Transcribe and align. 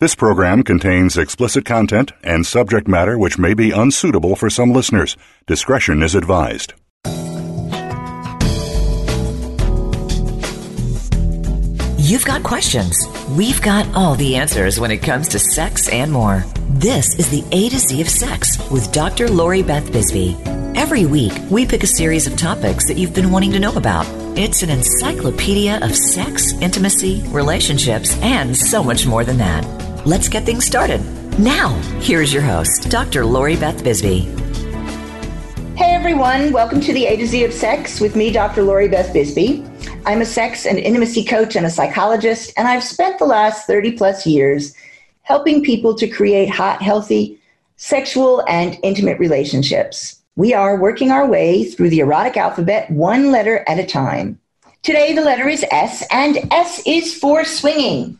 This 0.00 0.14
program 0.14 0.62
contains 0.62 1.18
explicit 1.18 1.64
content 1.64 2.12
and 2.22 2.46
subject 2.46 2.86
matter 2.86 3.18
which 3.18 3.36
may 3.36 3.52
be 3.52 3.72
unsuitable 3.72 4.36
for 4.36 4.48
some 4.48 4.72
listeners. 4.72 5.16
Discretion 5.48 6.04
is 6.04 6.14
advised. 6.14 6.72
You've 11.98 12.24
got 12.24 12.44
questions. 12.44 12.96
We've 13.36 13.60
got 13.60 13.92
all 13.92 14.14
the 14.14 14.36
answers 14.36 14.78
when 14.78 14.92
it 14.92 14.98
comes 14.98 15.26
to 15.30 15.40
sex 15.40 15.88
and 15.88 16.12
more. 16.12 16.44
This 16.68 17.18
is 17.18 17.28
the 17.28 17.44
A 17.50 17.68
to 17.68 17.78
Z 17.80 18.00
of 18.00 18.08
Sex 18.08 18.56
with 18.70 18.92
Dr. 18.92 19.26
Lori 19.28 19.64
Beth 19.64 19.90
Bisbee. 19.90 20.36
Every 20.76 21.06
week, 21.06 21.32
we 21.50 21.66
pick 21.66 21.82
a 21.82 21.88
series 21.88 22.28
of 22.28 22.36
topics 22.36 22.86
that 22.86 22.98
you've 22.98 23.14
been 23.14 23.32
wanting 23.32 23.50
to 23.50 23.58
know 23.58 23.74
about. 23.74 24.06
It's 24.38 24.62
an 24.62 24.70
encyclopedia 24.70 25.80
of 25.82 25.96
sex, 25.96 26.52
intimacy, 26.60 27.24
relationships, 27.30 28.16
and 28.22 28.56
so 28.56 28.84
much 28.84 29.04
more 29.04 29.24
than 29.24 29.38
that. 29.38 29.87
Let's 30.06 30.28
get 30.28 30.44
things 30.44 30.64
started. 30.64 31.00
Now, 31.40 31.70
here's 32.00 32.32
your 32.32 32.42
host, 32.42 32.88
Dr. 32.88 33.26
Lori 33.26 33.56
Beth 33.56 33.82
Bisbee. 33.82 34.20
Hey 35.74 35.92
everyone, 35.92 36.52
welcome 36.52 36.80
to 36.80 36.92
the 36.92 37.06
A 37.06 37.16
to 37.16 37.26
Z 37.26 37.44
of 37.44 37.52
Sex 37.52 38.00
with 38.00 38.14
me, 38.14 38.30
Dr. 38.30 38.62
Lori 38.62 38.86
Beth 38.86 39.12
Bisbee. 39.12 39.64
I'm 40.06 40.20
a 40.20 40.24
sex 40.24 40.66
and 40.66 40.78
intimacy 40.78 41.24
coach 41.24 41.56
and 41.56 41.66
a 41.66 41.70
psychologist, 41.70 42.52
and 42.56 42.68
I've 42.68 42.84
spent 42.84 43.18
the 43.18 43.26
last 43.26 43.66
30 43.66 43.92
plus 43.92 44.24
years 44.24 44.72
helping 45.22 45.64
people 45.64 45.94
to 45.96 46.06
create 46.06 46.48
hot, 46.48 46.80
healthy 46.80 47.40
sexual 47.76 48.44
and 48.48 48.78
intimate 48.84 49.18
relationships. 49.18 50.20
We 50.36 50.54
are 50.54 50.80
working 50.80 51.10
our 51.10 51.26
way 51.26 51.64
through 51.64 51.90
the 51.90 52.00
erotic 52.00 52.36
alphabet 52.36 52.88
one 52.88 53.32
letter 53.32 53.64
at 53.66 53.80
a 53.80 53.86
time. 53.86 54.38
Today, 54.82 55.12
the 55.12 55.22
letter 55.22 55.48
is 55.48 55.64
S, 55.72 56.04
and 56.12 56.38
S 56.52 56.82
is 56.86 57.18
for 57.18 57.44
swinging. 57.44 58.16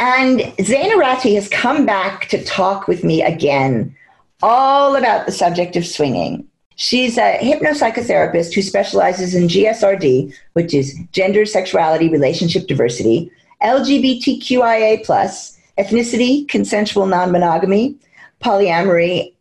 And 0.00 0.40
Zayna 0.58 0.96
Ratty 0.96 1.34
has 1.34 1.46
come 1.50 1.84
back 1.84 2.26
to 2.30 2.42
talk 2.42 2.88
with 2.88 3.04
me 3.04 3.22
again 3.22 3.94
all 4.42 4.96
about 4.96 5.26
the 5.26 5.32
subject 5.32 5.76
of 5.76 5.86
swinging. 5.86 6.48
She's 6.76 7.18
a 7.18 7.36
hypnopsychotherapist 7.38 8.54
who 8.54 8.62
specializes 8.62 9.34
in 9.34 9.48
GSRD, 9.48 10.34
which 10.54 10.72
is 10.72 10.98
gender, 11.12 11.44
sexuality, 11.44 12.08
relationship 12.08 12.66
diversity, 12.66 13.30
LGBTQIA, 13.62 15.04
ethnicity, 15.78 16.48
consensual 16.48 17.04
non 17.04 17.30
monogamy, 17.30 17.94
polyamory, 18.42 19.34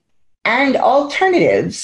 and 0.43 0.75
alternatives, 0.75 1.77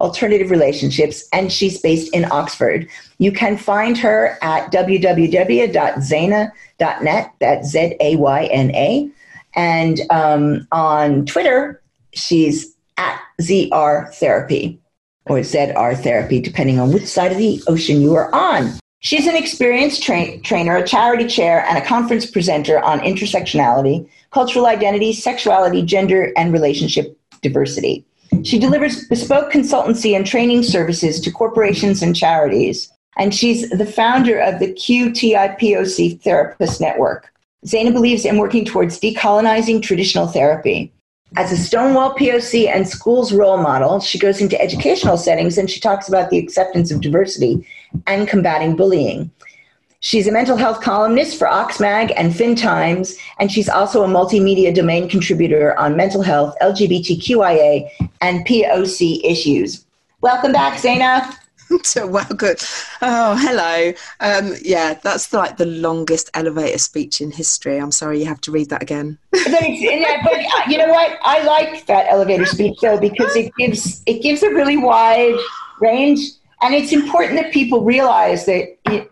alternative 0.00 0.50
relationships. 0.50 1.28
And 1.32 1.52
she's 1.52 1.80
based 1.80 2.12
in 2.14 2.30
Oxford. 2.30 2.88
You 3.18 3.32
can 3.32 3.56
find 3.56 3.96
her 3.98 4.38
at 4.42 4.72
www.zayna.com 4.72 6.52
net. 6.78 7.32
That's 7.40 7.68
Z 7.68 7.96
A 8.00 8.16
Y 8.16 8.44
N 8.46 8.74
A. 8.74 9.10
And 9.54 10.00
um, 10.10 10.66
on 10.72 11.26
Twitter, 11.26 11.80
she's 12.12 12.74
at 12.98 13.20
ZR 13.40 14.12
Therapy 14.14 14.78
or 15.26 15.38
ZR 15.38 16.00
Therapy, 16.02 16.40
depending 16.40 16.78
on 16.78 16.92
which 16.92 17.06
side 17.06 17.32
of 17.32 17.38
the 17.38 17.62
ocean 17.66 18.00
you 18.00 18.14
are 18.14 18.32
on. 18.34 18.72
She's 19.00 19.26
an 19.26 19.36
experienced 19.36 20.02
tra- 20.02 20.38
trainer, 20.38 20.76
a 20.76 20.86
charity 20.86 21.26
chair, 21.26 21.64
and 21.66 21.78
a 21.78 21.84
conference 21.84 22.26
presenter 22.30 22.80
on 22.80 23.00
intersectionality, 23.00 24.08
cultural 24.30 24.66
identity, 24.66 25.12
sexuality, 25.12 25.82
gender, 25.82 26.32
and 26.36 26.52
relationship 26.52 27.18
diversity. 27.42 28.04
She 28.44 28.58
delivers 28.58 29.06
bespoke 29.08 29.52
consultancy 29.52 30.16
and 30.16 30.26
training 30.26 30.62
services 30.62 31.20
to 31.20 31.30
corporations 31.30 32.02
and 32.02 32.14
charities 32.14 32.90
and 33.16 33.34
she's 33.34 33.68
the 33.70 33.86
founder 33.86 34.38
of 34.38 34.58
the 34.58 34.72
QTIPOC 34.72 36.22
Therapist 36.22 36.80
Network. 36.80 37.32
Zayna 37.64 37.92
believes 37.92 38.24
in 38.24 38.38
working 38.38 38.64
towards 38.64 39.00
decolonizing 39.00 39.82
traditional 39.82 40.26
therapy. 40.26 40.92
As 41.36 41.50
a 41.50 41.56
Stonewall 41.56 42.14
POC 42.14 42.68
and 42.68 42.86
schools 42.86 43.32
role 43.32 43.58
model, 43.58 43.98
she 44.00 44.18
goes 44.18 44.40
into 44.40 44.60
educational 44.60 45.16
settings 45.16 45.58
and 45.58 45.68
she 45.68 45.80
talks 45.80 46.08
about 46.08 46.30
the 46.30 46.38
acceptance 46.38 46.90
of 46.90 47.00
diversity 47.00 47.66
and 48.06 48.28
combating 48.28 48.76
bullying. 48.76 49.30
She's 50.06 50.28
a 50.28 50.30
mental 50.30 50.56
health 50.56 50.82
columnist 50.82 51.36
for 51.36 51.48
Oxmag 51.48 52.12
and 52.16 52.32
Fin 52.32 52.54
Times, 52.54 53.18
and 53.40 53.50
she's 53.50 53.68
also 53.68 54.04
a 54.04 54.06
multimedia 54.06 54.72
domain 54.72 55.08
contributor 55.08 55.76
on 55.80 55.96
mental 55.96 56.22
health, 56.22 56.54
LGBTQIA, 56.62 57.90
and 58.20 58.46
POC 58.46 59.24
issues. 59.24 59.84
Welcome 60.20 60.52
back, 60.52 60.78
Zayna. 60.78 61.34
to 61.92 62.06
welcome. 62.06 62.54
Oh, 63.02 63.34
hello. 63.34 63.92
Um, 64.20 64.54
yeah, 64.62 64.94
that's 64.94 65.32
like 65.32 65.56
the 65.56 65.66
longest 65.66 66.30
elevator 66.34 66.78
speech 66.78 67.20
in 67.20 67.32
history. 67.32 67.76
I'm 67.76 67.90
sorry 67.90 68.20
you 68.20 68.26
have 68.26 68.40
to 68.42 68.52
read 68.52 68.70
that 68.70 68.82
again. 68.82 69.18
but, 69.32 69.42
but 69.44 69.58
uh, 69.58 70.62
you 70.68 70.78
know 70.78 70.86
what? 70.86 71.18
I 71.24 71.42
like 71.42 71.84
that 71.86 72.06
elevator 72.12 72.46
speech 72.46 72.78
though 72.80 73.00
because 73.00 73.34
it 73.34 73.52
gives 73.56 74.04
it 74.06 74.22
gives 74.22 74.44
a 74.44 74.50
really 74.50 74.76
wide 74.76 75.34
range, 75.80 76.20
and 76.62 76.76
it's 76.76 76.92
important 76.92 77.40
that 77.40 77.52
people 77.52 77.82
realize 77.82 78.46
that 78.46 78.78
it, 78.84 79.10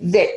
that 0.00 0.28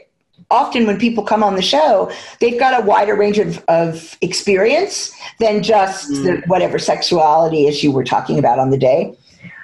often 0.49 0.85
when 0.85 0.99
people 0.99 1.23
come 1.23 1.43
on 1.43 1.55
the 1.55 1.61
show, 1.61 2.11
they've 2.39 2.59
got 2.59 2.81
a 2.81 2.85
wider 2.85 3.15
range 3.15 3.39
of, 3.39 3.63
of 3.67 4.17
experience 4.21 5.11
than 5.39 5.63
just 5.63 6.11
mm. 6.11 6.23
the, 6.23 6.47
whatever 6.47 6.79
sexuality 6.79 7.67
issue 7.67 7.91
we're 7.91 8.03
talking 8.03 8.39
about 8.39 8.59
on 8.59 8.69
the 8.69 8.77
day. 8.77 9.15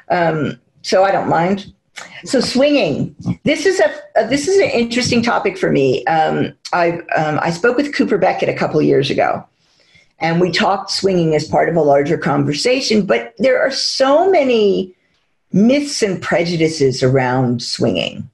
Um, 0.09 0.59
so 0.81 1.03
I 1.03 1.12
don't 1.12 1.29
mind. 1.29 1.73
So 2.23 2.39
swinging. 2.39 3.16
This 3.44 3.66
is 3.66 3.79
a, 3.79 3.94
a 4.16 4.28
this 4.28 4.47
is 4.47 4.57
an 4.59 4.69
interesting 4.69 5.22
topic 5.22 5.57
for 5.57 5.69
me. 5.69 6.06
Um, 6.06 6.53
I 6.72 7.00
um, 7.16 7.39
I 7.41 7.51
spoke 7.51 7.75
with 7.75 7.94
Cooper 7.94 8.18
Beckett 8.18 8.47
a 8.47 8.53
couple 8.53 8.81
years 8.81 9.09
ago, 9.09 9.45
and 10.19 10.39
we 10.39 10.50
talked 10.50 10.91
swinging 10.91 11.35
as 11.35 11.45
part 11.47 11.68
of 11.68 11.75
a 11.75 11.81
larger 11.81 12.18
conversation. 12.18 13.06
But 13.06 13.34
there 13.38 13.62
are 13.62 13.72
so 13.72 14.31
many 14.31 14.95
myths 15.51 16.01
and 16.01 16.22
prejudices 16.22 17.03
around 17.03 17.62
swinging. 17.62 18.29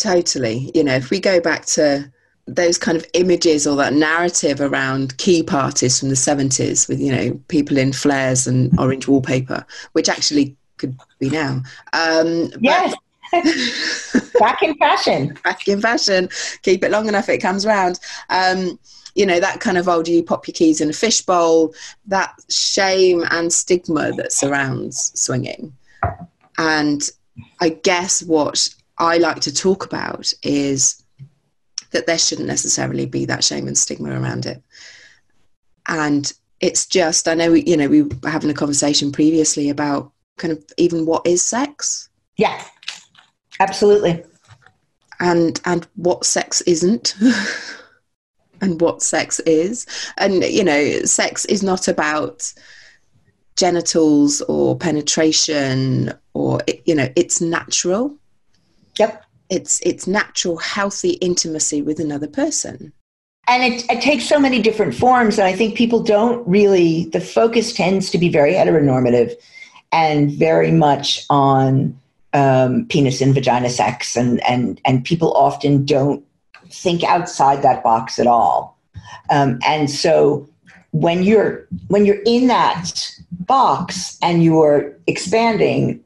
Totally. 0.00 0.70
You 0.74 0.84
know, 0.84 0.94
if 0.94 1.10
we 1.10 1.20
go 1.20 1.40
back 1.40 1.66
to 1.66 2.10
those 2.46 2.78
kind 2.78 2.96
of 2.96 3.04
images 3.12 3.66
or 3.66 3.76
that 3.76 3.92
narrative 3.92 4.60
around 4.60 5.16
key 5.18 5.42
parties 5.42 5.98
from 5.98 6.08
the 6.08 6.14
70s 6.14 6.88
with 6.88 6.98
you 6.98 7.12
know 7.14 7.38
people 7.48 7.76
in 7.76 7.92
flares 7.92 8.46
and 8.46 8.78
orange 8.80 9.06
wallpaper 9.06 9.66
which 9.92 10.08
actually 10.08 10.56
could 10.78 10.98
be 11.18 11.28
now. 11.28 11.62
Um, 11.92 12.50
yes. 12.60 12.94
back 14.40 14.62
in 14.62 14.74
fashion. 14.76 15.36
Back 15.44 15.68
in 15.68 15.82
fashion. 15.82 16.30
Keep 16.62 16.84
it 16.84 16.90
long 16.90 17.08
enough, 17.08 17.28
it 17.28 17.38
comes 17.38 17.66
round. 17.66 18.00
Um, 18.30 18.78
you 19.14 19.26
know, 19.26 19.38
that 19.38 19.60
kind 19.60 19.76
of, 19.76 19.86
old 19.86 20.08
you 20.08 20.22
pop 20.22 20.46
your 20.46 20.54
keys 20.54 20.80
in 20.80 20.88
a 20.88 20.94
fishbowl? 20.94 21.74
That 22.06 22.32
shame 22.48 23.24
and 23.30 23.52
stigma 23.52 24.12
that 24.12 24.32
surrounds 24.32 25.12
swinging. 25.20 25.74
And 26.56 27.02
I 27.60 27.70
guess 27.70 28.22
what 28.22 28.70
I 28.98 29.18
like 29.18 29.40
to 29.42 29.54
talk 29.54 29.84
about 29.84 30.32
is 30.42 31.02
that 31.90 32.06
there 32.06 32.18
shouldn't 32.18 32.48
necessarily 32.48 33.06
be 33.06 33.24
that 33.26 33.44
shame 33.44 33.66
and 33.66 33.78
stigma 33.78 34.10
around 34.10 34.46
it. 34.46 34.62
And 35.86 36.30
it's 36.60 36.86
just, 36.86 37.28
I 37.28 37.34
know, 37.34 37.54
you 37.54 37.76
know, 37.76 37.88
we 37.88 38.02
were 38.02 38.28
having 38.28 38.50
a 38.50 38.54
conversation 38.54 39.12
previously 39.12 39.70
about 39.70 40.12
kind 40.36 40.52
of 40.52 40.64
even 40.76 41.06
what 41.06 41.26
is 41.26 41.42
sex. 41.42 42.08
Yeah, 42.36 42.62
absolutely. 43.60 44.24
And 45.20 45.60
and 45.64 45.86
what 45.96 46.24
sex 46.24 46.60
isn't. 46.62 47.14
and 48.60 48.80
what 48.80 49.02
sex 49.02 49.40
is. 49.40 49.86
And 50.16 50.44
you 50.44 50.64
know, 50.64 51.00
sex 51.02 51.44
is 51.46 51.62
not 51.62 51.88
about 51.88 52.52
genitals 53.56 54.40
or 54.42 54.76
penetration 54.76 56.12
or 56.34 56.60
you 56.84 56.94
know, 56.94 57.08
it's 57.16 57.40
natural. 57.40 58.16
Yep. 58.98 59.24
It's 59.50 59.80
it's 59.84 60.06
natural 60.06 60.58
healthy 60.58 61.12
intimacy 61.12 61.82
with 61.82 62.00
another 62.00 62.28
person 62.28 62.92
and 63.46 63.72
it, 63.72 63.90
it, 63.90 64.02
takes 64.02 64.28
so 64.28 64.38
many 64.38 64.60
different 64.60 64.94
forms 64.94 65.38
and 65.38 65.48
i 65.48 65.54
think 65.54 65.74
people 65.74 66.02
don't 66.02 66.46
really 66.46 67.06
the 67.06 67.20
focus 67.20 67.72
tends 67.72 68.10
to 68.10 68.18
be 68.18 68.28
very 68.28 68.52
heteronormative 68.52 69.32
and 69.90 70.30
very 70.30 70.70
much 70.70 71.24
on 71.30 71.98
um, 72.32 72.86
penis 72.86 73.20
and 73.20 73.34
vagina 73.34 73.70
sex, 73.70 74.16
and 74.16 74.42
and 74.48 74.80
and 74.84 75.04
people 75.04 75.32
often 75.34 75.84
don't 75.84 76.24
think 76.70 77.02
outside 77.04 77.62
that 77.62 77.82
box 77.82 78.18
at 78.18 78.26
all. 78.26 78.78
Um, 79.30 79.58
and 79.66 79.90
so 79.90 80.48
when 80.92 81.22
you're 81.22 81.66
when 81.88 82.04
you're 82.04 82.22
in 82.26 82.48
that 82.48 83.10
box 83.30 84.18
and 84.22 84.44
you're 84.44 84.94
expanding, 85.06 86.02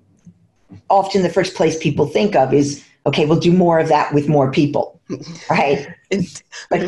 often 0.88 1.22
the 1.22 1.28
first 1.28 1.54
place 1.54 1.76
people 1.78 2.06
think 2.06 2.36
of 2.36 2.54
is 2.54 2.84
okay, 3.06 3.26
we'll 3.26 3.40
do 3.40 3.52
more 3.52 3.78
of 3.78 3.88
that 3.88 4.12
with 4.14 4.28
more 4.28 4.50
people, 4.50 5.00
right? 5.50 5.88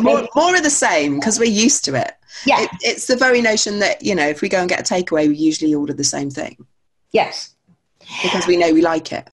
more, 0.01 0.29
more 0.35 0.57
of 0.57 0.63
the 0.63 0.71
same 0.71 1.19
because 1.19 1.39
we're 1.39 1.45
used 1.45 1.85
to 1.87 1.95
it. 1.95 2.13
Yeah, 2.47 2.63
it, 2.63 2.71
it's 2.81 3.07
the 3.07 3.17
very 3.17 3.41
notion 3.41 3.79
that 3.79 4.03
you 4.03 4.15
know 4.15 4.27
if 4.27 4.41
we 4.43 4.49
go 4.49 4.59
and 4.59 4.69
get 4.69 4.81
a 4.81 4.95
takeaway, 4.95 5.29
we 5.29 5.37
usually 5.37 5.75
order 5.75 5.93
the 5.93 6.05
same 6.05 6.31
thing. 6.31 6.67
Yes. 7.15 7.55
Because 8.23 8.47
we 8.47 8.59
know 8.59 8.73
we 8.73 8.83
like 8.83 9.13
it. 9.13 9.31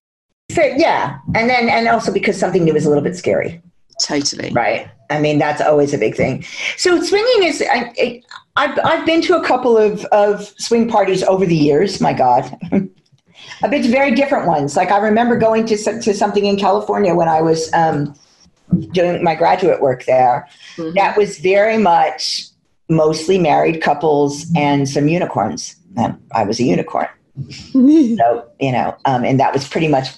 So, 0.50 0.62
yeah. 0.62 1.18
And 1.34 1.50
then, 1.50 1.68
and 1.68 1.88
also 1.88 2.12
because 2.12 2.38
something 2.38 2.64
new 2.64 2.74
is 2.74 2.86
a 2.86 2.88
little 2.88 3.04
bit 3.04 3.16
scary. 3.16 3.60
Totally. 4.00 4.50
Right. 4.52 4.88
I 5.10 5.20
mean, 5.20 5.38
that's 5.38 5.60
always 5.60 5.92
a 5.92 5.98
big 5.98 6.14
thing. 6.14 6.44
So 6.76 7.02
swinging 7.02 7.48
is, 7.48 7.62
I, 7.62 7.92
it, 7.96 8.24
I've, 8.56 8.78
I've 8.84 9.04
been 9.04 9.20
to 9.22 9.36
a 9.36 9.44
couple 9.44 9.76
of, 9.76 10.04
of 10.06 10.46
swing 10.58 10.88
parties 10.88 11.22
over 11.24 11.44
the 11.44 11.56
years. 11.56 12.00
My 12.00 12.12
God. 12.12 12.56
Been 13.70 13.82
to 13.82 13.88
very 13.88 14.14
different 14.14 14.46
ones. 14.46 14.76
Like 14.76 14.90
I 14.90 14.98
remember 14.98 15.36
going 15.36 15.66
to, 15.66 15.76
to 15.76 16.14
something 16.14 16.44
in 16.44 16.56
California 16.56 17.14
when 17.14 17.28
I 17.28 17.40
was 17.40 17.72
um, 17.72 18.14
doing 18.92 19.22
my 19.22 19.34
graduate 19.34 19.80
work 19.80 20.04
there. 20.04 20.48
Mm-hmm. 20.76 20.94
That 20.94 21.16
was 21.16 21.38
very 21.38 21.78
much 21.78 22.46
mostly 22.88 23.38
married 23.38 23.80
couples 23.82 24.46
and 24.56 24.88
some 24.88 25.08
unicorns. 25.08 25.76
And 25.96 26.18
I 26.32 26.44
was 26.44 26.60
a 26.60 26.64
unicorn. 26.64 27.08
so, 27.50 28.48
you 28.60 28.72
know, 28.72 28.96
um, 29.04 29.24
and 29.24 29.40
that 29.40 29.52
was 29.52 29.66
pretty 29.66 29.88
much 29.88 30.08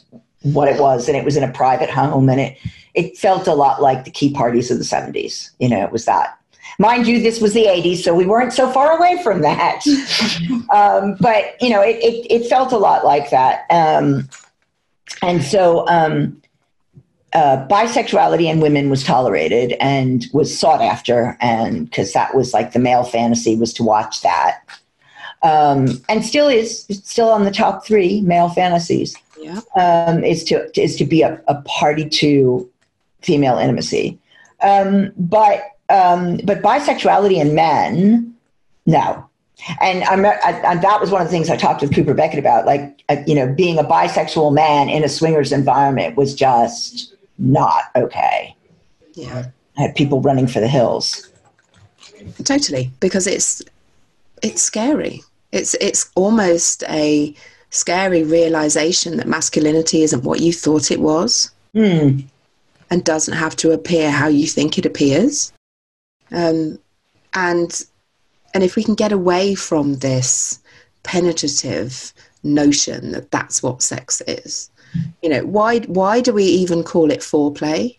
what 0.43 0.69
it 0.69 0.81
was. 0.81 1.09
And 1.09 1.17
it 1.17 1.25
was 1.25 1.37
in 1.37 1.45
a 1.45 1.53
private 1.53 1.91
home 1.91 2.29
and 2.29 2.41
it, 2.41 2.59
it 2.95 3.17
felt 3.17 3.47
a 3.47 3.55
lot 3.55 3.83
like 3.83 4.05
the 4.05 4.11
key 4.11 4.33
parties 4.33 4.71
of 4.71 4.79
the 4.79 4.85
70s. 4.85 5.51
You 5.59 5.69
know, 5.69 5.85
it 5.85 5.93
was 5.93 6.05
that. 6.05 6.39
Mind 6.79 7.07
you, 7.07 7.23
this 7.23 7.41
was 7.41 7.55
the 7.55 7.67
80s, 7.67 7.99
so 7.99 8.15
we 8.15 8.27
weren't 8.27 8.53
so 8.53 8.71
far 8.71 8.97
away 8.97 9.23
from 9.23 9.43
that. 9.43 9.85
um, 10.75 11.17
but, 11.21 11.61
you 11.61 11.71
know, 11.71 11.81
it, 11.81 11.97
it, 11.97 12.27
it, 12.31 12.49
felt 12.49 12.73
a 12.73 12.79
lot 12.79 13.05
like 13.05 13.31
that. 13.31 13.65
Um, 13.71 14.29
and 15.23 15.43
so 15.43 15.87
um, 15.89 16.41
uh, 17.33 17.67
bisexuality 17.69 18.45
in 18.45 18.61
women 18.61 18.91
was 18.91 19.03
tolerated 19.03 19.73
and 19.81 20.27
was 20.33 20.57
sought 20.57 20.81
after, 20.81 21.37
and 21.41 21.85
because 21.87 22.13
that 22.13 22.35
was 22.35 22.53
like 22.53 22.73
the 22.73 22.79
male 22.79 23.05
fantasy 23.05 23.57
was 23.57 23.73
to 23.75 23.83
watch 23.83 24.23
that. 24.23 24.61
Um, 25.43 26.01
and 26.09 26.25
still 26.25 26.49
is 26.49 26.87
still 27.05 27.29
on 27.29 27.45
the 27.45 27.51
top 27.51 27.85
three 27.85 28.21
male 28.23 28.49
fantasies. 28.49 29.17
Yeah. 29.39 29.61
Um, 29.77 30.25
is 30.25 30.45
to 30.45 30.71
is 30.81 30.97
to 30.97 31.05
be 31.05 31.23
a, 31.23 31.41
a 31.49 31.61
party 31.63 32.09
to 32.09 32.71
female 33.21 33.59
intimacy. 33.59 34.19
Um, 34.63 35.13
but 35.19 35.63
um, 35.89 36.39
but 36.45 36.63
bisexuality 36.63 37.37
in 37.37 37.55
men, 37.55 38.35
no. 38.87 39.29
And 39.81 40.05
I'm, 40.05 40.27
I, 40.27 40.63
I, 40.67 40.77
that 40.77 41.01
was 41.01 41.11
one 41.11 41.23
of 41.23 41.29
the 41.29 41.33
things 41.33 41.49
I 41.49 41.57
talked 41.57 41.81
with 41.81 41.95
Cooper 41.95 42.13
Beckett 42.13 42.39
about. 42.39 42.67
Like, 42.67 43.03
uh, 43.09 43.17
you 43.27 43.35
know, 43.35 43.53
being 43.53 43.79
a 43.79 43.85
bisexual 43.85 44.53
man 44.53 44.89
in 44.89 45.05
a 45.05 45.09
swingers 45.09 45.53
environment 45.53 46.17
was 46.17 46.35
just 46.35 47.15
not 47.39 47.85
okay. 47.97 48.55
Yeah, 49.15 49.47
I 49.79 49.83
had 49.83 49.95
people 49.95 50.21
running 50.21 50.47
for 50.47 50.61
the 50.61 50.69
hills. 50.69 51.31
Totally, 52.43 52.91
because 53.01 53.27
it's 53.27 53.63
it's 54.43 54.63
scary. 54.63 55.23
It's 55.53 55.75
it's 55.75 56.11
almost 56.17 56.83
a 56.89 57.35
scary 57.71 58.25
realization 58.25 59.17
that 59.19 59.29
masculinity 59.29 60.03
isn't 60.03 60.25
what 60.25 60.41
you 60.41 60.53
thought 60.53 60.91
it 60.91 61.01
was. 61.01 61.51
Mm 61.75 62.25
and 62.91 63.05
doesn't 63.05 63.35
have 63.35 63.57
to 63.57 63.73
appear 63.73 64.11
how 64.11 64.29
you 64.29 64.47
think 64.47 64.79
it 64.79 64.87
appears. 64.87 65.53
Um, 66.33 66.79
and 67.35 67.85
and 68.55 68.63
if 68.63 68.77
we 68.77 68.85
can 68.85 68.95
get 68.95 69.13
away 69.13 69.55
from 69.55 69.97
this 69.97 70.61
penetrative 71.03 72.13
notion 72.43 73.13
that 73.13 73.31
that's 73.31 73.63
what 73.63 73.83
sex 73.83 74.23
is, 74.27 74.71
you 75.23 75.29
know, 75.29 75.45
why 75.45 75.81
why 75.81 76.21
do 76.21 76.33
we 76.33 76.45
even 76.45 76.83
call 76.83 77.11
it 77.11 77.21
foreplay? 77.21 77.99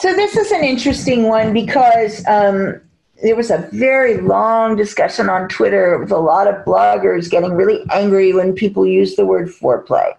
So 0.00 0.12
this 0.14 0.36
is 0.36 0.52
an 0.52 0.62
interesting 0.62 1.24
one 1.24 1.52
because 1.52 2.24
um, 2.26 2.80
there 3.22 3.34
was 3.34 3.50
a 3.50 3.68
very 3.72 4.18
long 4.18 4.76
discussion 4.76 5.28
on 5.28 5.48
Twitter 5.48 5.98
with 5.98 6.12
a 6.12 6.18
lot 6.18 6.46
of 6.46 6.64
bloggers 6.64 7.30
getting 7.30 7.52
really 7.52 7.84
angry 7.90 8.32
when 8.32 8.52
people 8.52 8.86
use 8.86 9.16
the 9.16 9.26
word 9.26 9.48
foreplay, 9.48 10.14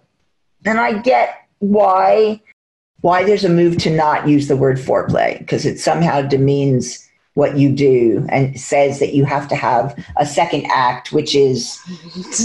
and 0.64 0.78
I 0.78 0.98
get 0.98 1.46
why 1.60 2.40
why 3.00 3.24
there's 3.24 3.44
a 3.44 3.48
move 3.48 3.78
to 3.78 3.90
not 3.90 4.28
use 4.28 4.48
the 4.48 4.56
word 4.56 4.76
foreplay 4.76 5.38
because 5.38 5.64
it 5.64 5.78
somehow 5.80 6.20
demeans 6.20 7.09
what 7.40 7.56
you 7.56 7.70
do 7.70 8.26
and 8.28 8.60
says 8.60 8.98
that 8.98 9.14
you 9.14 9.24
have 9.24 9.48
to 9.48 9.56
have 9.56 9.98
a 10.18 10.26
second 10.26 10.66
act, 10.70 11.10
which 11.10 11.34
is 11.34 11.80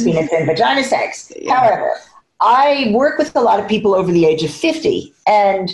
penis 0.01 0.31
and 0.31 0.45
vagina 0.47 0.86
sex. 0.86 1.33
Yeah. 1.38 1.53
However, 1.53 1.92
I 2.39 2.92
work 2.94 3.18
with 3.18 3.36
a 3.36 3.42
lot 3.42 3.59
of 3.59 3.68
people 3.68 3.94
over 3.94 4.09
the 4.09 4.25
age 4.25 4.42
of 4.42 4.51
50 4.51 5.13
and 5.27 5.69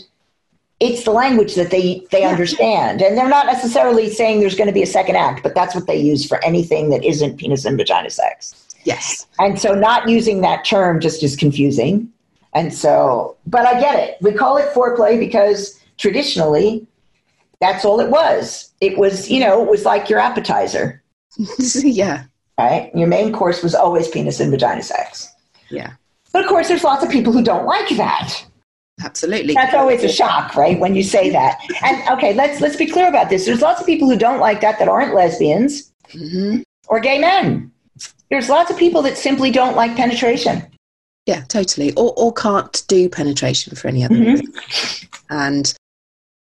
it's 0.80 1.04
the 1.04 1.12
language 1.12 1.54
that 1.54 1.70
they, 1.70 2.04
they 2.10 2.22
yeah. 2.22 2.30
understand. 2.30 3.04
And 3.04 3.16
they're 3.16 3.30
not 3.30 3.46
necessarily 3.46 4.10
saying 4.10 4.40
there's 4.40 4.56
going 4.56 4.70
to 4.70 4.74
be 4.74 4.82
a 4.82 4.88
second 4.88 5.18
act, 5.18 5.44
but 5.44 5.54
that's 5.54 5.76
what 5.76 5.86
they 5.86 5.98
use 5.98 6.26
for 6.26 6.44
anything 6.44 6.90
that 6.90 7.04
isn't 7.04 7.38
penis 7.38 7.64
and 7.64 7.78
vagina 7.78 8.10
sex. 8.10 8.66
Yes. 8.86 9.28
And 9.38 9.62
so 9.62 9.76
not 9.76 10.10
using 10.10 10.42
that 10.42 10.66
term 10.66 11.00
just 11.00 11.22
is 11.22 11.36
confusing. 11.36 12.12
And 12.56 12.74
so, 12.74 13.38
but 13.46 13.68
I 13.68 13.80
get 13.80 14.00
it. 14.00 14.18
We 14.22 14.34
call 14.34 14.58
it 14.58 14.74
foreplay 14.74 15.20
because 15.20 15.80
traditionally 15.98 16.88
that's 17.62 17.86
all 17.86 18.00
it 18.02 18.10
was. 18.10 18.74
It 18.82 18.98
was, 18.98 19.30
you 19.30 19.40
know, 19.40 19.64
it 19.64 19.70
was 19.70 19.86
like 19.86 20.10
your 20.10 20.20
appetizer. 20.20 21.02
yeah. 21.76 22.26
Right? 22.58 22.92
Your 22.94 23.08
main 23.08 23.32
course 23.32 23.64
was 23.64 23.74
always 23.74 24.08
penis 24.10 24.40
and 24.40 24.52
vagina 24.52 24.84
sex. 24.84 25.30
Yeah. 25.70 25.94
But 26.34 26.44
of 26.44 26.50
course, 26.50 26.68
there's 26.68 26.84
lots 26.84 27.04
of 27.04 27.10
people 27.10 27.32
who 27.32 27.44
don't 27.44 27.66
like 27.66 27.90
that. 27.98 28.46
Absolutely. 29.04 29.54
That's 29.54 29.74
always 29.74 30.04
a 30.04 30.10
shock, 30.10 30.56
right? 30.56 30.80
When 30.80 30.96
you 30.96 31.04
say 31.04 31.30
that. 31.30 31.60
And 31.84 32.08
okay, 32.10 32.34
let's 32.34 32.62
let's 32.62 32.76
be 32.76 32.86
clear 32.86 33.08
about 33.08 33.30
this. 33.30 33.46
There's 33.46 33.62
lots 33.62 33.80
of 33.80 33.88
people 33.88 34.10
who 34.10 34.18
don't 34.18 34.40
like 34.40 34.62
that 34.62 34.78
that 34.80 34.88
aren't 34.88 35.16
lesbians 35.16 35.92
mm-hmm. 36.10 36.62
or 36.88 37.00
gay 37.00 37.18
men. 37.20 37.72
There's 38.30 38.50
lots 38.50 38.70
of 38.70 38.78
people 38.78 39.02
that 39.04 39.18
simply 39.18 39.52
don't 39.52 39.76
like 39.76 39.96
penetration. 39.96 40.68
Yeah, 41.26 41.42
totally. 41.48 41.94
Or, 41.94 42.14
or 42.18 42.34
can't 42.34 42.84
do 42.88 43.10
penetration 43.10 43.76
for 43.76 43.88
any 43.88 44.04
other 44.04 44.16
mm-hmm. 44.16 44.26
reason. 44.26 44.54
And 45.30 45.74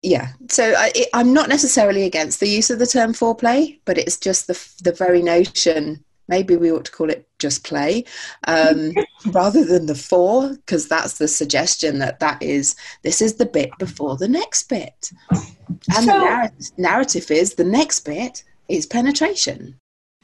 yeah, 0.03 0.29
so 0.49 0.75
I, 0.77 0.93
am 1.13 1.33
not 1.33 1.49
necessarily 1.49 2.05
against 2.05 2.39
the 2.39 2.49
use 2.49 2.71
of 2.71 2.79
the 2.79 2.87
term 2.87 3.13
foreplay, 3.13 3.81
but 3.85 3.99
it's 3.99 4.17
just 4.17 4.47
the 4.47 4.59
the 4.85 4.93
very 4.93 5.23
notion. 5.23 6.05
Maybe 6.29 6.57
we 6.57 6.71
ought 6.71 6.85
to 6.85 6.93
call 6.93 7.09
it 7.09 7.27
just 7.39 7.65
play 7.65 8.05
um, 8.47 8.93
rather 9.27 9.65
than 9.65 9.87
the 9.87 9.95
four, 9.95 10.51
because 10.51 10.87
that's 10.87 11.17
the 11.19 11.27
suggestion 11.27 11.99
that 11.99 12.21
that 12.21 12.41
is 12.43 12.77
this 13.03 13.21
is 13.21 13.37
the 13.37 13.47
bit 13.47 13.71
before 13.79 14.17
the 14.17 14.29
next 14.29 14.69
bit, 14.69 15.11
and 15.31 16.05
so, 16.05 16.07
the 16.07 16.19
narrative, 16.19 16.71
narrative 16.77 17.31
is 17.31 17.55
the 17.55 17.65
next 17.65 18.01
bit 18.01 18.45
is 18.69 18.87
penetration. 18.87 19.75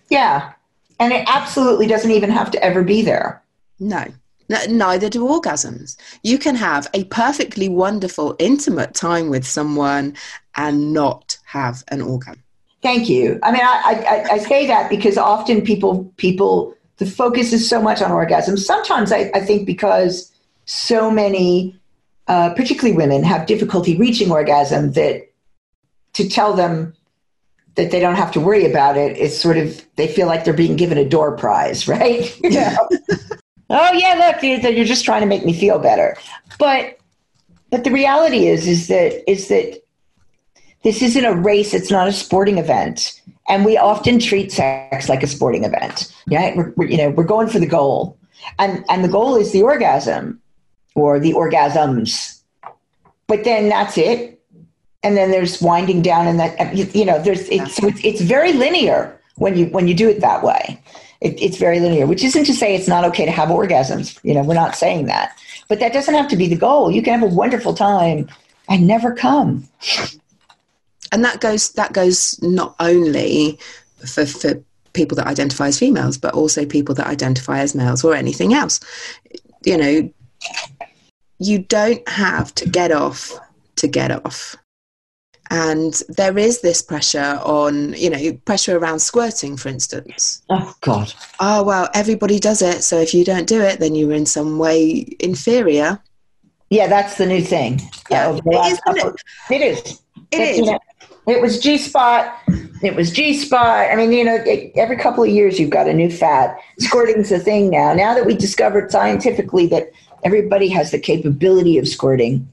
Yeah, 0.09 0.53
and 1.01 1.13
it 1.13 1.25
absolutely 1.29 1.89
doesn't 1.89 2.13
even 2.13 2.31
have 2.31 2.53
to 2.53 2.63
ever 2.63 2.85
be 2.85 3.03
there. 3.03 3.43
No, 3.81 4.05
Neither 4.49 5.09
do 5.09 5.27
orgasms. 5.27 5.97
You 6.23 6.39
can 6.39 6.55
have 6.55 6.89
a 6.95 7.05
perfectly 7.05 7.69
wonderful, 7.69 8.37
intimate 8.39 8.95
time 8.95 9.31
with 9.31 9.47
someone 9.47 10.15
and 10.55 10.93
not 10.93 11.39
have 11.47 11.83
an 11.89 12.03
orgasm. 12.03 12.43
Thank 12.83 13.09
you. 13.09 13.39
I 13.43 13.53
mean, 13.53 13.63
I, 13.63 14.27
I, 14.31 14.35
I 14.35 14.39
say 14.39 14.67
that 14.67 14.91
because 14.91 15.17
often 15.17 15.63
people, 15.63 16.13
people, 16.19 16.75
the 16.99 17.07
focus 17.07 17.53
is 17.53 17.67
so 17.67 17.81
much 17.81 18.03
on 18.03 18.11
orgasms. 18.11 18.59
Sometimes 18.59 19.11
I, 19.11 19.31
I 19.35 19.41
think 19.41 19.67
because 19.67 20.31
so 20.67 21.11
many, 21.11 21.79
uh, 22.29 22.53
particularly 22.53 22.95
women, 22.95 23.23
have 23.23 23.47
difficulty 23.47 23.97
reaching 23.97 24.31
orgasm 24.31 24.93
that 24.93 25.31
to 26.13 26.29
tell 26.29 26.53
them 26.53 26.95
that 27.77 27.91
they 27.91 27.99
don't 27.99 28.15
have 28.15 28.31
to 28.33 28.41
worry 28.41 28.71
about 28.71 28.97
it 28.97 29.17
is 29.17 29.39
sort 29.39 29.57
of 29.57 29.85
they 29.97 30.07
feel 30.07 30.27
like 30.27 30.45
they're 30.45 30.55
being 30.55 30.77
given 30.77 30.99
a 30.99 31.09
door 31.09 31.37
prize, 31.37 31.89
right? 31.89 32.39
Yeah 32.43 32.77
oh 33.75 33.93
yeah, 33.93 34.15
look, 34.15 34.43
you're 34.43 34.85
just 34.85 35.05
trying 35.05 35.21
to 35.21 35.27
make 35.27 35.45
me 35.45 35.53
feel 35.53 35.79
better. 35.79 36.17
But 36.59 36.99
but 37.71 37.85
the 37.85 37.91
reality 37.91 38.47
is 38.47 38.67
is 38.67 38.89
that 38.89 39.29
is 39.31 39.49
that 39.49 39.83
this 40.83 41.03
isn't 41.03 41.25
a 41.25 41.35
race. 41.35 41.75
It's 41.75 41.91
not 41.91 42.09
a 42.09 42.13
sporting 42.13 42.59
event, 42.59 43.21
and 43.49 43.65
we 43.65 43.77
often 43.77 44.19
treat 44.19 44.53
sex 44.53 45.09
like 45.09 45.23
a 45.23 45.27
sporting 45.27 45.65
event. 45.65 46.15
Right? 46.31 46.57
We're, 46.57 46.73
we're, 46.77 46.89
you 46.89 46.97
know, 46.97 47.11
we're 47.11 47.25
going 47.25 47.49
for 47.49 47.59
the 47.59 47.67
goal, 47.67 48.17
and 48.59 48.85
and 48.89 49.03
the 49.03 49.09
goal 49.09 49.37
is 49.37 49.53
the 49.53 49.63
orgasm 49.63 50.41
or 50.95 51.19
the 51.19 51.33
orgasms. 51.33 52.41
But 53.27 53.45
then 53.45 53.69
that's 53.71 53.99
it, 53.99 54.41
and 55.03 55.17
then 55.17 55.31
there's 55.31 55.61
winding 55.61 56.03
down, 56.03 56.29
and 56.29 56.39
that 56.39 56.95
you 56.95 57.05
know, 57.05 57.21
there's 57.21 57.49
it's 57.49 57.83
it's, 57.83 58.05
it's 58.05 58.21
very 58.21 58.53
linear 58.53 59.21
when 59.37 59.57
you 59.57 59.67
when 59.67 59.89
you 59.89 59.95
do 59.95 60.09
it 60.09 60.21
that 60.21 60.45
way 60.45 60.81
it, 61.21 61.41
it's 61.41 61.57
very 61.57 61.81
linear, 61.81 62.07
which 62.07 62.25
isn't 62.25 62.45
to 62.45 62.55
say 62.55 62.75
it's 62.75 62.89
not 62.89 63.05
okay 63.05 63.25
to 63.25 63.31
have 63.31 63.49
orgasms. 63.49 64.19
You 64.23 64.35
know, 64.35 64.43
we're 64.43 64.55
not 64.55 64.77
saying 64.77 65.07
that. 65.07 65.37
But 65.69 65.81
that 65.81 65.93
doesn't 65.93 66.15
have 66.15 66.29
to 66.29 66.37
be 66.37 66.49
the 66.49 66.57
goal. 66.57 66.91
You 66.91 67.03
can 67.03 67.19
have 67.19 67.31
a 67.31 67.35
wonderful 67.35 67.75
time 67.75 68.29
and 68.69 68.87
never 68.87 69.15
come. 69.15 69.69
And 71.13 71.25
that 71.25 71.41
goes 71.41 71.73
that 71.73 71.93
goes 71.93 72.41
not 72.43 72.75
only 72.81 73.59
for, 74.07 74.27
for 74.27 74.63
people 74.93 75.17
that 75.17 75.27
identify 75.27 75.69
as 75.69 75.79
females, 75.79 76.19
but 76.19 76.35
also 76.35 76.67
people 76.67 76.95
that 76.97 77.07
identify 77.07 77.61
as 77.61 77.75
males 77.75 78.05
or 78.05 78.15
anything 78.15 78.55
else. 78.55 78.81
You 79.65 79.77
know, 79.77 80.13
you 81.39 81.59
don't 81.59 82.07
have 82.09 82.55
to 82.57 82.69
get 82.69 82.93
off 82.93 83.39
to 83.77 83.89
get 83.89 84.11
off 84.11 84.57
and 85.51 86.03
there 86.09 86.39
is 86.39 86.61
this 86.63 86.81
pressure 86.81 87.39
on 87.45 87.93
you 87.95 88.09
know 88.09 88.33
pressure 88.45 88.79
around 88.79 88.99
squirting 88.99 89.57
for 89.57 89.69
instance 89.69 90.43
oh 90.49 90.75
god 90.81 91.13
oh 91.41 91.63
well 91.63 91.89
everybody 91.95 92.39
does 92.39 92.63
it 92.63 92.83
so 92.83 92.99
if 92.99 93.13
you 93.13 93.25
don't 93.25 93.47
do 93.47 93.61
it 93.61 93.79
then 93.79 93.95
you're 93.95 94.13
in 94.13 94.27
some 94.27 94.59
way 94.59 95.07
inferior 95.21 96.01
Yeah, 96.71 96.89
that's 96.89 97.19
the 97.19 97.27
new 97.27 97.41
thing. 97.41 97.81
Yeah. 98.11 98.29
Uh, 98.29 98.41
it, 98.47 98.73
is, 98.73 98.81
couple, 98.81 99.15
it 99.51 99.61
is. 99.61 100.01
It 100.33 100.41
is. 100.41 100.59
You 100.59 100.65
know, 100.65 100.79
it 101.27 101.41
was 101.41 101.61
G 101.61 101.79
spot. 101.79 102.37
It 102.83 102.97
was 102.97 103.13
G 103.13 103.35
spot. 103.35 103.91
I 103.91 103.97
mean, 103.97 104.13
you 104.13 104.25
know, 104.25 104.35
it, 104.35 104.73
every 104.75 104.97
couple 104.97 105.23
of 105.23 105.31
years 105.31 105.61
you've 105.61 105.71
got 105.71 105.87
a 105.87 105.93
new 105.93 106.11
fad. 106.11 106.57
Squirting's 106.81 107.31
a 107.31 107.39
thing 107.39 107.71
now. 107.71 107.93
Now 107.95 108.15
that 108.15 108.27
we 108.27 108.35
discovered 108.35 108.91
scientifically 108.91 109.67
that 109.69 109.93
everybody 110.25 110.69
has 110.69 110.91
the 110.91 110.99
capability 110.99 111.79
of 111.79 111.87
squirting, 111.87 112.51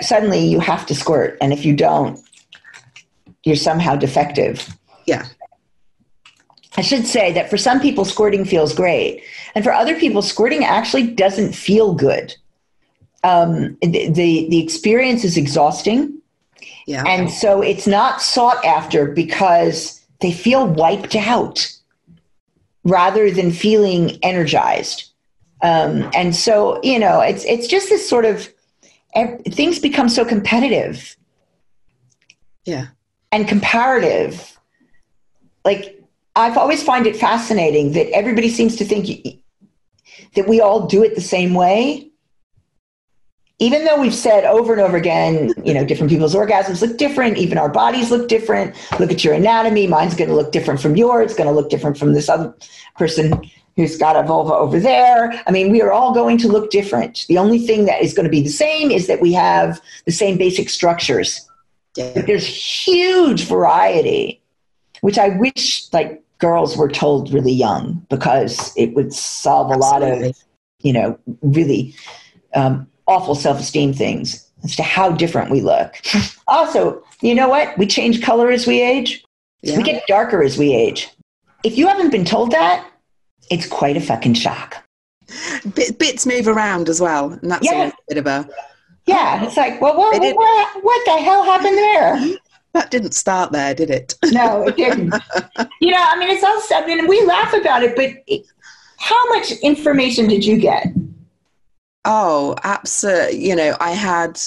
suddenly 0.00 0.46
you 0.46 0.60
have 0.60 0.86
to 0.86 0.94
squirt, 0.94 1.36
and 1.40 1.52
if 1.52 1.64
you 1.64 1.74
don't, 1.74 2.20
you're 3.44 3.56
somehow 3.56 3.96
defective. 3.96 4.68
Yeah. 5.06 5.26
I 6.76 6.82
should 6.82 7.06
say 7.06 7.32
that 7.32 7.50
for 7.50 7.56
some 7.56 7.80
people, 7.80 8.04
squirting 8.04 8.44
feels 8.44 8.74
great, 8.74 9.24
and 9.54 9.64
for 9.64 9.72
other 9.72 9.98
people, 9.98 10.22
squirting 10.22 10.64
actually 10.64 11.08
doesn't 11.08 11.52
feel 11.54 11.94
good. 11.94 12.34
Um, 13.22 13.76
the, 13.82 14.08
the 14.08 14.48
the 14.48 14.62
experience 14.62 15.24
is 15.24 15.36
exhausting 15.36 16.20
yeah. 16.90 17.04
And 17.06 17.30
so 17.30 17.62
it's 17.62 17.86
not 17.86 18.20
sought 18.20 18.64
after 18.64 19.06
because 19.06 20.04
they 20.20 20.32
feel 20.32 20.66
wiped 20.66 21.14
out 21.14 21.72
rather 22.82 23.30
than 23.30 23.52
feeling 23.52 24.18
energized. 24.24 25.08
Um, 25.62 26.10
and 26.14 26.34
so, 26.34 26.80
you 26.82 26.98
know, 26.98 27.20
it's, 27.20 27.44
it's 27.44 27.68
just 27.68 27.90
this 27.90 28.08
sort 28.08 28.24
of 28.24 28.48
things 29.48 29.78
become 29.78 30.08
so 30.08 30.24
competitive. 30.24 31.16
Yeah. 32.64 32.88
And 33.32 33.48
comparative. 33.48 34.58
Like, 35.64 36.02
I've 36.36 36.56
always 36.56 36.82
find 36.82 37.06
it 37.06 37.16
fascinating 37.16 37.92
that 37.92 38.10
everybody 38.10 38.48
seems 38.48 38.76
to 38.76 38.84
think 38.84 39.40
that 40.34 40.48
we 40.48 40.60
all 40.60 40.86
do 40.86 41.02
it 41.02 41.14
the 41.14 41.20
same 41.20 41.54
way 41.54 42.10
even 43.60 43.84
though 43.84 44.00
we've 44.00 44.14
said 44.14 44.44
over 44.44 44.72
and 44.72 44.80
over 44.80 44.96
again, 44.96 45.52
you 45.62 45.74
know, 45.74 45.84
different 45.84 46.10
people's 46.10 46.34
orgasms 46.34 46.80
look 46.80 46.96
different, 46.96 47.36
even 47.36 47.58
our 47.58 47.68
bodies 47.68 48.10
look 48.10 48.26
different. 48.26 48.74
Look 48.98 49.12
at 49.12 49.22
your 49.22 49.34
anatomy. 49.34 49.86
Mine's 49.86 50.14
going 50.14 50.30
to 50.30 50.34
look 50.34 50.50
different 50.50 50.80
from 50.80 50.96
yours. 50.96 51.26
It's 51.26 51.34
going 51.34 51.46
to 51.46 51.54
look 51.54 51.68
different 51.68 51.98
from 51.98 52.14
this 52.14 52.30
other 52.30 52.54
person 52.96 53.38
who's 53.80 53.96
got 53.96 54.16
a 54.16 54.22
vulva 54.22 54.52
over 54.54 54.78
there. 54.78 55.32
I 55.46 55.50
mean, 55.50 55.70
we 55.70 55.82
are 55.82 55.92
all 55.92 56.12
going 56.12 56.38
to 56.38 56.48
look 56.48 56.70
different. 56.70 57.24
The 57.28 57.38
only 57.38 57.58
thing 57.58 57.86
that 57.86 58.02
is 58.02 58.14
going 58.14 58.24
to 58.24 58.30
be 58.30 58.42
the 58.42 58.48
same 58.48 58.90
is 58.90 59.06
that 59.06 59.20
we 59.20 59.32
have 59.32 59.80
the 60.04 60.12
same 60.12 60.36
basic 60.36 60.68
structures. 60.68 61.48
But 61.96 62.26
there's 62.26 62.46
huge 62.46 63.44
variety, 63.44 64.40
which 65.00 65.18
I 65.18 65.30
wish 65.30 65.92
like 65.92 66.22
girls 66.38 66.76
were 66.76 66.88
told 66.88 67.32
really 67.32 67.52
young 67.52 68.06
because 68.08 68.72
it 68.76 68.94
would 68.94 69.12
solve 69.12 69.70
a 69.70 69.74
Absolutely. 69.74 70.18
lot 70.18 70.28
of, 70.28 70.36
you 70.80 70.92
know, 70.92 71.18
really 71.42 71.94
um, 72.54 72.86
awful 73.06 73.34
self 73.34 73.58
esteem 73.58 73.92
things 73.92 74.48
as 74.64 74.76
to 74.76 74.82
how 74.82 75.10
different 75.10 75.50
we 75.50 75.60
look. 75.60 75.96
also, 76.46 77.02
you 77.20 77.34
know 77.34 77.48
what? 77.48 77.76
We 77.78 77.86
change 77.86 78.22
color 78.22 78.50
as 78.50 78.66
we 78.66 78.80
age, 78.80 79.24
yeah. 79.62 79.76
we 79.76 79.82
get 79.82 80.06
darker 80.06 80.42
as 80.42 80.58
we 80.58 80.74
age. 80.74 81.10
If 81.64 81.76
you 81.76 81.86
haven't 81.88 82.10
been 82.10 82.24
told 82.24 82.52
that, 82.52 82.89
it's 83.50 83.66
quite 83.66 83.96
a 83.96 84.00
fucking 84.00 84.34
shock. 84.34 84.82
Bit, 85.74 85.98
bits 85.98 86.26
move 86.26 86.48
around 86.48 86.88
as 86.88 87.00
well, 87.00 87.32
and 87.32 87.50
that's 87.50 87.64
yeah. 87.64 87.88
a 87.88 87.92
bit 88.08 88.18
of 88.18 88.26
a. 88.26 88.48
Yeah, 89.06 89.44
it's 89.44 89.56
like, 89.56 89.80
well, 89.80 89.96
what, 89.96 90.20
what, 90.20 90.84
what 90.84 91.04
the 91.04 91.22
hell 91.22 91.44
happened 91.44 91.76
there? 91.76 92.38
That 92.72 92.92
didn't 92.92 93.14
start 93.14 93.50
there, 93.50 93.74
did 93.74 93.90
it? 93.90 94.14
No, 94.26 94.68
it 94.68 94.76
didn't. 94.76 95.12
you 95.80 95.90
know, 95.90 96.06
I 96.08 96.16
mean, 96.16 96.30
it's 96.30 96.44
also, 96.44 96.76
I 96.76 96.86
mean, 96.86 97.08
we 97.08 97.20
laugh 97.24 97.52
about 97.52 97.82
it, 97.82 97.96
but 97.96 98.10
it, 98.28 98.46
how 98.96 99.28
much 99.30 99.50
information 99.62 100.28
did 100.28 100.44
you 100.44 100.56
get? 100.56 100.86
Oh, 102.04 102.54
absolutely. 102.62 103.44
You 103.44 103.56
know, 103.56 103.76
I 103.80 103.90
had 103.90 104.40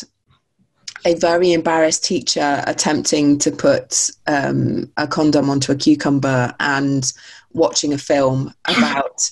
a 1.05 1.15
very 1.15 1.51
embarrassed 1.51 2.05
teacher 2.05 2.63
attempting 2.65 3.39
to 3.39 3.51
put 3.51 4.09
um, 4.27 4.89
a 4.95 5.07
condom 5.07 5.49
onto 5.49 5.71
a 5.71 5.75
cucumber 5.75 6.55
and 6.59 7.11
watching 7.53 7.93
a 7.93 7.97
film 7.97 8.53
about 8.65 9.29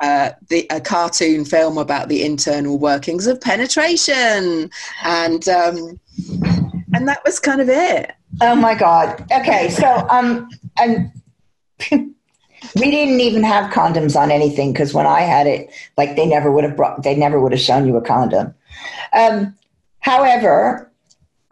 uh, 0.00 0.30
the, 0.48 0.66
a 0.70 0.80
cartoon 0.80 1.44
film 1.44 1.78
about 1.78 2.08
the 2.08 2.24
internal 2.24 2.78
workings 2.78 3.26
of 3.26 3.40
penetration, 3.40 4.70
and 5.04 5.48
um, 5.48 6.00
and 6.94 7.08
that 7.08 7.22
was 7.24 7.38
kind 7.40 7.60
of 7.60 7.68
it. 7.68 8.12
Oh 8.40 8.54
my 8.54 8.74
god! 8.74 9.24
Okay, 9.32 9.70
so 9.70 10.06
um, 10.08 10.48
and 10.78 11.10
we 11.90 12.90
didn't 12.90 13.20
even 13.20 13.42
have 13.42 13.72
condoms 13.72 14.16
on 14.16 14.30
anything 14.30 14.72
because 14.72 14.92
when 14.92 15.06
I 15.06 15.20
had 15.20 15.46
it, 15.46 15.70
like 15.96 16.16
they 16.16 16.26
never 16.26 16.50
would 16.50 16.64
have 16.64 16.76
brought, 16.76 17.02
they 17.02 17.14
never 17.14 17.40
would 17.40 17.52
have 17.52 17.60
shown 17.60 17.86
you 17.86 17.96
a 17.96 18.02
condom. 18.02 18.54
Um, 19.12 19.54
however, 20.00 20.90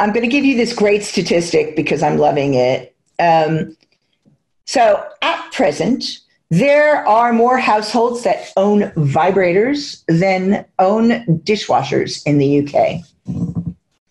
I'm 0.01 0.13
going 0.13 0.25
to 0.25 0.31
give 0.31 0.45
you 0.45 0.57
this 0.57 0.75
great 0.75 1.03
statistic 1.03 1.77
because 1.77 2.03
I'm 2.03 2.19
loving 2.19 2.55
it. 2.55 2.95
Um, 3.19 3.77
so 4.65 5.05
at 5.23 5.53
present, 5.53 6.05
there 6.51 7.07
are 7.07 7.33
more 7.33 7.59
households 7.59 8.23
that 8.23 8.53
own 8.57 8.83
vibrators 8.93 10.05
than 10.07 10.65
own 10.79 11.41
dishwashers 11.41 12.23
in 12.27 12.39
the 12.39 12.61
UK, 12.61 13.01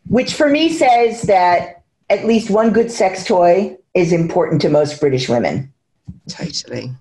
which 0.08 0.34
for 0.34 0.50
me 0.50 0.70
says 0.70 1.24
that 1.24 1.84
at 2.10 2.26
least 2.26 2.50
one 2.50 2.72
good 2.72 2.92
sex 2.92 3.24
toy 3.24 3.78
is 3.94 4.12
important 4.12 4.62
to 4.62 4.70
most 4.70 5.00
British 5.00 5.30
women. 5.30 5.72
Totally. 6.28 6.92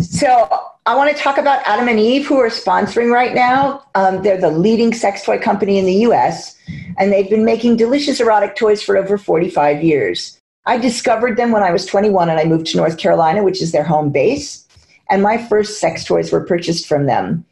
So 0.00 0.48
I 0.86 0.96
want 0.96 1.14
to 1.14 1.22
talk 1.22 1.38
about 1.38 1.62
Adam 1.66 1.88
and 1.88 2.00
Eve, 2.00 2.26
who 2.26 2.38
are 2.38 2.48
sponsoring 2.48 3.12
right 3.12 3.34
now. 3.34 3.84
Um, 3.94 4.22
they're 4.22 4.40
the 4.40 4.50
leading 4.50 4.94
sex 4.94 5.22
toy 5.22 5.38
company 5.38 5.78
in 5.78 5.84
the 5.84 5.94
US, 6.08 6.56
and 6.96 7.12
they've 7.12 7.28
been 7.28 7.44
making 7.44 7.76
delicious 7.76 8.20
erotic 8.20 8.56
toys 8.56 8.82
for 8.82 8.96
over 8.96 9.18
45 9.18 9.82
years. 9.82 10.37
I 10.68 10.76
discovered 10.76 11.38
them 11.38 11.50
when 11.50 11.62
I 11.62 11.70
was 11.70 11.86
21 11.86 12.28
and 12.28 12.38
I 12.38 12.44
moved 12.44 12.66
to 12.66 12.76
North 12.76 12.98
Carolina, 12.98 13.42
which 13.42 13.62
is 13.62 13.72
their 13.72 13.84
home 13.84 14.10
base, 14.10 14.66
and 15.08 15.22
my 15.22 15.38
first 15.38 15.80
sex 15.80 16.04
toys 16.04 16.30
were 16.30 16.44
purchased 16.44 16.86
from 16.86 17.06
them. 17.06 17.46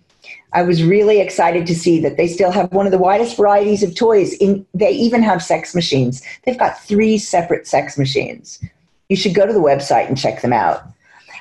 I 0.53 0.63
was 0.63 0.83
really 0.83 1.21
excited 1.21 1.67
to 1.67 1.75
see 1.75 1.99
that 2.01 2.19
they 2.19 2.29
still 2.29 2.51
have 2.51 2.71
one 2.75 2.85
of 2.85 2.93
the 2.93 2.99
widest 2.99 3.39
varieties 3.39 3.83
of 3.83 3.95
toys. 3.95 4.35
In, 4.35 4.67
they 4.75 4.91
even 4.91 5.23
have 5.23 5.43
sex 5.43 5.75
machines. 5.75 6.23
They've 6.45 6.59
got 6.59 6.79
three 6.83 7.17
separate 7.17 7.67
sex 7.67 7.97
machines. 7.97 8.63
You 9.09 9.17
should 9.17 9.35
go 9.35 9.47
to 9.47 9.53
the 9.53 9.61
website 9.61 10.09
and 10.09 10.19
check 10.19 10.43
them 10.43 10.53
out. 10.53 10.83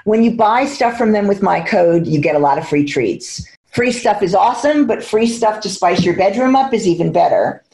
When 0.05 0.23
you 0.23 0.31
buy 0.31 0.67
stuff 0.67 0.97
from 0.97 1.11
them 1.11 1.27
with 1.27 1.41
my 1.41 1.59
code, 1.59 2.07
you 2.07 2.21
get 2.21 2.37
a 2.37 2.39
lot 2.39 2.57
of 2.57 2.65
free 2.65 2.85
treats. 2.85 3.45
Free 3.71 3.91
stuff 3.91 4.23
is 4.23 4.33
awesome, 4.33 4.87
but 4.87 5.03
free 5.03 5.27
stuff 5.27 5.59
to 5.59 5.69
spice 5.69 6.05
your 6.05 6.15
bedroom 6.15 6.55
up 6.55 6.73
is 6.73 6.87
even 6.87 7.11
better. 7.11 7.64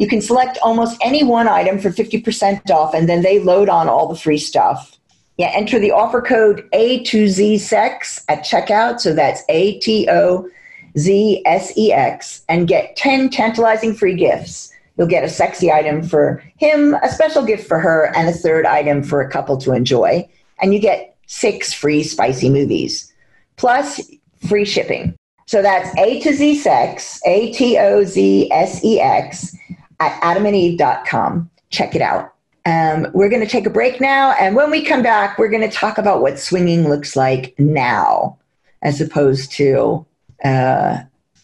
You 0.00 0.08
can 0.08 0.22
select 0.22 0.56
almost 0.62 0.96
any 1.02 1.22
one 1.22 1.46
item 1.46 1.78
for 1.78 1.90
50% 1.90 2.70
off, 2.70 2.94
and 2.94 3.06
then 3.06 3.20
they 3.20 3.38
load 3.38 3.68
on 3.68 3.86
all 3.86 4.08
the 4.08 4.16
free 4.16 4.38
stuff. 4.38 4.98
Yeah, 5.36 5.52
enter 5.54 5.78
the 5.78 5.90
offer 5.90 6.22
code 6.22 6.66
A2Z 6.72 7.60
Sex 7.60 8.24
at 8.30 8.38
checkout. 8.38 9.00
So 9.00 9.12
that's 9.12 9.42
A 9.50 9.78
T 9.80 10.08
O 10.08 10.48
Z 10.96 11.42
S 11.44 11.76
E 11.76 11.92
X 11.92 12.42
and 12.48 12.66
get 12.66 12.96
10 12.96 13.28
tantalizing 13.28 13.94
free 13.94 14.14
gifts. 14.14 14.72
You'll 14.96 15.06
get 15.06 15.22
a 15.22 15.28
sexy 15.28 15.70
item 15.70 16.02
for 16.02 16.42
him, 16.56 16.94
a 17.02 17.10
special 17.10 17.44
gift 17.44 17.68
for 17.68 17.78
her, 17.78 18.10
and 18.16 18.26
a 18.26 18.32
third 18.32 18.64
item 18.64 19.02
for 19.02 19.20
a 19.20 19.30
couple 19.30 19.58
to 19.58 19.72
enjoy. 19.72 20.26
And 20.62 20.72
you 20.72 20.80
get 20.80 21.14
six 21.26 21.74
free 21.74 22.02
spicy 22.04 22.48
movies, 22.48 23.12
plus 23.58 24.00
free 24.48 24.64
shipping. 24.64 25.14
So 25.46 25.60
that's 25.60 25.94
A 25.98 26.20
to 26.20 26.32
Z 26.32 26.54
Sex, 26.54 27.20
A 27.26 27.52
T 27.52 27.76
O 27.76 28.02
Z 28.04 28.50
S 28.50 28.82
E 28.82 28.98
X, 28.98 29.54
at 30.00 30.20
adamandeve.com. 30.22 31.50
Check 31.70 31.94
it 31.94 32.02
out. 32.02 32.34
Um, 32.66 33.06
we're 33.14 33.28
going 33.28 33.42
to 33.42 33.48
take 33.48 33.66
a 33.66 33.70
break 33.70 34.00
now. 34.00 34.32
And 34.32 34.54
when 34.54 34.70
we 34.70 34.84
come 34.84 35.02
back, 35.02 35.38
we're 35.38 35.48
going 35.48 35.68
to 35.68 35.74
talk 35.74 35.98
about 35.98 36.20
what 36.20 36.38
swinging 36.38 36.88
looks 36.88 37.16
like 37.16 37.54
now, 37.58 38.38
as 38.82 39.00
opposed 39.00 39.52
to 39.52 40.04
uh, 40.44 40.98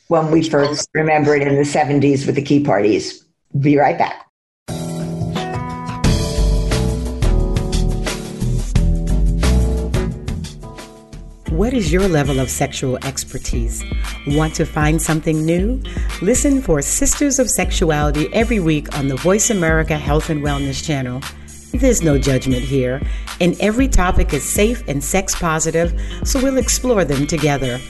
when 0.09 0.31
we 0.31 0.49
first 0.49 0.89
remember 0.95 1.35
it 1.35 1.47
in 1.47 1.57
the 1.57 1.63
70s 1.63 2.27
with 2.27 2.35
the 2.35 2.43
key 2.43 2.63
parties. 2.63 3.25
Be 3.59 3.77
right 3.77 3.97
back. 3.97 4.26
What 11.57 11.73
is 11.73 11.91
your 11.91 12.07
level 12.07 12.39
of 12.39 12.51
sexual 12.51 12.99
expertise? 12.99 13.83
Want 14.27 14.55
to 14.57 14.67
find 14.67 15.01
something 15.01 15.43
new? 15.43 15.81
Listen 16.21 16.61
for 16.61 16.83
Sisters 16.83 17.39
of 17.39 17.49
Sexuality 17.49 18.29
every 18.35 18.61
week 18.61 18.95
on 18.95 19.09
the 19.09 19.17
Voice 19.17 19.49
America 19.49 19.97
Health 19.97 20.29
and 20.29 20.43
Wellness 20.43 20.85
channel. 20.85 21.23
There's 21.73 22.03
no 22.03 22.19
judgment 22.19 22.61
here, 22.61 23.01
and 23.41 23.59
every 23.59 23.89
topic 23.89 24.35
is 24.35 24.45
safe 24.45 24.87
and 24.87 25.03
sex 25.03 25.35
positive, 25.35 25.99
so 26.25 26.43
we'll 26.43 26.59
explore 26.59 27.07
them 27.07 27.27
together. 27.27 27.81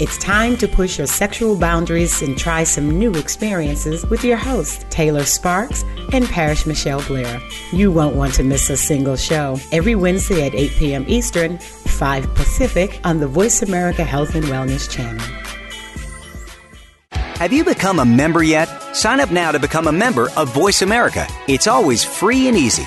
It's 0.00 0.16
time 0.18 0.56
to 0.56 0.66
push 0.66 0.98
your 0.98 1.06
sexual 1.06 1.56
boundaries 1.56 2.22
and 2.22 2.36
try 2.36 2.64
some 2.64 2.98
new 2.98 3.12
experiences 3.14 4.06
with 4.06 4.24
your 4.24 4.38
hosts, 4.38 4.84
Taylor 4.88 5.24
Sparks 5.24 5.84
and 6.12 6.26
Parish 6.26 6.66
Michelle 6.66 7.02
Blair. 7.02 7.40
You 7.72 7.92
won't 7.92 8.16
want 8.16 8.34
to 8.34 8.42
miss 8.42 8.70
a 8.70 8.76
single 8.76 9.16
show. 9.16 9.58
Every 9.70 9.94
Wednesday 9.94 10.46
at 10.46 10.54
8 10.54 10.70
p.m. 10.72 11.04
Eastern, 11.08 11.58
5 11.58 12.34
Pacific 12.34 13.00
on 13.04 13.20
the 13.20 13.28
Voice 13.28 13.62
America 13.62 14.02
Health 14.02 14.34
and 14.34 14.44
Wellness 14.46 14.90
channel. 14.90 15.24
Have 17.36 17.52
you 17.52 17.64
become 17.64 17.98
a 17.98 18.04
member 18.04 18.42
yet? 18.42 18.68
Sign 18.96 19.20
up 19.20 19.30
now 19.30 19.52
to 19.52 19.58
become 19.58 19.88
a 19.88 19.92
member 19.92 20.30
of 20.36 20.52
Voice 20.54 20.82
America. 20.82 21.26
It's 21.48 21.66
always 21.66 22.02
free 22.02 22.48
and 22.48 22.56
easy. 22.56 22.86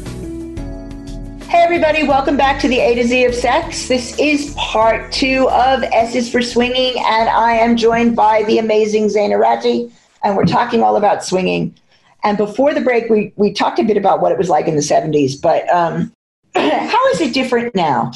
Hey, 1.51 1.63
everybody, 1.63 2.03
welcome 2.03 2.37
back 2.37 2.61
to 2.61 2.69
the 2.69 2.79
A 2.79 2.95
to 2.95 3.03
Z 3.03 3.25
of 3.25 3.35
Sex. 3.35 3.89
This 3.89 4.17
is 4.17 4.55
part 4.57 5.11
two 5.11 5.49
of 5.49 5.83
S 5.83 6.15
is 6.15 6.31
for 6.31 6.41
Swinging, 6.41 6.93
and 6.95 7.27
I 7.27 7.51
am 7.51 7.75
joined 7.75 8.15
by 8.15 8.43
the 8.43 8.57
amazing 8.57 9.07
Zayna 9.07 9.37
Ratty, 9.37 9.91
and 10.23 10.37
we're 10.37 10.45
talking 10.45 10.81
all 10.81 10.95
about 10.95 11.25
swinging. 11.25 11.75
And 12.23 12.37
before 12.37 12.73
the 12.73 12.79
break, 12.79 13.09
we, 13.09 13.33
we 13.35 13.51
talked 13.51 13.79
a 13.79 13.83
bit 13.83 13.97
about 13.97 14.21
what 14.21 14.31
it 14.31 14.37
was 14.37 14.47
like 14.47 14.65
in 14.65 14.77
the 14.77 14.81
70s, 14.81 15.41
but 15.41 15.67
um, 15.73 16.13
how 16.55 17.07
is 17.09 17.19
it 17.19 17.33
different 17.33 17.75
now? 17.75 18.13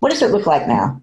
what 0.00 0.10
does 0.10 0.20
it 0.20 0.30
look 0.30 0.44
like 0.46 0.68
now? 0.68 1.00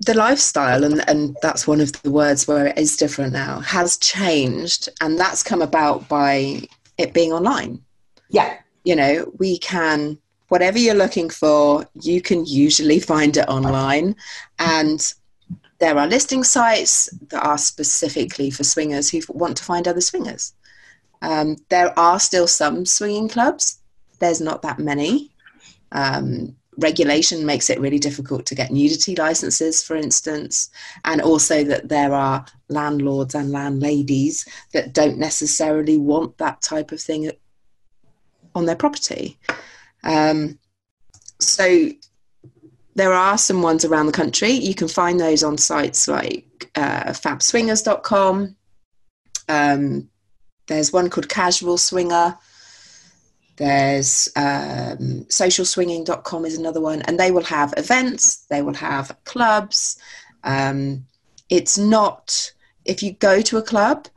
the 0.00 0.12
lifestyle 0.12 0.84
and 0.84 1.08
and 1.08 1.38
that's 1.40 1.66
one 1.66 1.80
of 1.80 1.90
the 2.02 2.10
words 2.10 2.46
where 2.46 2.66
it 2.66 2.76
is 2.76 2.98
different 2.98 3.32
now 3.32 3.60
has 3.60 3.96
changed 3.96 4.90
and 5.00 5.18
that's 5.18 5.42
come 5.42 5.62
about 5.62 6.06
by 6.06 6.60
it 6.98 7.14
being 7.14 7.32
online 7.32 7.82
Yeah. 8.28 8.58
you 8.84 8.94
know 8.94 9.32
we 9.38 9.56
can 9.56 10.18
whatever 10.48 10.78
you're 10.78 10.94
looking 10.94 11.30
for 11.30 11.86
you 12.00 12.20
can 12.20 12.44
usually 12.46 13.00
find 13.00 13.36
it 13.36 13.48
online. 13.48 14.16
And 14.58 15.12
there 15.78 15.98
are 15.98 16.06
listing 16.06 16.44
sites 16.44 17.08
that 17.28 17.44
are 17.44 17.58
specifically 17.58 18.50
for 18.50 18.64
swingers 18.64 19.10
who 19.10 19.20
want 19.28 19.56
to 19.58 19.64
find 19.64 19.86
other 19.86 20.00
swingers. 20.00 20.54
Um, 21.22 21.56
there 21.68 21.98
are 21.98 22.20
still 22.20 22.46
some 22.46 22.86
swinging 22.86 23.28
clubs. 23.28 23.80
There's 24.18 24.40
not 24.40 24.62
that 24.62 24.78
many. 24.78 25.30
Um, 25.92 26.56
regulation 26.78 27.46
makes 27.46 27.70
it 27.70 27.80
really 27.80 27.98
difficult 27.98 28.46
to 28.46 28.54
get 28.54 28.70
nudity 28.70 29.16
licenses, 29.16 29.82
for 29.82 29.96
instance, 29.96 30.70
and 31.04 31.20
also 31.20 31.64
that 31.64 31.88
there 31.88 32.12
are 32.12 32.44
landlords 32.68 33.34
and 33.34 33.50
landladies 33.50 34.46
that 34.72 34.92
don't 34.92 35.18
necessarily 35.18 35.96
want 35.96 36.36
that 36.38 36.60
type 36.62 36.92
of 36.92 37.00
thing 37.00 37.30
on 38.54 38.66
their 38.66 38.76
property. 38.76 39.38
Um, 40.04 40.58
so 41.38 41.90
there 42.94 43.12
are 43.12 43.36
some 43.36 43.62
ones 43.62 43.84
around 43.84 44.06
the 44.06 44.12
country. 44.12 44.50
You 44.50 44.74
can 44.74 44.88
find 44.88 45.20
those 45.20 45.42
on 45.42 45.58
sites 45.58 46.08
like 46.08 46.70
uh, 46.74 47.12
fabswingers.com. 47.12 48.56
Um, 49.48 50.08
there's 50.66 50.92
one 50.92 51.10
called 51.10 51.28
Casual 51.28 51.78
Swinger. 51.78 52.36
There's 53.56 54.28
um, 54.36 55.24
socialswinging.com 55.28 56.44
is 56.44 56.58
another 56.58 56.80
one, 56.80 57.02
and 57.02 57.18
they 57.18 57.30
will 57.30 57.44
have 57.44 57.72
events, 57.76 58.44
they 58.50 58.60
will 58.60 58.74
have 58.74 59.16
clubs. 59.24 59.98
Um, 60.44 61.06
it's 61.48 61.78
not, 61.78 62.52
if 62.84 63.02
you 63.02 63.12
go 63.12 63.40
to 63.42 63.56
a 63.56 63.62
club, 63.62 64.08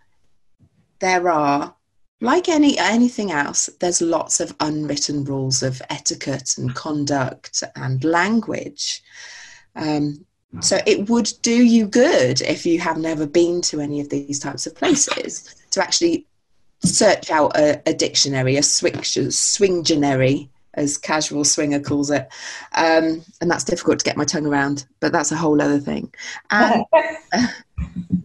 there 0.99 1.29
are, 1.29 1.73
like 2.21 2.49
any 2.49 2.77
anything 2.77 3.31
else, 3.31 3.69
there's 3.79 4.01
lots 4.01 4.39
of 4.39 4.55
unwritten 4.59 5.23
rules 5.23 5.63
of 5.63 5.81
etiquette 5.89 6.57
and 6.57 6.73
conduct 6.75 7.63
and 7.75 8.03
language. 8.03 9.01
Um, 9.75 10.25
so 10.61 10.79
it 10.85 11.09
would 11.09 11.31
do 11.41 11.63
you 11.63 11.85
good 11.87 12.41
if 12.41 12.65
you 12.65 12.79
have 12.79 12.97
never 12.97 13.27
been 13.27 13.61
to 13.63 13.79
any 13.79 14.01
of 14.01 14.09
these 14.09 14.39
types 14.39 14.65
of 14.65 14.75
places 14.75 15.55
to 15.71 15.81
actually 15.81 16.25
search 16.83 17.29
out 17.29 17.55
a, 17.55 17.81
a 17.85 17.93
dictionary, 17.93 18.57
a 18.57 18.63
swing, 18.63 18.93
swingtionary, 18.93 20.49
as 20.73 20.97
Casual 20.97 21.43
Swinger 21.43 21.79
calls 21.79 22.09
it. 22.09 22.27
Um, 22.73 23.23
and 23.41 23.51
that's 23.51 23.63
difficult 23.63 23.99
to 23.99 24.05
get 24.05 24.17
my 24.17 24.25
tongue 24.25 24.45
around, 24.45 24.85
but 24.99 25.11
that's 25.11 25.31
a 25.31 25.37
whole 25.37 25.61
other 25.61 25.79
thing. 25.79 26.11
And 26.49 26.85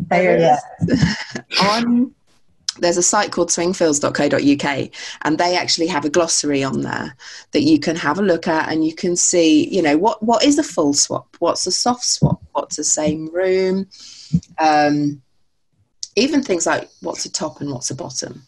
there 0.09 0.59
is, 0.81 0.99
on, 1.63 2.15
there's 2.79 2.97
a 2.97 3.03
site 3.03 3.33
called 3.33 3.51
swingfields.co.uk, 3.51 4.91
and 5.23 5.39
they 5.39 5.57
actually 5.57 5.87
have 5.87 6.05
a 6.05 6.11
glossary 6.11 6.65
on 6.65 6.83
there 6.83 7.17
that 7.53 7.63
you 7.63 7.79
can 7.79 7.97
have 7.97 8.19
a 8.19 8.23
look 8.23 8.49
at 8.49 8.71
and 8.71 8.85
you 8.85 8.95
can 8.95 9.17
see, 9.17 9.69
you 9.69 9.83
know, 9.83 9.97
what, 9.97 10.23
what 10.23 10.45
is 10.45 10.59
a 10.59 10.63
full 10.63 10.93
swap? 10.93 11.37
What's 11.39 11.67
a 11.67 11.73
soft 11.73 12.05
swap? 12.05 12.43
What's 12.53 12.79
a 12.79 12.85
same 12.85 13.33
room? 13.33 13.87
Um, 14.59 15.23
even 16.17 16.43
things 16.43 16.67
like 16.67 16.89
what's 17.01 17.25
a 17.25 17.33
top 17.33 17.61
and 17.61 17.71
what's 17.71 17.91
a 17.91 17.95
bottom. 17.95 18.43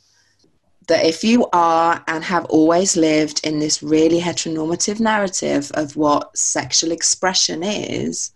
That 0.88 1.04
if 1.04 1.24
you 1.24 1.48
are 1.52 2.02
and 2.06 2.22
have 2.22 2.44
always 2.44 2.96
lived 2.96 3.44
in 3.44 3.58
this 3.58 3.82
really 3.82 4.20
heteronormative 4.20 5.00
narrative 5.00 5.72
of 5.74 5.96
what 5.96 6.36
sexual 6.36 6.92
expression 6.92 7.64
is, 7.64 8.30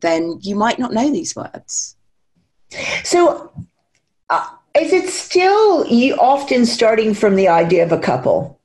then 0.00 0.38
you 0.42 0.56
might 0.56 0.80
not 0.80 0.92
know 0.92 1.10
these 1.12 1.36
words. 1.36 1.96
So, 3.04 3.52
uh, 4.28 4.50
is 4.78 4.92
it 4.92 5.08
still 5.08 5.86
you 5.86 6.14
often 6.16 6.66
starting 6.66 7.14
from 7.14 7.36
the 7.36 7.48
idea 7.48 7.84
of 7.84 7.92
a 7.92 7.98
couple? 7.98 8.58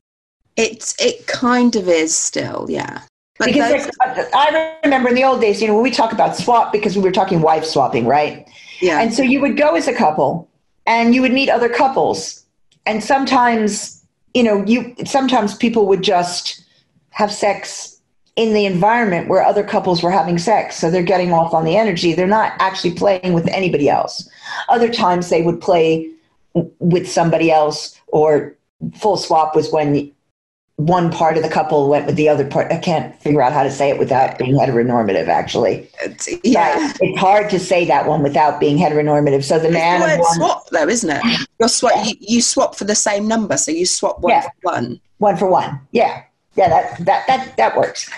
It's 0.55 0.95
it 0.99 1.27
kind 1.27 1.75
of 1.75 1.87
is 1.87 2.15
still, 2.15 2.65
yeah. 2.69 3.01
But 3.37 3.47
because 3.47 3.89
I 4.33 4.75
remember 4.83 5.09
in 5.09 5.15
the 5.15 5.23
old 5.23 5.41
days, 5.41 5.61
you 5.61 5.67
know, 5.67 5.75
when 5.75 5.83
we 5.83 5.91
talk 5.91 6.11
about 6.11 6.35
swap, 6.35 6.71
because 6.71 6.95
we 6.95 7.03
were 7.03 7.11
talking 7.11 7.41
wife 7.41 7.65
swapping, 7.65 8.07
right? 8.07 8.47
Yeah. 8.81 8.99
And 8.99 9.13
so 9.13 9.21
you 9.21 9.39
would 9.41 9.57
go 9.57 9.75
as 9.75 9.87
a 9.87 9.93
couple 9.93 10.49
and 10.87 11.13
you 11.13 11.21
would 11.21 11.33
meet 11.33 11.49
other 11.49 11.69
couples. 11.69 12.43
And 12.87 13.03
sometimes, 13.03 14.03
you 14.33 14.41
know, 14.43 14.63
you 14.65 14.95
sometimes 15.05 15.55
people 15.55 15.87
would 15.87 16.01
just 16.01 16.63
have 17.11 17.31
sex 17.31 17.96
in 18.37 18.53
the 18.53 18.65
environment 18.65 19.27
where 19.27 19.43
other 19.43 19.63
couples 19.63 20.01
were 20.01 20.11
having 20.11 20.37
sex. 20.37 20.77
So 20.77 20.89
they're 20.89 21.03
getting 21.03 21.33
off 21.33 21.53
on 21.53 21.65
the 21.65 21.75
energy. 21.75 22.13
They're 22.13 22.27
not 22.27 22.53
actually 22.59 22.93
playing 22.93 23.33
with 23.33 23.47
anybody 23.47 23.89
else. 23.89 24.29
Other 24.69 24.93
times 24.93 25.29
they 25.29 25.41
would 25.41 25.59
play 25.59 26.09
with 26.79 27.09
somebody 27.09 27.51
else 27.51 27.99
or 28.07 28.55
full 28.95 29.17
swap 29.17 29.55
was 29.55 29.71
when 29.71 30.11
one 30.75 31.11
part 31.11 31.35
of 31.35 31.41
the 31.41 31.49
couple 31.49 31.89
went 31.89 32.05
with 32.05 32.15
the 32.15 32.29
other 32.29 32.45
part. 32.47 32.71
I 32.71 32.77
can't 32.77 33.19
figure 33.19 33.41
out 33.41 33.51
how 33.51 33.63
to 33.63 33.71
say 33.71 33.89
it 33.89 33.97
without 33.97 34.37
being 34.37 34.53
heteronormative. 34.53 35.27
Actually, 35.27 35.89
it's, 36.03 36.29
yeah, 36.43 36.93
it's 37.01 37.19
hard 37.19 37.49
to 37.49 37.59
say 37.59 37.85
that 37.85 38.05
one 38.05 38.21
without 38.21 38.59
being 38.59 38.77
heteronormative. 38.77 39.43
So 39.43 39.57
the 39.57 39.71
man 39.71 40.01
the 40.01 40.13
of 40.13 40.19
one, 40.19 40.35
swap, 40.35 40.69
though, 40.69 40.87
isn't 40.87 41.09
it? 41.09 41.47
You're 41.59 41.69
swap. 41.69 42.05
You, 42.05 42.13
you, 42.19 42.41
swap 42.41 42.75
for 42.75 42.83
the 42.83 42.93
same 42.93 43.27
number, 43.27 43.57
so 43.57 43.71
you 43.71 43.87
swap 43.87 44.19
one 44.19 44.33
Yeah. 44.33 44.41
for 44.41 44.51
one. 44.61 45.01
one 45.17 45.37
for 45.37 45.47
one. 45.47 45.81
Yeah, 45.91 46.21
yeah, 46.57 46.69
that 46.69 47.05
that 47.05 47.27
that 47.27 47.55
that 47.57 47.77
works. 47.77 48.09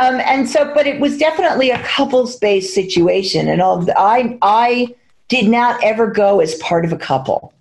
Um, 0.00 0.20
and 0.20 0.48
so, 0.48 0.70
but 0.74 0.86
it 0.86 1.00
was 1.00 1.16
definitely 1.16 1.70
a 1.70 1.82
couples 1.82 2.36
based 2.36 2.74
situation, 2.74 3.48
and 3.48 3.62
all. 3.62 3.86
I 3.96 4.38
I 4.42 4.94
did 5.28 5.48
not 5.48 5.82
ever 5.82 6.06
go 6.06 6.40
as 6.40 6.54
part 6.56 6.84
of 6.84 6.92
a 6.92 6.98
couple. 6.98 7.54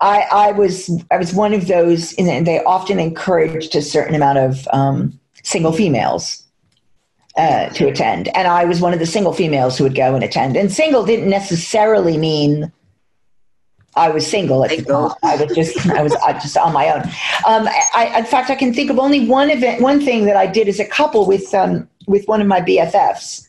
I, 0.00 0.26
I 0.30 0.52
was 0.52 0.90
I 1.10 1.16
was 1.16 1.34
one 1.34 1.52
of 1.52 1.66
those, 1.66 2.14
and 2.14 2.46
they 2.46 2.62
often 2.62 3.00
encouraged 3.00 3.74
a 3.74 3.82
certain 3.82 4.14
amount 4.14 4.38
of 4.38 4.68
um, 4.72 5.18
single 5.42 5.72
females 5.72 6.44
uh, 7.36 7.70
to 7.70 7.88
attend, 7.88 8.28
and 8.36 8.46
I 8.46 8.64
was 8.64 8.80
one 8.80 8.92
of 8.92 9.00
the 9.00 9.06
single 9.06 9.32
females 9.32 9.76
who 9.76 9.84
would 9.84 9.96
go 9.96 10.14
and 10.14 10.22
attend. 10.22 10.56
And 10.56 10.70
single 10.70 11.04
didn't 11.04 11.28
necessarily 11.28 12.16
mean 12.16 12.72
I 13.98 14.08
was 14.08 14.26
single 14.26 14.64
at 14.64 14.70
the 14.70 14.82
time. 14.82 15.12
I 15.22 15.36
was 15.36 15.54
just 15.54 15.86
I 15.90 16.02
was 16.02 16.14
I 16.16 16.32
just 16.34 16.56
on 16.56 16.72
my 16.72 16.90
own. 16.90 17.02
Um, 17.46 17.68
I, 17.94 18.14
in 18.18 18.24
fact, 18.24 18.50
I 18.50 18.54
can 18.54 18.72
think 18.72 18.90
of 18.90 18.98
only 18.98 19.26
one 19.26 19.50
event, 19.50 19.82
one 19.82 20.00
thing 20.00 20.24
that 20.26 20.36
I 20.36 20.46
did 20.46 20.68
as 20.68 20.80
a 20.80 20.86
couple 20.86 21.26
with 21.26 21.52
um, 21.54 21.88
with 22.06 22.26
one 22.26 22.40
of 22.40 22.46
my 22.46 22.60
BFFs. 22.60 23.48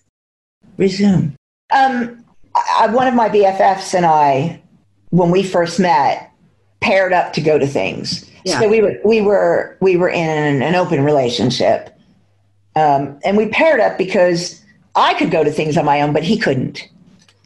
resume. 0.77 1.35
Um, 1.71 2.25
I, 2.55 2.87
one 2.87 3.07
of 3.07 3.13
my 3.13 3.29
BFFs 3.29 3.93
and 3.93 4.05
I, 4.05 4.61
when 5.11 5.31
we 5.31 5.43
first 5.43 5.79
met, 5.79 6.31
paired 6.81 7.13
up 7.13 7.33
to 7.33 7.41
go 7.41 7.57
to 7.59 7.67
things. 7.67 8.29
Yeah. 8.43 8.59
So 8.59 8.69
we 8.69 8.81
were 8.81 8.97
we 9.05 9.21
were 9.21 9.77
we 9.81 9.97
were 9.97 10.09
in 10.09 10.29
an, 10.29 10.61
an 10.61 10.75
open 10.75 11.03
relationship, 11.03 11.97
um, 12.75 13.19
and 13.23 13.37
we 13.37 13.47
paired 13.49 13.79
up 13.79 13.97
because 13.97 14.61
I 14.95 15.13
could 15.13 15.31
go 15.31 15.43
to 15.43 15.51
things 15.51 15.77
on 15.77 15.85
my 15.85 16.01
own, 16.01 16.13
but 16.13 16.23
he 16.23 16.37
couldn't 16.37 16.87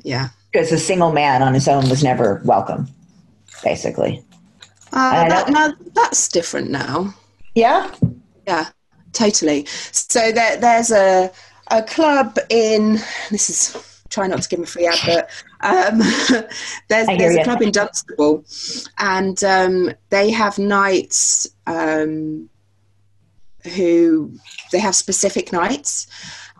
Yeah. 0.03 0.29
Because 0.53 0.71
a 0.71 0.77
single 0.77 1.11
man 1.11 1.41
on 1.41 1.53
his 1.53 1.67
own 1.67 1.89
was 1.89 2.03
never 2.03 2.41
welcome. 2.45 2.87
Basically, 3.63 4.23
Uh, 4.91 5.27
that, 5.27 5.49
now, 5.49 5.73
that's 5.95 6.27
different 6.27 6.69
now. 6.69 7.13
yeah. 7.55 7.91
Yeah, 8.45 8.67
totally. 9.13 9.65
So 9.65 10.31
there, 10.31 10.57
there's 10.57 10.91
a 10.91 11.31
a 11.71 11.81
club 11.81 12.37
in. 12.49 12.99
This 13.31 13.49
is 13.49 14.01
try 14.09 14.27
not 14.27 14.41
to 14.41 14.49
give 14.49 14.57
them 14.57 14.65
a 14.65 14.67
free 14.67 14.85
advert. 14.85 15.29
Um, 15.61 15.99
there's 16.89 17.07
there's 17.07 17.37
a 17.37 17.43
club 17.43 17.61
in 17.61 17.71
Dunstable, 17.71 18.43
and 18.99 19.41
um, 19.43 19.93
they 20.09 20.29
have 20.31 20.59
nights. 20.59 21.47
Um, 21.67 22.49
who 23.75 24.33
they 24.73 24.79
have 24.79 24.93
specific 24.93 25.53
nights, 25.53 26.05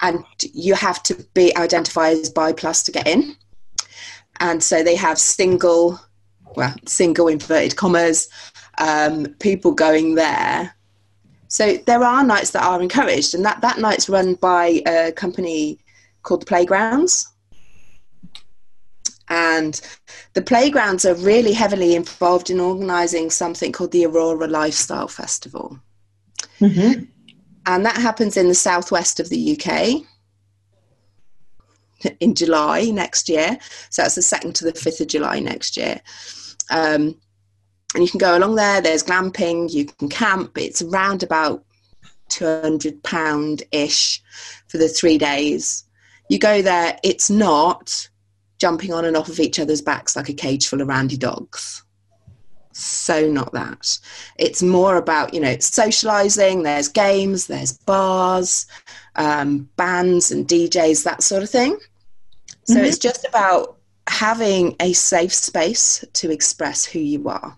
and 0.01 0.23
you 0.53 0.73
have 0.73 1.03
to 1.03 1.15
be 1.33 1.55
identified 1.57 2.17
as 2.17 2.29
bi 2.29 2.53
plus 2.53 2.81
to 2.83 2.93
get 2.93 3.05
in. 3.07 3.35
And 4.39 4.63
so 4.63 4.83
they 4.83 4.95
have 4.95 5.17
single, 5.19 5.99
well, 6.55 6.73
single 6.85 7.27
inverted 7.27 7.75
commas, 7.75 8.27
um, 8.77 9.25
people 9.39 9.71
going 9.73 10.15
there 10.15 10.73
so 11.53 11.77
there 11.85 12.03
are 12.03 12.23
nights 12.23 12.49
that 12.49 12.63
are 12.63 12.81
encouraged, 12.81 13.35
and 13.35 13.45
that, 13.45 13.61
that 13.61 13.77
night's 13.77 14.09
run 14.09 14.33
by 14.33 14.81
a 14.87 15.11
company 15.11 15.77
called 16.23 16.41
the 16.41 16.47
Playgrounds. 16.47 17.31
And 19.29 19.79
the 20.33 20.41
Playgrounds 20.41 21.05
are 21.05 21.13
really 21.13 21.53
heavily 21.53 21.93
involved 21.93 22.49
in 22.49 22.59
organising 22.59 23.29
something 23.29 23.71
called 23.71 23.91
the 23.91 24.07
Aurora 24.07 24.47
Lifestyle 24.47 25.07
Festival. 25.07 25.77
Mhm. 26.59 27.07
And 27.67 27.85
that 27.85 27.97
happens 27.97 28.35
in 28.35 28.47
the 28.47 28.55
southwest 28.55 29.19
of 29.19 29.29
the 29.29 29.37
UK 29.37 30.03
in 32.19 32.35
July 32.35 32.85
next 32.85 33.29
year. 33.29 33.57
So 33.89 34.01
that's 34.01 34.15
the 34.15 34.21
2nd 34.21 34.53
to 34.55 34.65
the 34.65 34.73
5th 34.73 35.01
of 35.01 35.07
July 35.07 35.39
next 35.39 35.77
year. 35.77 36.01
Um, 36.69 37.15
and 37.95 38.03
you 38.03 38.09
can 38.09 38.17
go 38.17 38.37
along 38.37 38.55
there. 38.55 38.81
There's 38.81 39.03
glamping, 39.03 39.71
you 39.71 39.85
can 39.85 40.09
camp. 40.09 40.57
It's 40.57 40.81
around 40.81 41.23
about 41.23 41.63
£200 42.29 43.63
ish 43.71 44.21
for 44.67 44.77
the 44.77 44.87
three 44.87 45.17
days. 45.17 45.83
You 46.29 46.39
go 46.39 46.61
there, 46.61 46.97
it's 47.03 47.29
not 47.29 48.09
jumping 48.59 48.93
on 48.93 49.05
and 49.05 49.17
off 49.17 49.29
of 49.29 49.39
each 49.39 49.59
other's 49.59 49.81
backs 49.81 50.15
like 50.15 50.29
a 50.29 50.33
cage 50.33 50.67
full 50.67 50.81
of 50.81 50.87
randy 50.87 51.17
dogs. 51.17 51.83
So, 52.71 53.27
not 53.27 53.53
that. 53.53 53.99
It's 54.39 54.63
more 54.63 54.97
about, 54.97 55.33
you 55.33 55.39
know, 55.39 55.55
socializing. 55.59 56.63
There's 56.63 56.87
games, 56.87 57.45
there's 57.45 57.77
bars, 57.77 58.65
um, 59.15 59.69
bands 59.75 60.31
and 60.31 60.47
DJs, 60.47 61.03
that 61.03 61.21
sort 61.21 61.43
of 61.43 61.51
thing. 61.51 61.77
So, 62.65 62.75
Mhm. 62.75 62.85
it's 62.85 62.97
just 62.97 63.25
about 63.25 63.77
having 64.07 64.75
a 64.79 64.93
safe 64.93 65.33
space 65.33 66.03
to 66.13 66.31
express 66.31 66.85
who 66.85 66.99
you 66.99 67.27
are. 67.29 67.57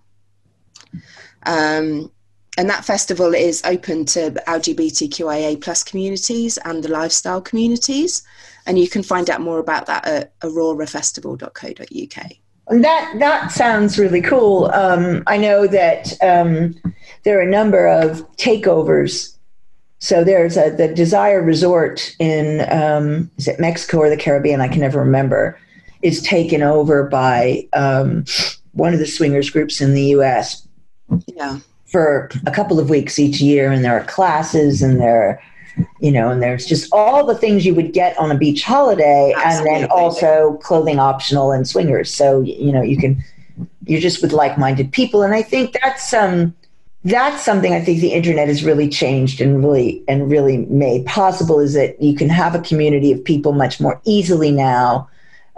Um, 1.46 2.12
and 2.58 2.70
that 2.70 2.86
festival 2.86 3.36
is 3.36 3.62
open 3.66 4.06
to 4.06 4.32
LGBTQIA 4.48 5.60
plus 5.62 5.84
communities 5.84 6.58
and 6.64 6.84
the 6.84 6.90
lifestyle 6.90 7.42
communities. 7.42 8.24
And 8.66 8.80
you 8.80 8.88
can 8.90 9.04
find 9.04 9.30
out 9.30 9.42
more 9.42 9.60
about 9.60 9.86
that 9.88 10.08
at 10.08 10.40
aurorafestival.co.uk. 10.40 12.32
And 12.68 12.84
That 12.84 13.14
that 13.20 13.52
sounds 13.52 14.00
really 14.00 14.22
cool. 14.22 14.72
Um, 14.74 15.22
I 15.28 15.38
know 15.38 15.68
that 15.68 16.14
um, 16.24 16.76
there 17.24 17.38
are 17.38 17.44
a 17.44 17.50
number 17.50 17.88
of 17.88 18.26
takeovers. 18.38 19.35
So 20.00 20.24
there's 20.24 20.58
a, 20.58 20.70
the 20.70 20.88
Desire 20.88 21.42
Resort 21.42 22.16
in 22.20 22.62
um, 22.72 23.32
is 23.38 23.48
it 23.48 23.60
Mexico 23.60 24.00
or 24.00 24.10
the 24.10 24.18
Caribbean? 24.18 24.62
I 24.62 24.68
can 24.68 24.82
never 24.82 25.00
remember. 25.00 25.60
Is 26.02 26.22
taken 26.22 26.62
over 26.62 27.04
by 27.04 27.68
um, 27.74 28.26
one 28.74 28.94
of 28.94 29.00
the 29.00 29.08
swingers 29.08 29.50
groups 29.50 29.82
in 29.82 29.94
the 29.94 30.04
U.S. 30.08 30.68
Yeah. 31.28 31.60
for 31.86 32.30
a 32.46 32.52
couple 32.52 32.80
of 32.80 32.90
weeks 32.90 33.18
each 33.18 33.42
year, 33.42 33.72
and 33.72 33.84
there 33.84 33.98
are 33.98 34.04
classes 34.04 34.82
and 34.82 35.00
there. 35.00 35.30
Are, 35.30 35.42
you 36.00 36.12
know, 36.12 36.30
and 36.30 36.42
there's 36.42 36.66
just 36.66 36.88
all 36.94 37.26
the 37.26 37.36
things 37.36 37.66
you 37.66 37.76
would 37.76 37.92
get 37.92 38.18
on 38.18 38.32
a 38.32 38.38
beach 38.38 38.64
holiday, 38.64 39.34
and 39.44 39.66
then 39.66 39.86
also 39.90 40.60
clothing 40.62 41.00
optional 41.00 41.52
and 41.52 41.68
swingers. 41.68 42.14
So 42.14 42.42
you 42.42 42.72
know, 42.72 42.82
you 42.82 42.98
can 42.98 43.24
you're 43.86 44.02
just 44.02 44.22
with 44.22 44.34
like-minded 44.34 44.92
people, 44.92 45.24
and 45.24 45.34
I 45.34 45.42
think 45.42 45.76
that's 45.82 46.14
um 46.14 46.54
that's 47.06 47.46
something 47.46 47.74
I 47.74 47.82
think 47.82 48.02
the 48.02 48.14
internet 48.14 48.48
has 48.48 48.64
really 48.64 48.90
changed 48.90 49.40
and 49.40 49.64
really 49.64 50.04
and 50.08 50.30
really 50.30 50.58
made 50.66 51.06
possible 51.06 51.60
is 51.60 51.76
that 51.76 52.02
you 52.02 52.16
can 52.16 52.30
have 52.30 52.56
a 52.56 52.60
community 52.60 53.12
of 53.12 53.24
people 53.24 53.54
much 53.54 53.80
more 53.80 54.02
easily 54.06 54.52
now. 54.52 55.08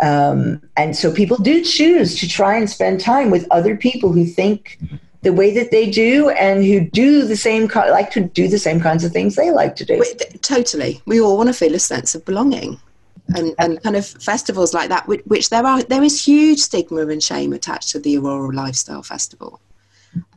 Um, 0.02 0.62
and 0.76 0.96
so 0.96 1.12
people 1.12 1.38
do 1.38 1.64
choose 1.64 2.20
to 2.20 2.28
try 2.28 2.58
and 2.58 2.70
spend 2.70 3.00
time 3.00 3.32
with 3.32 3.48
other 3.50 3.78
people 3.78 4.12
who 4.12 4.26
think 4.26 4.78
the 5.22 5.32
way 5.32 5.54
that 5.54 5.72
they 5.72 5.90
do 5.90 6.30
and 6.32 6.66
who 6.66 6.82
do 6.82 7.26
the 7.26 7.38
same 7.38 7.68
like 7.74 8.12
to 8.12 8.22
do 8.22 8.50
the 8.50 8.60
same 8.60 8.82
kinds 8.82 9.06
of 9.06 9.14
things 9.14 9.36
they 9.36 9.50
like 9.50 9.78
to 9.78 9.86
do. 9.86 10.04
Totally. 10.42 11.02
We 11.06 11.22
all 11.22 11.38
want 11.38 11.48
to 11.48 11.54
feel 11.54 11.74
a 11.74 11.80
sense 11.80 12.14
of 12.14 12.26
belonging. 12.26 12.80
And, 13.36 13.54
and 13.60 13.84
kind 13.84 13.98
of 13.98 14.08
festivals 14.08 14.74
like 14.74 14.88
that, 14.88 15.06
which, 15.06 15.22
which 15.26 15.50
there 15.50 15.66
are, 15.66 15.84
there 15.84 16.02
is 16.02 16.24
huge 16.26 16.60
stigma 16.60 17.08
and 17.08 17.22
shame 17.22 17.52
attached 17.52 17.90
to 17.90 18.00
the 18.00 18.18
Aurora 18.18 18.56
Lifestyle 18.56 19.04
Festival. 19.04 19.60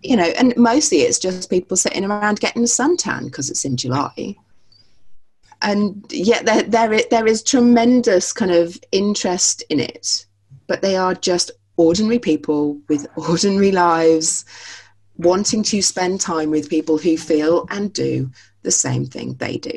You 0.03 0.17
know, 0.17 0.33
and 0.39 0.57
mostly 0.57 0.99
it's 0.99 1.19
just 1.19 1.51
people 1.51 1.77
sitting 1.77 2.05
around 2.05 2.41
getting 2.41 2.63
a 2.63 2.67
suntan 2.67 3.27
because 3.27 3.51
it's 3.51 3.65
in 3.65 3.77
July. 3.77 4.37
And 5.63 6.05
yet 6.11 6.47
there, 6.47 6.63
there, 6.63 7.01
there 7.11 7.27
is 7.27 7.43
tremendous 7.43 8.33
kind 8.33 8.51
of 8.51 8.79
interest 8.93 9.63
in 9.69 9.79
it, 9.79 10.25
but 10.67 10.81
they 10.81 10.97
are 10.97 11.15
just 11.15 11.51
ordinary 11.77 12.19
people 12.19 12.81
with 12.89 13.07
ordinary 13.17 13.73
lives 13.73 14.45
wanting 15.17 15.63
to 15.63 15.83
spend 15.83 16.21
time 16.21 16.51
with 16.51 16.71
people 16.71 16.97
who 16.97 17.17
feel 17.17 17.67
and 17.71 17.93
do 17.93 18.31
the 18.63 18.71
same 18.71 19.05
thing 19.05 19.35
they 19.35 19.59
do. 19.59 19.77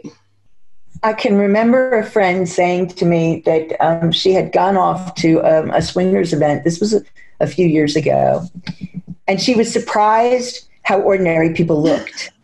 I 1.03 1.11
can 1.11 1.37
remember 1.37 1.99
a 1.99 2.05
friend 2.05 2.47
saying 2.47 2.89
to 2.89 3.05
me 3.05 3.41
that 3.45 3.75
um, 3.81 4.13
she 4.13 4.31
had 4.31 4.53
gone 4.53 4.77
off 4.77 5.15
to 5.15 5.41
um, 5.43 5.69
a 5.71 5.81
swingers 5.81 6.31
event. 6.31 6.63
This 6.63 6.79
was 6.79 6.93
a, 6.93 7.03
a 7.41 7.47
few 7.47 7.67
years 7.67 7.97
ago. 7.97 8.47
And 9.27 9.41
she 9.41 9.55
was 9.55 9.71
surprised 9.71 10.67
how 10.83 10.99
ordinary 10.99 11.53
people 11.53 11.81
looked. 11.81 12.31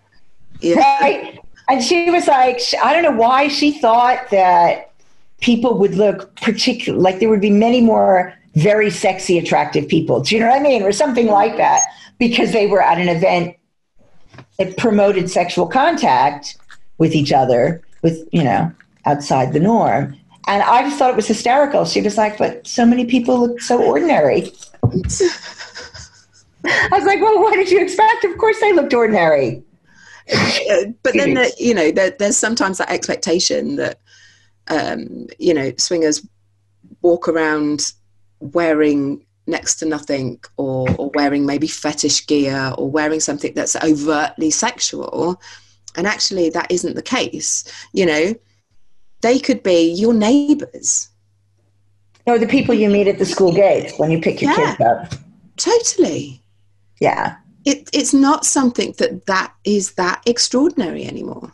Yeah. 0.61 0.99
Right? 0.99 1.39
And 1.69 1.81
she 1.81 2.11
was 2.11 2.27
like, 2.27 2.59
I 2.83 2.91
don't 2.91 3.03
know 3.03 3.17
why 3.17 3.47
she 3.47 3.71
thought 3.79 4.29
that 4.29 4.91
people 5.39 5.77
would 5.77 5.95
look 5.95 6.35
particular, 6.35 6.99
like 6.99 7.19
there 7.19 7.29
would 7.29 7.39
be 7.39 7.49
many 7.49 7.79
more 7.79 8.33
very 8.55 8.89
sexy, 8.89 9.37
attractive 9.37 9.87
people. 9.87 10.19
Do 10.19 10.35
you 10.35 10.41
know 10.41 10.47
what 10.47 10.59
I 10.59 10.63
mean? 10.63 10.83
Or 10.83 10.91
something 10.91 11.27
like 11.27 11.57
that, 11.57 11.81
because 12.17 12.51
they 12.51 12.67
were 12.67 12.81
at 12.81 12.97
an 12.97 13.07
event 13.07 13.55
that 14.57 14.75
promoted 14.77 15.29
sexual 15.29 15.67
contact 15.67 16.57
with 16.97 17.15
each 17.15 17.31
other, 17.31 17.81
with, 18.01 18.27
you 18.31 18.43
know, 18.43 18.71
outside 19.05 19.53
the 19.53 19.59
norm. 19.59 20.17
And 20.47 20.63
I 20.63 20.81
just 20.81 20.97
thought 20.97 21.11
it 21.11 21.15
was 21.15 21.27
hysterical. 21.27 21.85
She 21.85 22.01
was 22.01 22.17
like, 22.17 22.37
but 22.37 22.65
so 22.67 22.85
many 22.85 23.05
people 23.05 23.39
look 23.39 23.61
so 23.61 23.81
ordinary. 23.81 24.51
I 26.69 26.89
was 26.91 27.05
like, 27.05 27.21
well, 27.21 27.39
what 27.39 27.55
did 27.55 27.69
you 27.69 27.81
expect? 27.81 28.23
Of 28.23 28.37
course 28.37 28.59
they 28.59 28.73
looked 28.73 28.93
ordinary. 28.93 29.63
But 31.01 31.15
then, 31.15 31.33
the, 31.33 31.51
you 31.57 31.73
know, 31.73 31.89
there, 31.91 32.11
there's 32.11 32.37
sometimes 32.37 32.77
that 32.77 32.91
expectation 32.91 33.77
that, 33.77 33.99
um, 34.67 35.25
you 35.39 35.53
know, 35.55 35.73
swingers 35.77 36.23
walk 37.01 37.27
around 37.27 37.91
wearing 38.39 39.25
next 39.47 39.75
to 39.77 39.85
nothing 39.85 40.39
or, 40.57 40.87
or 40.97 41.09
wearing 41.15 41.47
maybe 41.47 41.67
fetish 41.67 42.27
gear 42.27 42.73
or 42.77 42.91
wearing 42.91 43.19
something 43.19 43.53
that's 43.55 43.75
overtly 43.77 44.51
sexual. 44.51 45.41
And 45.95 46.05
actually, 46.05 46.51
that 46.51 46.71
isn't 46.71 46.95
the 46.95 47.01
case. 47.01 47.63
You 47.93 48.05
know, 48.05 48.35
they 49.21 49.39
could 49.39 49.63
be 49.63 49.91
your 49.91 50.13
neighbors. 50.13 51.09
Or 52.27 52.37
the 52.37 52.47
people 52.47 52.75
you 52.75 52.89
meet 52.89 53.07
at 53.07 53.17
the 53.17 53.25
school 53.25 53.51
gates 53.51 53.97
when 53.97 54.11
you 54.11 54.21
pick 54.21 54.41
your 54.41 54.51
Yeah. 54.51 54.75
kids 54.75 54.81
up. 54.81 55.19
Totally. 55.57 56.38
Yeah. 56.99 57.37
it, 57.65 57.89
it's 57.93 58.13
not 58.13 58.45
something 58.45 58.93
that 58.97 59.25
that 59.25 59.53
is 59.63 59.93
that 59.93 60.21
extraordinary 60.25 61.05
anymore. 61.05 61.53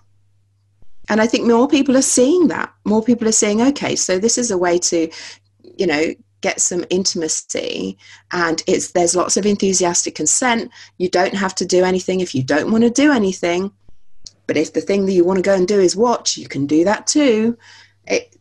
And 1.07 1.21
i 1.21 1.27
think 1.27 1.45
more 1.45 1.67
people 1.67 1.95
are 1.97 2.01
seeing 2.01 2.47
that. 2.47 2.73
More 2.83 3.03
people 3.03 3.27
are 3.27 3.33
saying 3.43 3.61
okay 3.61 3.95
so 3.95 4.17
this 4.19 4.37
is 4.37 4.51
a 4.51 4.57
way 4.57 4.79
to 4.79 5.09
you 5.63 5.87
know 5.87 6.13
get 6.41 6.61
some 6.61 6.85
intimacy 6.91 7.97
and 8.31 8.63
it's 8.67 8.91
there's 8.91 9.15
lots 9.15 9.35
of 9.37 9.45
enthusiastic 9.45 10.15
consent. 10.15 10.71
You 10.97 11.09
don't 11.09 11.33
have 11.33 11.55
to 11.55 11.65
do 11.65 11.83
anything 11.83 12.19
if 12.19 12.35
you 12.35 12.43
don't 12.43 12.71
want 12.71 12.83
to 12.83 12.89
do 12.89 13.11
anything. 13.11 13.71
But 14.47 14.57
if 14.57 14.73
the 14.73 14.81
thing 14.81 15.05
that 15.05 15.13
you 15.13 15.23
want 15.25 15.37
to 15.37 15.49
go 15.49 15.55
and 15.55 15.67
do 15.67 15.79
is 15.79 15.95
watch 15.95 16.37
you 16.37 16.47
can 16.47 16.67
do 16.67 16.83
that 16.85 17.07
too. 17.07 17.57
It 18.07 18.35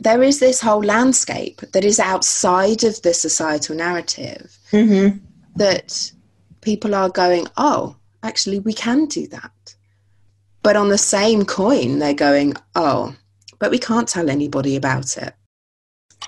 there 0.00 0.22
is 0.22 0.38
this 0.38 0.60
whole 0.60 0.82
landscape 0.82 1.60
that 1.72 1.84
is 1.84 1.98
outside 1.98 2.84
of 2.84 3.02
the 3.02 3.12
societal 3.12 3.76
narrative. 3.76 4.56
Mm-hmm. 4.72 5.18
That 5.58 6.12
people 6.60 6.94
are 6.94 7.08
going, 7.08 7.46
oh, 7.56 7.96
actually, 8.22 8.58
we 8.60 8.72
can 8.72 9.06
do 9.06 9.26
that. 9.28 9.76
But 10.62 10.76
on 10.76 10.88
the 10.88 10.98
same 10.98 11.44
coin, 11.44 11.98
they're 11.98 12.14
going, 12.14 12.54
oh, 12.74 13.14
but 13.58 13.70
we 13.70 13.78
can't 13.78 14.08
tell 14.08 14.28
anybody 14.30 14.76
about 14.76 15.16
it. 15.16 15.34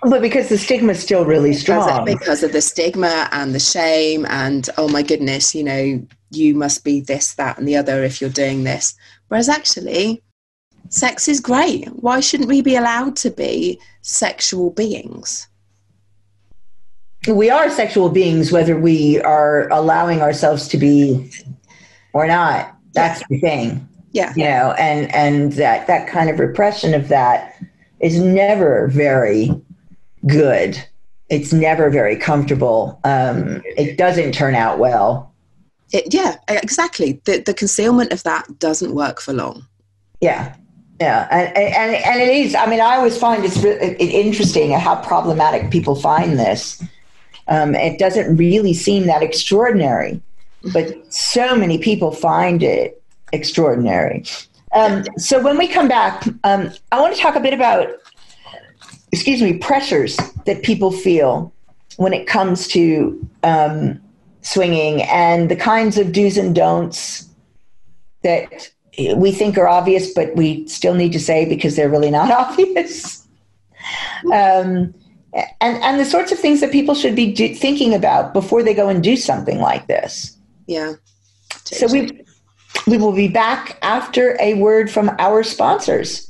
But 0.03 0.23
because 0.23 0.49
the 0.49 0.57
stigma 0.57 0.93
is 0.93 1.03
still 1.03 1.25
really 1.25 1.51
Because 1.51 1.63
strong. 1.63 1.91
of, 1.91 2.05
because 2.07 2.43
of 2.43 2.53
the 2.53 2.61
stigma 2.63 3.29
and 3.33 3.55
the 3.55 3.61
shame, 3.61 4.25
and 4.27 4.69
oh 4.79 4.89
my 4.89 5.03
goodness, 5.03 5.55
you 5.55 5.65
know, 5.65 6.03
you 6.31 6.55
must 6.55 6.85
be 6.85 7.01
this, 7.01 7.35
that, 7.35 7.59
and 7.59 7.67
the 7.67 7.77
other 7.77 8.03
if 8.05 8.21
you're 8.21 8.31
doing 8.31 8.65
this. 8.65 8.95
Whereas 9.29 9.49
actually, 9.49 10.23
sex 10.89 11.29
is 11.29 11.41
great. 11.41 11.87
Why 11.89 12.21
shouldn't 12.21 12.49
we 12.49 12.63
be 12.63 12.77
allowed 12.77 13.17
to 13.17 13.31
be 13.31 13.81
sexual 14.01 14.71
beings? 14.71 15.49
We 17.29 17.51
are 17.51 17.69
sexual 17.71 18.09
beings, 18.09 18.51
whether 18.53 18.79
we 18.79 19.21
are 19.21 19.69
allowing 19.71 20.23
ourselves 20.23 20.69
to 20.69 20.77
be 20.79 21.31
or 22.13 22.27
not. 22.27 22.75
That's 22.93 23.23
the 23.29 23.39
thing. 23.41 23.87
Yeah. 24.13 24.33
you 24.35 24.43
know 24.43 24.73
and 24.77 25.09
and 25.15 25.53
that 25.53 25.87
that 25.87 26.09
kind 26.09 26.29
of 26.31 26.41
repression 26.41 26.95
of 26.95 27.07
that 27.09 27.55
is 28.01 28.19
never 28.21 28.89
very 28.89 29.51
good 30.27 30.85
it's 31.29 31.53
never 31.53 31.91
very 31.91 32.17
comfortable 32.17 32.99
um 33.05 33.63
it 33.77 33.97
doesn't 33.97 34.33
turn 34.33 34.57
out 34.57 34.81
well 34.81 35.33
It, 35.93 36.13
yeah, 36.13 36.39
exactly. 36.49 37.21
The, 37.25 37.39
the 37.39 37.55
concealment 37.55 38.13
of 38.13 38.25
that 38.25 38.59
doesn't 38.59 38.97
work 38.97 39.21
for 39.21 39.33
long. 39.33 39.65
yeah 40.21 40.57
yeah 41.01 41.29
and 41.31 41.57
and 41.57 41.95
and 42.05 42.21
it 42.21 42.29
is 42.35 42.57
i 42.57 42.67
mean 42.67 42.81
i 42.81 42.97
always 42.97 43.17
find 43.17 43.45
it's 43.45 43.59
re- 43.59 43.79
it, 43.79 44.01
interesting 44.01 44.73
how 44.73 44.97
problematic 44.97 45.71
people 45.71 45.95
find 45.95 46.37
this 46.37 46.83
um 47.51 47.75
it 47.75 47.99
doesn't 47.99 48.37
really 48.37 48.73
seem 48.73 49.07
that 49.07 49.23
extraordinary 49.23 50.21
but 50.73 51.13
so 51.13 51.57
many 51.57 51.79
people 51.79 52.11
find 52.11 52.63
it 52.63 53.03
extraordinary. 53.33 54.25
Um, 54.75 55.05
so 55.17 55.43
when 55.43 55.59
we 55.59 55.67
come 55.67 55.89
back 55.89 56.27
um, 56.45 56.71
i 56.93 57.01
want 57.01 57.15
to 57.15 57.21
talk 57.21 57.35
a 57.35 57.41
bit 57.41 57.53
about 57.53 57.89
excuse 59.13 59.43
me 59.43 59.59
pressures 59.59 60.17
that 60.47 60.63
people 60.63 60.93
feel 60.93 61.53
when 61.97 62.13
it 62.13 62.27
comes 62.27 62.69
to 62.69 63.29
um, 63.43 64.01
swinging 64.43 65.03
and 65.03 65.51
the 65.51 65.57
kinds 65.57 65.99
of 65.99 66.13
do's 66.13 66.39
and 66.39 66.55
don'ts 66.55 67.29
that 68.23 68.71
we 69.17 69.33
think 69.33 69.59
are 69.59 69.69
obvious 69.69 70.13
but 70.15 70.35
we 70.37 70.67
still 70.69 70.95
need 70.95 71.13
to 71.13 71.21
say 71.21 71.45
because 71.45 71.77
they're 71.77 71.89
really 71.89 72.11
not 72.11 72.31
obvious. 72.49 73.27
Um, 74.33 74.95
and 75.35 75.77
and 75.83 76.01
the 76.01 76.05
sorts 76.05 76.33
of 76.33 76.39
things 76.39 76.61
that 76.61 76.73
people 76.73 76.95
should 76.95 77.15
be 77.15 77.33
do- 77.33 77.55
thinking 77.55 77.95
about 77.95 78.33
before 78.33 78.63
they 78.63 78.75
go 78.75 78.89
and 78.89 79.03
do 79.03 79.17
something 79.17 79.59
like 79.61 79.87
this 79.87 80.37
Yeah. 80.67 80.95
so 81.65 81.87
we 81.87 82.11
we 82.87 82.97
will 82.97 83.13
be 83.13 83.29
back 83.29 83.79
after 83.83 84.37
a 84.41 84.55
word 84.55 84.91
from 84.91 85.11
our 85.19 85.43
sponsors. 85.43 86.29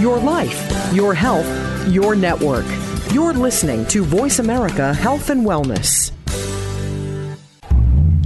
Your 0.00 0.18
life, 0.18 0.92
your 0.94 1.12
health, 1.14 1.46
your 1.88 2.16
network. 2.16 2.64
You're 3.12 3.34
listening 3.34 3.84
to 3.86 4.02
Voice 4.02 4.38
America 4.38 4.94
Health 4.94 5.28
and 5.28 5.44
Wellness. 5.44 6.10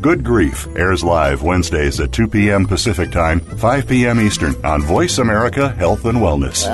Good 0.00 0.24
Grief 0.24 0.66
airs 0.76 1.04
live 1.04 1.42
Wednesdays 1.42 2.00
at 2.00 2.10
2 2.10 2.28
p.m. 2.28 2.64
Pacific 2.64 3.10
Time, 3.10 3.40
5 3.40 3.86
p.m. 3.86 4.18
Eastern 4.18 4.54
on 4.64 4.80
Voice 4.80 5.18
America 5.18 5.68
Health 5.68 6.06
and 6.06 6.16
Wellness. 6.16 6.66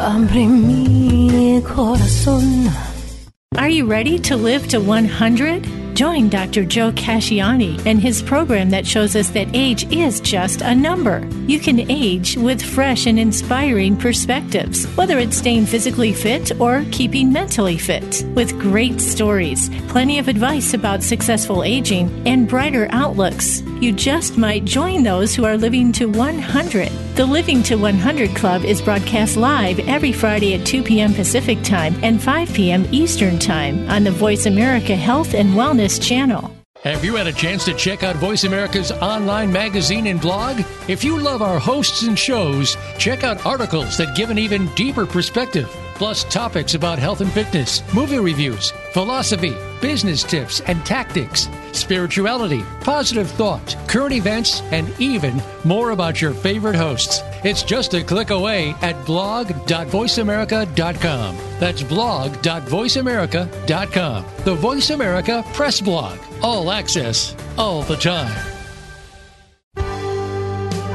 Are 3.58 3.68
you 3.68 3.86
ready 3.86 4.20
to 4.20 4.36
live 4.36 4.68
to 4.68 4.78
100? 4.78 5.85
Join 5.96 6.28
Dr. 6.28 6.66
Joe 6.66 6.92
Casciani 6.92 7.80
and 7.86 7.98
his 7.98 8.20
program 8.20 8.68
that 8.68 8.86
shows 8.86 9.16
us 9.16 9.30
that 9.30 9.48
age 9.56 9.90
is 9.90 10.20
just 10.20 10.60
a 10.60 10.74
number. 10.74 11.26
You 11.46 11.58
can 11.58 11.90
age 11.90 12.36
with 12.36 12.60
fresh 12.60 13.06
and 13.06 13.18
inspiring 13.18 13.96
perspectives, 13.96 14.84
whether 14.98 15.16
it's 15.18 15.38
staying 15.38 15.64
physically 15.64 16.12
fit 16.12 16.60
or 16.60 16.84
keeping 16.92 17.32
mentally 17.32 17.78
fit. 17.78 18.26
With 18.34 18.60
great 18.60 19.00
stories, 19.00 19.70
plenty 19.88 20.18
of 20.18 20.28
advice 20.28 20.74
about 20.74 21.02
successful 21.02 21.64
aging, 21.64 22.10
and 22.28 22.46
brighter 22.46 22.88
outlooks, 22.90 23.62
you 23.80 23.90
just 23.90 24.36
might 24.36 24.66
join 24.66 25.02
those 25.02 25.34
who 25.34 25.46
are 25.46 25.56
living 25.56 25.92
to 25.92 26.10
100. 26.10 27.05
The 27.16 27.24
Living 27.24 27.62
to 27.62 27.76
100 27.76 28.36
Club 28.36 28.66
is 28.66 28.82
broadcast 28.82 29.38
live 29.38 29.78
every 29.88 30.12
Friday 30.12 30.52
at 30.52 30.66
2 30.66 30.82
p.m. 30.82 31.14
Pacific 31.14 31.62
Time 31.62 31.98
and 32.02 32.22
5 32.22 32.52
p.m. 32.52 32.86
Eastern 32.92 33.38
Time 33.38 33.88
on 33.88 34.04
the 34.04 34.10
Voice 34.10 34.44
America 34.44 34.94
Health 34.94 35.32
and 35.32 35.54
Wellness 35.54 35.98
channel. 35.98 36.54
Have 36.82 37.06
you 37.06 37.16
had 37.16 37.26
a 37.26 37.32
chance 37.32 37.64
to 37.64 37.72
check 37.72 38.02
out 38.02 38.16
Voice 38.16 38.44
America's 38.44 38.92
online 38.92 39.50
magazine 39.50 40.08
and 40.08 40.20
blog? 40.20 40.62
If 40.88 41.02
you 41.02 41.18
love 41.18 41.40
our 41.40 41.58
hosts 41.58 42.02
and 42.02 42.18
shows, 42.18 42.76
check 42.98 43.24
out 43.24 43.46
articles 43.46 43.96
that 43.96 44.14
give 44.14 44.28
an 44.28 44.36
even 44.36 44.66
deeper 44.74 45.06
perspective, 45.06 45.68
plus 45.94 46.22
topics 46.24 46.74
about 46.74 46.98
health 46.98 47.22
and 47.22 47.32
fitness, 47.32 47.82
movie 47.94 48.18
reviews, 48.18 48.72
philosophy, 48.92 49.54
business 49.80 50.22
tips 50.22 50.60
and 50.60 50.84
tactics, 50.84 51.48
spirituality, 51.72 52.62
positive 52.80 53.30
thought, 53.30 53.76
current 53.88 54.12
events, 54.12 54.60
and 54.72 54.88
even 55.00 55.40
more 55.64 55.90
about 55.90 56.20
your 56.20 56.32
favorite 56.32 56.76
hosts. 56.76 57.22
It's 57.44 57.62
just 57.62 57.94
a 57.94 58.02
click 58.02 58.30
away 58.30 58.74
at 58.82 59.04
blog.voiceamerica.com. 59.06 61.36
That's 61.58 61.82
blog.voiceamerica.com. 61.82 64.24
The 64.44 64.54
Voice 64.54 64.90
America 64.90 65.44
Press 65.52 65.80
Blog. 65.80 66.18
All 66.42 66.70
access, 66.70 67.34
all 67.56 67.82
the 67.82 67.96
time. 67.96 68.52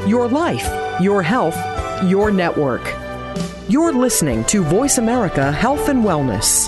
Your 0.07 0.27
life, 0.27 0.67
your 1.01 1.21
health, 1.21 1.55
your 2.03 2.31
network. 2.31 2.81
You're 3.69 3.93
listening 3.93 4.43
to 4.45 4.63
Voice 4.63 4.97
America 4.97 5.51
Health 5.51 5.87
and 5.87 6.03
Wellness. 6.03 6.67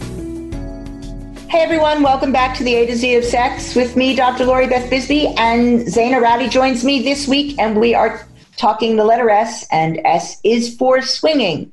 Hey 1.51 1.63
everyone, 1.63 2.01
welcome 2.01 2.31
back 2.31 2.55
to 2.59 2.63
the 2.63 2.75
A 2.75 2.85
to 2.85 2.95
Z 2.95 3.13
of 3.15 3.25
Sex 3.25 3.75
with 3.75 3.97
me, 3.97 4.15
Dr. 4.15 4.45
Lori 4.45 4.67
Beth 4.67 4.89
Bisbee, 4.89 5.27
and 5.35 5.81
Zayna 5.81 6.21
Ratty 6.21 6.47
joins 6.47 6.85
me 6.85 7.01
this 7.03 7.27
week, 7.27 7.59
and 7.59 7.77
we 7.77 7.93
are 7.93 8.25
talking 8.55 8.95
the 8.95 9.03
letter 9.03 9.29
S, 9.29 9.67
and 9.69 9.99
S 10.05 10.39
is 10.45 10.73
for 10.77 11.01
swinging. 11.01 11.69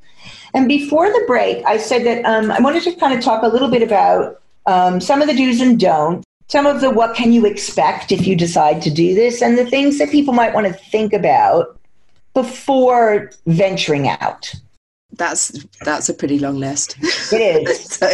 And 0.53 0.67
before 0.67 1.07
the 1.07 1.23
break, 1.29 1.65
I 1.65 1.77
said 1.77 2.05
that 2.07 2.25
um, 2.25 2.51
I 2.51 2.59
wanted 2.59 2.83
to 2.83 2.97
kind 2.97 3.17
of 3.17 3.25
talk 3.25 3.45
a 3.45 3.47
little 3.47 3.69
bit 3.69 3.85
about 3.85 4.41
um, 4.67 5.01
some 5.01 5.23
of 5.23 5.29
the 5.29 5.35
do's 5.35 5.61
and 5.61 5.79
don'ts, 5.79 6.27
some 6.49 6.67
of 6.67 6.81
the 6.81 6.91
what 6.91 7.15
can 7.15 7.33
you 7.33 7.47
expect 7.47 8.11
if 8.11 8.27
you 8.27 8.35
decide 8.35 8.83
to 8.83 8.91
do 8.91 9.15
this, 9.15 9.43
and 9.43 9.57
the 9.57 9.65
things 9.65 9.99
that 9.99 10.11
people 10.11 10.35
might 10.35 10.55
want 10.55 10.67
to 10.67 10.73
think 10.73 11.13
about 11.13 11.79
before 12.35 13.31
venturing 13.47 14.09
out. 14.09 14.53
That's 15.13 15.65
that's 15.81 16.09
a 16.09 16.15
pretty 16.15 16.39
long 16.39 16.59
list. 16.59 16.97
It 17.33 17.69
is. 17.69 17.85
so, 17.91 18.11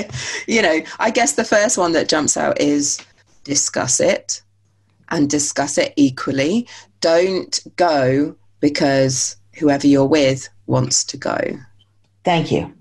you 0.47 0.63
know, 0.63 0.81
I 0.99 1.11
guess 1.11 1.33
the 1.33 1.45
first 1.45 1.77
one 1.77 1.93
that 1.93 2.09
jumps 2.09 2.37
out 2.37 2.61
is 2.61 2.99
discuss 3.45 4.01
it. 4.01 4.43
and 5.11 5.29
discuss 5.29 5.79
it 5.79 5.93
equally. 5.97 6.67
Don't 7.01 7.61
go 7.77 8.35
because 8.61 9.37
whoever 9.59 9.87
you're 9.87 10.07
with 10.07 10.49
wants 10.67 11.05
to 11.05 11.17
go. 11.17 11.39
Thank 12.25 12.51
you. 12.51 12.73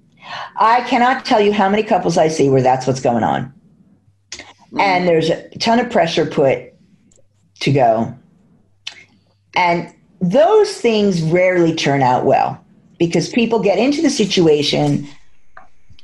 I 0.57 0.81
cannot 0.81 1.25
tell 1.25 1.41
you 1.41 1.51
how 1.51 1.67
many 1.69 1.83
couples 1.83 2.17
I 2.17 2.29
see 2.29 2.49
where 2.49 2.61
that's 2.61 2.87
what's 2.87 3.01
going 3.01 3.23
on. 3.23 3.53
Mm. 4.71 4.79
And 4.79 5.07
there's 5.07 5.29
a 5.29 5.49
ton 5.59 5.79
of 5.79 5.91
pressure 5.91 6.25
put 6.25 6.73
to 7.59 7.71
go. 7.71 8.15
And 9.55 9.93
those 10.21 10.77
things 10.77 11.21
rarely 11.21 11.75
turn 11.75 12.01
out 12.01 12.25
well 12.25 12.62
because 12.97 13.29
people 13.29 13.59
get 13.59 13.79
into 13.79 14.01
the 14.01 14.09
situation 14.09 15.07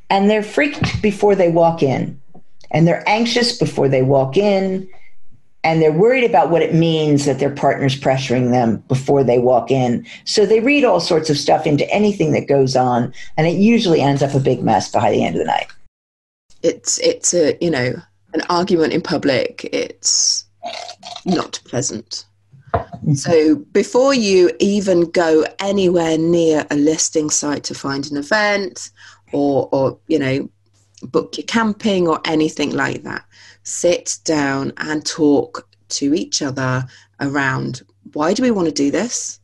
and 0.09 0.29
they're 0.29 0.43
freaked 0.43 1.01
before 1.01 1.35
they 1.35 1.49
walk 1.49 1.83
in 1.83 2.19
and 2.71 2.87
they're 2.87 3.07
anxious 3.07 3.57
before 3.57 3.87
they 3.87 4.01
walk 4.01 4.37
in 4.37 4.89
and 5.63 5.81
they're 5.81 5.91
worried 5.91 6.23
about 6.23 6.49
what 6.49 6.61
it 6.61 6.73
means 6.73 7.25
that 7.25 7.39
their 7.39 7.49
partner's 7.49 7.99
pressuring 7.99 8.51
them 8.51 8.77
before 8.87 9.23
they 9.23 9.39
walk 9.39 9.71
in. 9.71 10.05
So 10.23 10.45
they 10.45 10.61
read 10.61 10.85
all 10.85 11.01
sorts 11.01 11.29
of 11.29 11.37
stuff 11.37 11.67
into 11.67 11.89
anything 11.93 12.31
that 12.31 12.47
goes 12.47 12.75
on, 12.75 13.13
and 13.35 13.45
it 13.45 13.57
usually 13.57 14.01
ends 14.01 14.23
up 14.23 14.33
a 14.33 14.39
big 14.39 14.63
mess 14.63 14.89
by 14.89 15.11
the 15.11 15.23
end 15.23 15.35
of 15.35 15.39
the 15.39 15.45
night. 15.45 15.67
It's 16.63 16.97
it's 16.99 17.33
a 17.33 17.57
you 17.61 17.69
know 17.69 17.93
an 18.33 18.41
argument 18.49 18.93
in 18.93 19.01
public. 19.01 19.65
It's 19.73 20.45
not 21.25 21.59
pleasant. 21.65 22.25
So 23.15 23.55
before 23.55 24.13
you 24.13 24.51
even 24.59 25.09
go 25.11 25.45
anywhere 25.59 26.17
near 26.17 26.65
a 26.69 26.75
listing 26.75 27.29
site 27.29 27.63
to 27.65 27.73
find 27.73 28.09
an 28.11 28.17
event, 28.17 28.91
or 29.31 29.69
or 29.71 29.99
you 30.07 30.19
know 30.19 30.49
book 31.03 31.37
your 31.37 31.45
camping 31.45 32.07
or 32.07 32.19
anything 32.25 32.71
like 32.71 33.03
that 33.03 33.23
sit 33.63 34.17
down 34.25 34.73
and 34.77 35.05
talk 35.05 35.67
to 35.87 36.13
each 36.13 36.41
other 36.41 36.85
around 37.21 37.81
why 38.13 38.33
do 38.33 38.43
we 38.43 38.51
want 38.51 38.67
to 38.67 38.73
do 38.73 38.91
this? 38.91 39.39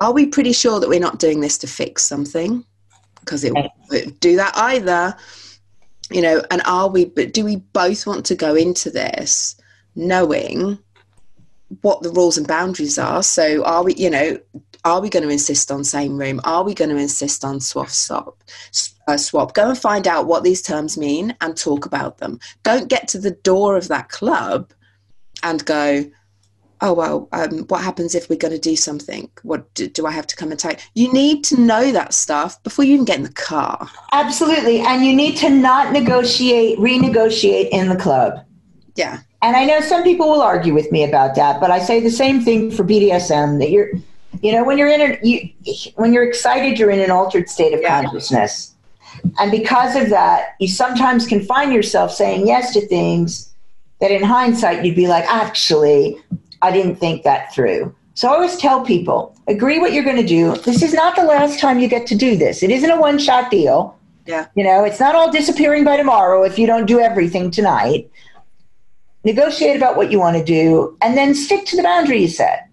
Are 0.00 0.12
we 0.12 0.26
pretty 0.26 0.52
sure 0.52 0.80
that 0.80 0.88
we're 0.88 1.00
not 1.00 1.18
doing 1.18 1.40
this 1.40 1.58
to 1.58 1.66
fix 1.66 2.02
something? 2.02 2.64
Because 3.20 3.44
it 3.44 3.52
won't 3.52 4.20
do 4.20 4.36
that 4.36 4.56
either. 4.56 5.14
You 6.10 6.22
know, 6.22 6.42
and 6.50 6.62
are 6.66 6.88
we, 6.88 7.04
but 7.04 7.32
do 7.32 7.44
we 7.44 7.56
both 7.56 8.06
want 8.06 8.24
to 8.26 8.34
go 8.34 8.54
into 8.54 8.90
this 8.90 9.56
knowing 9.94 10.78
what 11.80 12.02
the 12.02 12.10
rules 12.10 12.36
and 12.36 12.46
boundaries 12.46 12.98
are? 12.98 13.22
So 13.22 13.64
are 13.64 13.84
we, 13.84 13.94
you 13.94 14.10
know, 14.10 14.38
are 14.84 15.00
we 15.00 15.08
going 15.08 15.22
to 15.22 15.28
insist 15.28 15.70
on 15.70 15.84
same 15.84 16.18
room? 16.18 16.40
Are 16.44 16.64
we 16.64 16.74
going 16.74 16.90
to 16.90 16.96
insist 16.96 17.44
on 17.44 17.60
swap 17.60 17.88
swap? 17.88 18.42
Uh, 19.08 19.16
swap. 19.16 19.54
Go 19.54 19.70
and 19.70 19.78
find 19.78 20.06
out 20.06 20.26
what 20.26 20.44
these 20.44 20.62
terms 20.62 20.98
mean 20.98 21.34
and 21.40 21.56
talk 21.56 21.86
about 21.86 22.18
them. 22.18 22.38
Don't 22.62 22.88
get 22.88 23.08
to 23.08 23.18
the 23.18 23.30
door 23.30 23.76
of 23.76 23.88
that 23.88 24.08
club 24.08 24.72
and 25.42 25.64
go, 25.64 26.04
oh 26.82 26.92
well 26.92 27.28
um, 27.32 27.60
what 27.68 27.80
happens 27.80 28.14
if 28.14 28.28
we're 28.28 28.36
going 28.36 28.52
to 28.52 28.58
do 28.58 28.76
something 28.76 29.30
what 29.42 29.72
do, 29.74 29.88
do, 29.88 30.04
i 30.04 30.10
have 30.10 30.26
to 30.26 30.36
come 30.36 30.50
and 30.50 30.60
take 30.60 30.80
you 30.94 31.10
need 31.12 31.42
to 31.44 31.58
know 31.58 31.92
that 31.92 32.12
stuff 32.12 32.62
before 32.62 32.84
you 32.84 32.94
even 32.94 33.04
get 33.04 33.16
in 33.16 33.22
the 33.22 33.32
car 33.32 33.88
absolutely 34.12 34.80
and 34.80 35.06
you 35.06 35.14
need 35.14 35.36
to 35.36 35.48
not 35.48 35.92
negotiate 35.92 36.76
renegotiate 36.78 37.68
in 37.70 37.88
the 37.88 37.96
club 37.96 38.44
yeah 38.96 39.20
and 39.42 39.56
i 39.56 39.64
know 39.64 39.80
some 39.80 40.02
people 40.02 40.28
will 40.28 40.42
argue 40.42 40.72
with 40.72 40.90
me 40.90 41.04
about 41.04 41.34
that 41.34 41.60
but 41.60 41.70
i 41.70 41.78
say 41.78 42.00
the 42.00 42.10
same 42.10 42.40
thing 42.40 42.70
for 42.70 42.84
bdsm 42.84 43.58
that 43.58 43.70
you're 43.70 43.90
you 44.40 44.52
know, 44.52 44.64
when 44.64 44.78
you're 44.78 44.88
in 44.88 45.00
a, 45.00 45.18
you, 45.22 45.50
when 45.96 46.12
you're 46.12 46.24
excited, 46.24 46.78
you're 46.78 46.90
in 46.90 47.00
an 47.00 47.10
altered 47.10 47.48
state 47.48 47.74
of 47.74 47.80
yeah. 47.80 48.02
consciousness. 48.02 48.74
And 49.38 49.50
because 49.50 49.94
of 49.94 50.08
that, 50.10 50.56
you 50.58 50.68
sometimes 50.68 51.26
can 51.26 51.44
find 51.44 51.72
yourself 51.72 52.12
saying 52.12 52.46
yes 52.46 52.72
to 52.72 52.86
things 52.86 53.52
that 54.00 54.10
in 54.10 54.22
hindsight 54.22 54.84
you'd 54.84 54.96
be 54.96 55.06
like, 55.06 55.24
actually, 55.26 56.16
I 56.62 56.72
didn't 56.72 56.96
think 56.96 57.22
that 57.24 57.54
through. 57.54 57.94
So 58.14 58.28
I 58.28 58.34
always 58.34 58.56
tell 58.56 58.84
people, 58.84 59.36
agree 59.48 59.78
what 59.78 59.92
you're 59.92 60.04
going 60.04 60.16
to 60.16 60.26
do. 60.26 60.56
This 60.56 60.82
is 60.82 60.92
not 60.92 61.14
the 61.14 61.24
last 61.24 61.60
time 61.60 61.78
you 61.78 61.88
get 61.88 62.06
to 62.08 62.14
do 62.14 62.36
this. 62.36 62.62
It 62.62 62.70
isn't 62.70 62.90
a 62.90 63.00
one 63.00 63.18
shot 63.18 63.50
deal. 63.50 63.96
Yeah. 64.26 64.46
You 64.54 64.64
know, 64.64 64.84
it's 64.84 65.00
not 65.00 65.14
all 65.14 65.30
disappearing 65.30 65.84
by 65.84 65.96
tomorrow 65.96 66.42
if 66.42 66.58
you 66.58 66.66
don't 66.66 66.86
do 66.86 67.00
everything 67.00 67.50
tonight. 67.50 68.10
Negotiate 69.24 69.76
about 69.76 69.96
what 69.96 70.10
you 70.10 70.18
want 70.18 70.36
to 70.36 70.44
do 70.44 70.96
and 71.00 71.16
then 71.16 71.34
stick 71.34 71.64
to 71.66 71.76
the 71.76 71.82
boundary 71.82 72.22
you 72.22 72.28
set. 72.28 72.68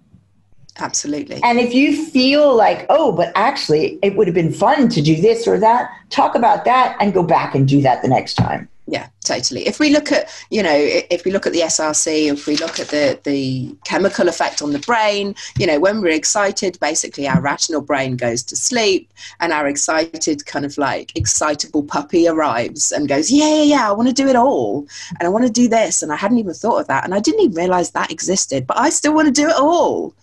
Absolutely. 0.78 1.40
And 1.44 1.60
if 1.60 1.74
you 1.74 2.06
feel 2.06 2.56
like, 2.56 2.86
oh, 2.90 3.12
but 3.12 3.32
actually 3.36 4.00
it 4.02 4.16
would 4.16 4.28
have 4.28 4.34
been 4.34 4.54
fun 4.54 4.90
to 4.90 5.02
do 5.02 5.20
this 5.20 5.48
or 5.48 5.60
that, 5.60 5.92
talk 6.10 6.36
about 6.36 6.66
that 6.66 6.96
and 7.00 7.14
go 7.14 7.22
back 7.22 7.54
and 7.54 7.68
do 7.68 7.82
that 7.82 8.02
the 8.02 8.08
next 8.08 8.36
time. 8.36 8.70
Yeah, 8.91 9.10
totally. 9.23 9.67
If 9.67 9.80
we 9.80 9.91
look 9.91 10.12
at, 10.12 10.30
you 10.49 10.63
know, 10.63 10.75
if 10.75 11.23
we 11.23 11.32
look 11.32 11.45
at 11.45 11.54
the 11.54 11.60
SRC, 11.60 12.32
if 12.32 12.47
we 12.47 12.56
look 12.58 12.80
at 12.80 12.88
the, 12.88 13.19
the 13.23 13.75
chemical 13.86 14.28
effect 14.28 14.63
on 14.63 14.71
the 14.71 14.80
brain, 14.80 15.36
you 15.60 15.67
know, 15.67 15.80
when 15.80 16.02
we're 16.02 16.10
excited, 16.10 16.80
basically 16.80 17.28
our 17.28 17.39
rational 17.39 17.82
brain 17.82 18.17
goes 18.17 18.41
to 18.43 18.56
sleep 18.56 19.13
and 19.39 19.54
our 19.54 19.67
excited 19.67 20.43
kind 20.47 20.65
of 20.65 20.75
like 20.80 21.15
excitable 21.15 21.84
puppy 21.84 22.28
arrives 22.28 22.91
and 22.91 23.08
goes, 23.08 23.30
yeah, 23.30 23.58
yeah, 23.58 23.63
yeah, 23.63 23.89
I 23.89 23.91
want 23.91 24.10
to 24.10 24.13
do 24.13 24.28
it 24.28 24.36
all. 24.36 24.88
And 25.19 25.28
I 25.28 25.30
want 25.30 25.45
to 25.45 25.52
do 25.52 25.67
this. 25.67 26.02
And 26.02 26.12
I 26.12 26.15
hadn't 26.15 26.39
even 26.39 26.56
thought 26.56 26.82
of 26.82 26.88
that. 26.88 27.04
And 27.04 27.13
I 27.13 27.19
didn't 27.19 27.41
even 27.41 27.56
realize 27.56 27.91
that 27.91 28.12
existed, 28.12 28.65
but 28.65 28.80
I 28.80 28.89
still 28.89 29.13
want 29.13 29.28
to 29.28 29.32
do 29.32 29.49
it 29.49 29.56
all. 29.56 30.15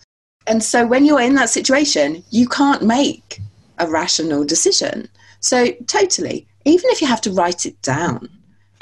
And 0.45 0.61
so 0.61 0.85
when 0.85 1.05
you're 1.05 1.21
in 1.21 1.35
that 1.35 1.49
situation, 1.49 2.21
you 2.31 2.49
can't 2.49 2.83
make 2.83 3.39
a 3.77 3.87
rational 3.87 4.43
decision. 4.43 5.07
So, 5.39 5.71
totally, 5.85 6.47
even 6.65 6.89
if 6.89 7.01
you 7.01 7.07
have 7.07 7.21
to 7.21 7.31
write 7.31 7.65
it 7.65 7.81
down. 7.81 8.29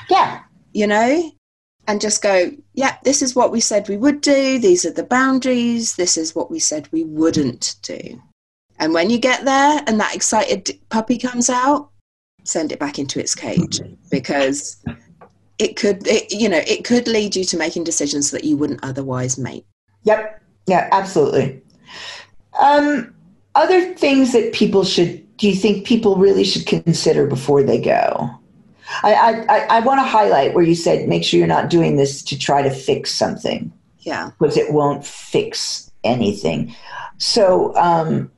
Yeah. 0.09 0.41
You 0.73 0.87
know, 0.87 1.31
and 1.87 2.01
just 2.01 2.21
go, 2.21 2.51
yeah, 2.73 2.97
this 3.03 3.21
is 3.21 3.35
what 3.35 3.51
we 3.51 3.59
said 3.59 3.87
we 3.87 3.97
would 3.97 4.21
do. 4.21 4.59
These 4.59 4.85
are 4.85 4.91
the 4.91 5.03
boundaries. 5.03 5.95
This 5.95 6.17
is 6.17 6.35
what 6.35 6.49
we 6.49 6.59
said 6.59 6.89
we 6.91 7.03
wouldn't 7.03 7.75
do. 7.81 8.21
And 8.79 8.93
when 8.93 9.09
you 9.09 9.17
get 9.17 9.45
there 9.45 9.81
and 9.87 9.99
that 9.99 10.15
excited 10.15 10.79
puppy 10.89 11.17
comes 11.17 11.49
out, 11.49 11.89
send 12.43 12.71
it 12.71 12.79
back 12.79 12.99
into 12.99 13.19
its 13.19 13.33
cage 13.33 13.79
because 14.11 14.83
it 15.57 15.75
could, 15.75 16.05
it, 16.07 16.31
you 16.31 16.49
know, 16.49 16.61
it 16.67 16.83
could 16.83 17.07
lead 17.07 17.35
you 17.35 17.43
to 17.45 17.57
making 17.57 17.83
decisions 17.83 18.31
that 18.31 18.43
you 18.43 18.57
wouldn't 18.57 18.83
otherwise 18.83 19.37
make. 19.37 19.65
Yep. 20.03 20.41
Yeah, 20.67 20.89
absolutely. 20.91 21.61
Um, 22.59 23.13
other 23.53 23.93
things 23.93 24.33
that 24.33 24.53
people 24.53 24.83
should, 24.83 25.37
do 25.37 25.47
you 25.47 25.55
think 25.55 25.85
people 25.85 26.17
really 26.17 26.43
should 26.43 26.65
consider 26.65 27.27
before 27.27 27.63
they 27.63 27.79
go? 27.79 28.29
I, 29.03 29.45
I, 29.49 29.77
I 29.77 29.79
want 29.81 29.99
to 29.99 30.03
highlight 30.03 30.53
where 30.53 30.63
you 30.63 30.75
said 30.75 31.07
make 31.07 31.23
sure 31.23 31.37
you're 31.37 31.47
not 31.47 31.69
doing 31.69 31.95
this 31.95 32.21
to 32.23 32.37
try 32.37 32.61
to 32.61 32.69
fix 32.69 33.11
something. 33.11 33.71
Yeah. 33.99 34.31
Because 34.39 34.57
it 34.57 34.71
won't 34.71 35.05
fix 35.05 35.91
anything. 36.03 36.75
So 37.17 37.75
um, 37.75 38.31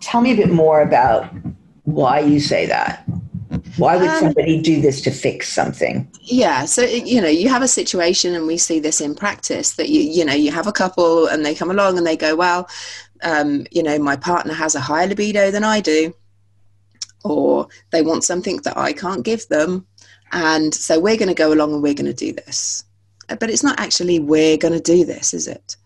tell 0.00 0.20
me 0.20 0.32
a 0.32 0.36
bit 0.36 0.50
more 0.50 0.80
about 0.80 1.28
why 1.84 2.20
you 2.20 2.40
say 2.40 2.66
that. 2.66 3.04
Why 3.76 3.96
would 3.96 4.08
um, 4.08 4.18
somebody 4.18 4.60
do 4.60 4.80
this 4.80 5.00
to 5.02 5.10
fix 5.10 5.52
something? 5.52 6.10
Yeah, 6.22 6.64
so 6.64 6.82
you 6.82 7.20
know, 7.20 7.28
you 7.28 7.48
have 7.48 7.62
a 7.62 7.68
situation, 7.68 8.34
and 8.34 8.46
we 8.46 8.56
see 8.56 8.80
this 8.80 9.00
in 9.00 9.14
practice 9.14 9.74
that 9.74 9.88
you 9.88 10.00
you 10.00 10.24
know 10.24 10.32
you 10.32 10.50
have 10.50 10.66
a 10.66 10.72
couple, 10.72 11.26
and 11.26 11.44
they 11.44 11.54
come 11.54 11.70
along 11.70 11.96
and 11.96 12.06
they 12.06 12.16
go, 12.16 12.34
well, 12.34 12.68
um, 13.22 13.66
you 13.70 13.82
know, 13.82 13.98
my 13.98 14.16
partner 14.16 14.54
has 14.54 14.74
a 14.74 14.80
higher 14.80 15.06
libido 15.06 15.50
than 15.50 15.62
I 15.62 15.80
do, 15.80 16.12
or 17.30 17.68
they 17.90 18.02
want 18.02 18.24
something 18.24 18.58
that 18.58 18.76
I 18.76 18.92
can't 18.92 19.24
give 19.24 19.46
them, 19.48 19.86
and 20.32 20.74
so 20.74 20.98
we're 20.98 21.16
going 21.16 21.28
to 21.28 21.34
go 21.34 21.52
along 21.52 21.74
and 21.74 21.82
we're 21.82 21.94
going 21.94 22.06
to 22.06 22.12
do 22.12 22.32
this. 22.32 22.84
Uh, 23.28 23.36
but 23.36 23.50
it's 23.50 23.62
not 23.62 23.80
actually 23.80 24.18
we're 24.18 24.56
going 24.56 24.74
to 24.74 24.80
do 24.80 25.04
this, 25.04 25.34
is 25.34 25.48
it? 25.48 25.76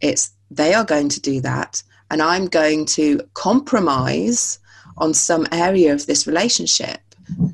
It's 0.00 0.32
they 0.50 0.74
are 0.74 0.84
going 0.84 1.08
to 1.10 1.20
do 1.20 1.40
that, 1.40 1.82
and 2.10 2.22
I'm 2.22 2.46
going 2.46 2.86
to 2.86 3.20
compromise 3.34 4.58
on 4.98 5.14
some 5.14 5.46
area 5.52 5.92
of 5.92 6.06
this 6.06 6.26
relationship 6.26 7.00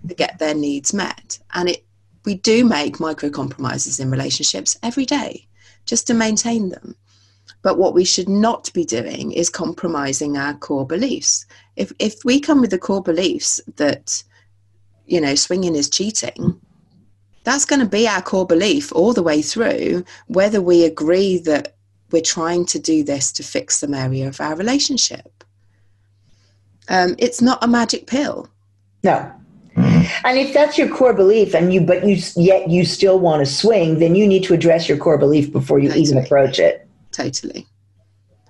to 0.09 0.15
get 0.15 0.39
their 0.39 0.55
needs 0.55 0.93
met. 0.93 1.39
And 1.55 1.69
it 1.69 1.85
we 2.25 2.35
do 2.35 2.65
make 2.65 3.01
micro 3.01 3.31
compromises 3.31 4.01
in 4.01 4.11
relationships 4.11 4.77
every 4.83 5.07
day 5.07 5.47
just 5.87 6.07
to 6.09 6.15
maintain 6.15 6.69
them. 6.71 6.97
But 7.67 7.79
what 7.79 7.95
we 7.95 8.05
should 8.05 8.29
not 8.29 8.73
be 8.75 8.85
doing 8.85 9.33
is 9.33 9.51
compromising 9.51 10.37
our 10.37 10.55
core 10.55 10.87
beliefs. 10.87 11.45
If 11.75 11.91
if 11.99 12.25
we 12.25 12.39
come 12.39 12.61
with 12.61 12.71
the 12.71 12.79
core 12.79 13.03
beliefs 13.03 13.61
that 13.75 14.23
you 15.07 15.21
know 15.21 15.35
swinging 15.35 15.75
is 15.75 15.91
cheating, 15.91 16.61
that's 17.43 17.65
going 17.65 17.81
to 17.81 17.87
be 17.99 18.07
our 18.07 18.23
core 18.23 18.47
belief 18.47 18.93
all 18.93 19.13
the 19.13 19.29
way 19.31 19.43
through, 19.43 20.05
whether 20.29 20.63
we 20.63 20.85
agree 20.85 21.39
that 21.39 21.75
we're 22.13 22.23
trying 22.23 22.67
to 22.67 22.79
do 22.79 23.03
this 23.03 23.33
to 23.33 23.43
fix 23.43 23.79
some 23.79 23.95
area 23.95 24.29
of 24.29 24.41
our 24.41 24.55
relationship. 24.55 25.43
Um, 26.89 27.17
it's 27.19 27.43
not 27.43 27.65
a 27.65 27.67
magic 27.67 28.07
pill. 28.07 28.49
No. 29.03 29.33
And 29.75 30.39
if 30.39 30.55
that's 30.55 30.79
your 30.79 30.89
core 30.89 31.15
belief, 31.15 31.53
and 31.53 31.75
you 31.75 31.81
but 31.81 32.07
you 32.07 32.17
yet 32.37 32.71
you 32.71 32.85
still 32.85 33.19
want 33.19 33.45
to 33.45 33.53
swing, 33.53 33.99
then 33.99 34.15
you 34.15 34.25
need 34.25 34.45
to 34.45 34.55
address 34.55 34.89
your 34.89 34.99
core 34.99 35.19
belief 35.19 35.51
before 35.51 35.81
you 35.81 35.93
even 35.95 36.17
approach 36.17 36.61
it. 36.61 36.86
Totally. 37.17 37.67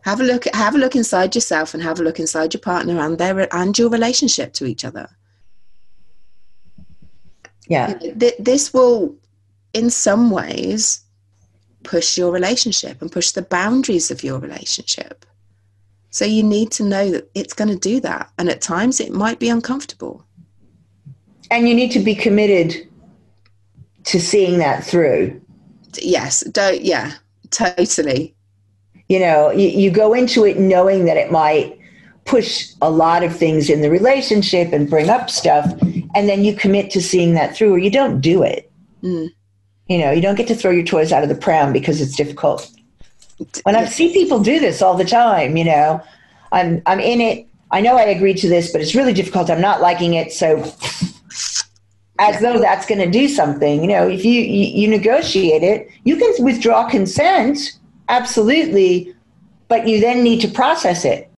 Have 0.02 0.20
a 0.20 0.24
look. 0.24 0.44
Have 0.52 0.74
a 0.74 0.78
look 0.78 0.96
inside 0.96 1.36
yourself, 1.36 1.72
and 1.72 1.80
have 1.84 2.00
a 2.00 2.02
look 2.02 2.18
inside 2.18 2.52
your 2.52 2.60
partner 2.60 2.98
and 2.98 3.16
their 3.16 3.54
and 3.54 3.78
your 3.78 3.88
relationship 3.88 4.52
to 4.54 4.66
each 4.66 4.84
other. 4.84 5.08
Yeah. 7.68 7.98
This 8.40 8.74
will, 8.74 9.14
in 9.72 9.90
some 9.90 10.30
ways, 10.32 11.00
push 11.84 12.18
your 12.18 12.32
relationship 12.32 13.00
and 13.00 13.10
push 13.10 13.30
the 13.30 13.42
boundaries 13.42 14.10
of 14.10 14.24
your 14.24 14.40
relationship. 14.40 15.24
So 16.10 16.24
you 16.24 16.42
need 16.42 16.70
to 16.72 16.84
know 16.84 17.10
that 17.10 17.30
it's 17.34 17.54
going 17.54 17.70
to 17.70 17.76
do 17.76 18.00
that. 18.00 18.30
And 18.38 18.48
at 18.48 18.60
times 18.60 19.00
it 19.00 19.12
might 19.12 19.38
be 19.38 19.48
uncomfortable. 19.48 20.24
And 21.50 21.68
you 21.68 21.74
need 21.74 21.92
to 21.92 22.00
be 22.00 22.14
committed 22.14 22.88
to 24.04 24.20
seeing 24.20 24.58
that 24.58 24.84
through. 24.84 25.40
Yes. 26.00 26.42
Don't, 26.42 26.82
yeah, 26.82 27.14
totally. 27.50 28.35
You 29.08 29.20
know, 29.20 29.50
you, 29.50 29.68
you 29.68 29.90
go 29.90 30.14
into 30.14 30.44
it 30.44 30.58
knowing 30.58 31.04
that 31.04 31.16
it 31.16 31.30
might 31.30 31.78
push 32.24 32.72
a 32.82 32.90
lot 32.90 33.22
of 33.22 33.34
things 33.34 33.70
in 33.70 33.80
the 33.80 33.90
relationship 33.90 34.72
and 34.72 34.90
bring 34.90 35.08
up 35.08 35.30
stuff. 35.30 35.70
And 36.14 36.28
then 36.28 36.44
you 36.44 36.54
commit 36.54 36.90
to 36.90 37.00
seeing 37.00 37.34
that 37.34 37.56
through, 37.56 37.72
or 37.72 37.78
you 37.78 37.90
don't 37.90 38.20
do 38.20 38.42
it. 38.42 38.70
Mm. 39.02 39.30
You 39.88 39.98
know, 39.98 40.10
you 40.10 40.20
don't 40.20 40.34
get 40.34 40.48
to 40.48 40.54
throw 40.54 40.72
your 40.72 40.84
toys 40.84 41.12
out 41.12 41.22
of 41.22 41.28
the 41.28 41.36
pram 41.36 41.72
because 41.72 42.00
it's 42.00 42.16
difficult. 42.16 42.68
When 43.62 43.76
I 43.76 43.84
see 43.84 44.12
people 44.12 44.40
do 44.40 44.58
this 44.58 44.82
all 44.82 44.96
the 44.96 45.04
time, 45.04 45.56
you 45.56 45.64
know, 45.64 46.02
I'm 46.52 46.82
I'm 46.86 47.00
in 47.00 47.20
it. 47.20 47.46
I 47.70 47.80
know 47.80 47.96
I 47.96 48.02
agreed 48.02 48.38
to 48.38 48.48
this, 48.48 48.72
but 48.72 48.80
it's 48.80 48.94
really 48.94 49.12
difficult. 49.12 49.50
I'm 49.50 49.60
not 49.60 49.80
liking 49.80 50.14
it, 50.14 50.32
so 50.32 50.64
as 52.18 52.40
though 52.40 52.58
that's 52.58 52.86
going 52.86 53.00
to 53.00 53.10
do 53.10 53.28
something. 53.28 53.82
You 53.82 53.88
know, 53.88 54.08
if 54.08 54.24
you, 54.24 54.40
you 54.40 54.82
you 54.82 54.88
negotiate 54.88 55.62
it, 55.62 55.88
you 56.04 56.16
can 56.16 56.32
withdraw 56.44 56.88
consent, 56.88 57.78
absolutely, 58.08 59.14
but 59.68 59.86
you 59.86 60.00
then 60.00 60.22
need 60.22 60.40
to 60.40 60.48
process 60.48 61.04
it. 61.04 61.30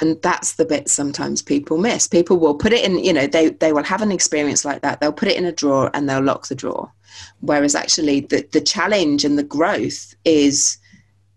And 0.00 0.20
that's 0.22 0.54
the 0.54 0.64
bit 0.64 0.88
sometimes 0.88 1.42
people 1.42 1.76
miss. 1.78 2.08
People 2.08 2.38
will 2.38 2.54
put 2.54 2.72
it 2.72 2.84
in 2.84 2.98
you 3.04 3.12
know 3.12 3.26
they 3.26 3.50
they 3.50 3.72
will 3.72 3.84
have 3.84 4.02
an 4.02 4.10
experience 4.10 4.64
like 4.64 4.80
that. 4.82 5.00
They'll 5.00 5.12
put 5.12 5.28
it 5.28 5.36
in 5.36 5.44
a 5.44 5.52
drawer 5.52 5.90
and 5.92 6.08
they'll 6.08 6.22
lock 6.22 6.48
the 6.48 6.54
drawer. 6.54 6.90
Whereas 7.40 7.74
actually 7.74 8.20
the 8.20 8.48
the 8.52 8.60
challenge 8.60 9.24
and 9.24 9.38
the 9.38 9.44
growth 9.44 10.14
is 10.24 10.78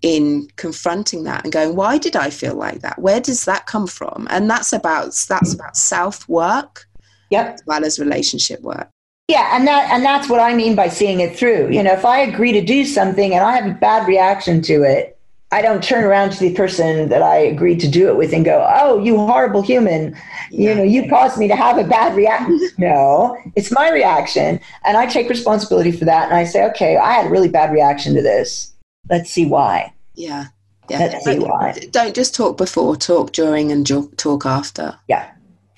in 0.01 0.47
confronting 0.55 1.23
that 1.23 1.43
and 1.43 1.53
going 1.53 1.75
why 1.75 1.97
did 1.97 2.15
i 2.15 2.29
feel 2.29 2.55
like 2.55 2.81
that? 2.81 2.99
Where 2.99 3.19
does 3.19 3.45
that 3.45 3.65
come 3.65 3.87
from? 3.87 4.27
And 4.29 4.49
that's 4.49 4.71
about 4.71 5.13
that's 5.27 5.53
about 5.53 5.75
self 5.75 6.27
work 6.29 6.87
yep. 7.29 7.55
as 7.55 7.63
well 7.65 7.83
as 7.83 7.99
relationship 7.99 8.61
work 8.61 8.89
yeah 9.27 9.55
and 9.55 9.67
that 9.67 9.91
and 9.91 10.03
that's 10.03 10.29
what 10.29 10.39
i 10.39 10.53
mean 10.53 10.75
by 10.75 10.87
seeing 10.87 11.19
it 11.19 11.35
through 11.37 11.69
you 11.69 11.81
know 11.81 11.93
if 11.93 12.05
i 12.05 12.19
agree 12.19 12.51
to 12.51 12.61
do 12.61 12.85
something 12.85 13.33
and 13.33 13.43
i 13.43 13.55
have 13.55 13.65
a 13.65 13.73
bad 13.79 14.07
reaction 14.07 14.61
to 14.61 14.83
it 14.83 15.15
I 15.51 15.61
don't 15.61 15.81
turn 15.83 16.03
around 16.03 16.31
to 16.31 16.39
the 16.39 16.53
person 16.53 17.07
that 17.09 17.21
I 17.21 17.37
agreed 17.37 17.79
to 17.79 17.87
do 17.87 18.09
it 18.09 18.17
with 18.17 18.33
and 18.33 18.43
go, 18.43 18.67
"Oh, 18.77 18.99
you 18.99 19.15
horrible 19.17 19.61
human! 19.61 20.13
Yeah. 20.51 20.69
You 20.69 20.75
know, 20.75 20.83
you 20.83 21.09
caused 21.09 21.37
me 21.37 21.47
to 21.47 21.55
have 21.55 21.77
a 21.77 21.83
bad 21.83 22.15
reaction." 22.15 22.59
no, 22.77 23.37
it's 23.55 23.71
my 23.71 23.89
reaction, 23.89 24.59
and 24.83 24.97
I 24.97 25.05
take 25.05 25.29
responsibility 25.29 25.91
for 25.91 26.03
that. 26.05 26.25
And 26.25 26.33
I 26.33 26.43
say, 26.43 26.65
"Okay, 26.71 26.97
I 26.97 27.13
had 27.13 27.27
a 27.27 27.29
really 27.29 27.47
bad 27.47 27.71
reaction 27.71 28.15
to 28.15 28.21
this. 28.21 28.73
Let's 29.09 29.29
see 29.29 29.45
why." 29.45 29.93
Yeah, 30.15 30.47
yeah. 30.89 30.99
Let's 30.99 31.23
see 31.23 31.39
why. 31.39 31.79
Don't 31.91 32.15
just 32.15 32.35
talk 32.35 32.57
before, 32.57 32.95
talk 32.95 33.31
during, 33.31 33.71
and 33.71 33.87
talk 34.17 34.45
after. 34.45 34.97
Yeah. 35.07 35.29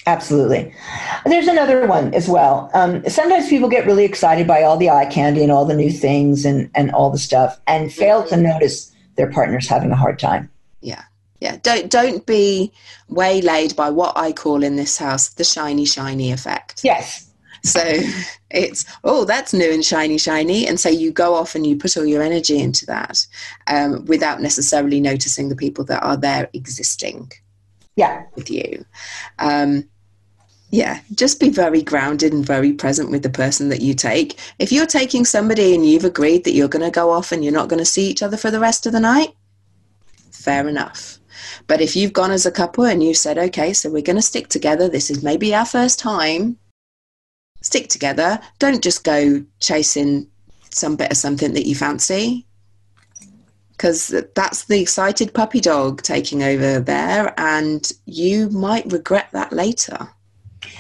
Absolutely. 0.07 0.73
There's 1.25 1.49
another 1.49 1.85
one 1.85 2.13
as 2.13 2.29
well. 2.29 2.71
Um, 2.73 3.03
sometimes 3.09 3.49
people 3.49 3.67
get 3.67 3.85
really 3.85 4.05
excited 4.05 4.47
by 4.47 4.63
all 4.63 4.77
the 4.77 4.89
eye 4.89 5.05
candy 5.05 5.43
and 5.43 5.51
all 5.51 5.65
the 5.65 5.75
new 5.75 5.91
things 5.91 6.45
and, 6.45 6.71
and 6.75 6.91
all 6.91 7.11
the 7.11 7.17
stuff 7.17 7.59
and 7.67 7.91
fail 7.91 8.25
to 8.27 8.37
notice 8.37 8.89
their 9.17 9.29
partner's 9.29 9.67
having 9.67 9.91
a 9.91 9.97
hard 9.97 10.17
time. 10.17 10.49
Yeah. 10.79 11.03
Yeah. 11.41 11.57
Don't 11.61 11.91
don't 11.91 12.25
be 12.25 12.71
waylaid 13.09 13.75
by 13.75 13.89
what 13.89 14.17
I 14.17 14.31
call 14.31 14.63
in 14.63 14.77
this 14.77 14.97
house 14.97 15.27
the 15.27 15.43
shiny 15.43 15.83
shiny 15.83 16.31
effect. 16.31 16.85
Yes. 16.85 17.29
So 17.63 17.81
it's 18.49 18.85
oh 19.03 19.25
that's 19.25 19.53
new 19.53 19.69
and 19.69 19.83
shiny 19.83 20.17
shiny, 20.17 20.65
and 20.65 20.79
so 20.79 20.87
you 20.87 21.11
go 21.11 21.35
off 21.35 21.53
and 21.53 21.67
you 21.67 21.75
put 21.75 21.97
all 21.97 22.05
your 22.05 22.23
energy 22.23 22.59
into 22.59 22.85
that 22.85 23.27
um, 23.67 24.05
without 24.05 24.41
necessarily 24.41 25.01
noticing 25.01 25.49
the 25.49 25.55
people 25.55 25.83
that 25.85 26.01
are 26.01 26.17
there 26.17 26.49
existing. 26.53 27.29
Yeah. 27.97 28.23
With 28.35 28.49
you. 28.49 28.85
Um, 29.39 29.89
yeah, 30.69 30.99
just 31.15 31.39
be 31.39 31.49
very 31.49 31.81
grounded 31.81 32.33
and 32.33 32.45
very 32.45 32.73
present 32.73 33.09
with 33.09 33.23
the 33.23 33.29
person 33.29 33.69
that 33.69 33.81
you 33.81 33.93
take. 33.93 34.37
If 34.59 34.71
you're 34.71 34.85
taking 34.85 35.23
somebody 35.23 35.73
and 35.73 35.85
you've 35.85 36.03
agreed 36.03 36.43
that 36.43 36.53
you're 36.53 36.67
going 36.67 36.83
to 36.85 36.91
go 36.91 37.11
off 37.11 37.31
and 37.31 37.43
you're 37.43 37.53
not 37.53 37.69
going 37.69 37.79
to 37.79 37.85
see 37.85 38.09
each 38.09 38.21
other 38.21 38.37
for 38.37 38.51
the 38.51 38.59
rest 38.59 38.85
of 38.85 38.91
the 38.91 38.99
night, 38.99 39.33
fair 40.31 40.67
enough. 40.67 41.19
But 41.67 41.81
if 41.81 41.95
you've 41.95 42.13
gone 42.13 42.31
as 42.31 42.45
a 42.45 42.51
couple 42.51 42.85
and 42.85 43.01
you 43.01 43.13
said, 43.13 43.37
okay, 43.37 43.71
so 43.71 43.89
we're 43.89 44.01
going 44.01 44.17
to 44.17 44.21
stick 44.21 44.49
together, 44.49 44.89
this 44.89 45.09
is 45.09 45.23
maybe 45.23 45.55
our 45.55 45.65
first 45.65 45.99
time, 45.99 46.57
stick 47.61 47.87
together. 47.87 48.39
Don't 48.59 48.83
just 48.83 49.03
go 49.03 49.43
chasing 49.59 50.29
some 50.69 50.95
bit 50.95 51.11
of 51.11 51.17
something 51.17 51.53
that 51.53 51.65
you 51.65 51.75
fancy 51.75 52.45
because 53.71 54.13
that's 54.35 54.65
the 54.65 54.81
excited 54.81 55.33
puppy 55.33 55.61
dog 55.61 56.01
taking 56.01 56.43
over 56.43 56.79
there 56.79 57.33
and 57.39 57.91
you 58.05 58.49
might 58.49 58.91
regret 58.91 59.29
that 59.31 59.53
later. 59.53 60.09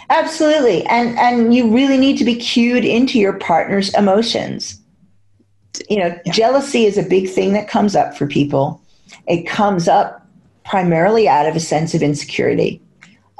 Absolutely. 0.09 0.85
And 0.85 1.17
and 1.19 1.53
you 1.53 1.73
really 1.73 1.97
need 1.97 2.17
to 2.17 2.25
be 2.25 2.35
cued 2.35 2.85
into 2.85 3.19
your 3.19 3.33
partner's 3.33 3.93
emotions. 3.93 4.81
You 5.89 5.99
know, 5.99 6.19
yeah. 6.25 6.31
jealousy 6.31 6.85
is 6.85 6.97
a 6.97 7.03
big 7.03 7.29
thing 7.29 7.53
that 7.53 7.67
comes 7.67 7.95
up 7.95 8.17
for 8.17 8.25
people. 8.25 8.81
It 9.27 9.43
comes 9.43 9.87
up 9.87 10.25
primarily 10.65 11.27
out 11.27 11.45
of 11.45 11.55
a 11.55 11.59
sense 11.59 11.93
of 11.93 12.01
insecurity. 12.01 12.81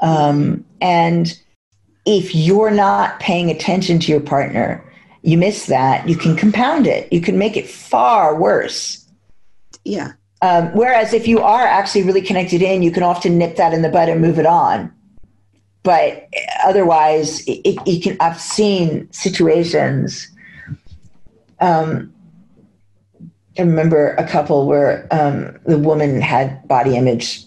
Um, 0.00 0.64
and 0.80 1.38
if 2.06 2.34
you're 2.34 2.70
not 2.70 3.18
paying 3.18 3.50
attention 3.50 3.98
to 4.00 4.12
your 4.12 4.20
partner, 4.20 4.84
you 5.22 5.36
miss 5.36 5.66
that, 5.66 6.08
you 6.08 6.16
can 6.16 6.36
compound 6.36 6.86
it. 6.86 7.12
You 7.12 7.20
can 7.20 7.38
make 7.38 7.56
it 7.56 7.68
far 7.68 8.36
worse. 8.36 9.06
Yeah. 9.84 10.12
Um, 10.40 10.68
whereas 10.68 11.12
if 11.12 11.26
you 11.26 11.40
are 11.40 11.66
actually 11.66 12.04
really 12.04 12.22
connected 12.22 12.62
in, 12.62 12.82
you 12.82 12.92
can 12.92 13.02
often 13.02 13.36
nip 13.36 13.56
that 13.56 13.74
in 13.74 13.82
the 13.82 13.88
bud 13.88 14.08
and 14.08 14.20
move 14.20 14.38
it 14.38 14.46
on 14.46 14.92
but 15.88 16.28
otherwise, 16.64 17.40
it, 17.48 17.78
it 17.86 18.02
can. 18.02 18.18
I've 18.20 18.38
seen 18.38 19.10
situations. 19.10 20.28
Um, 21.60 22.12
I 23.58 23.62
remember 23.62 24.10
a 24.16 24.28
couple 24.28 24.66
where 24.66 25.08
um, 25.10 25.58
the 25.64 25.78
woman 25.78 26.20
had 26.20 26.68
body 26.68 26.94
image 26.94 27.42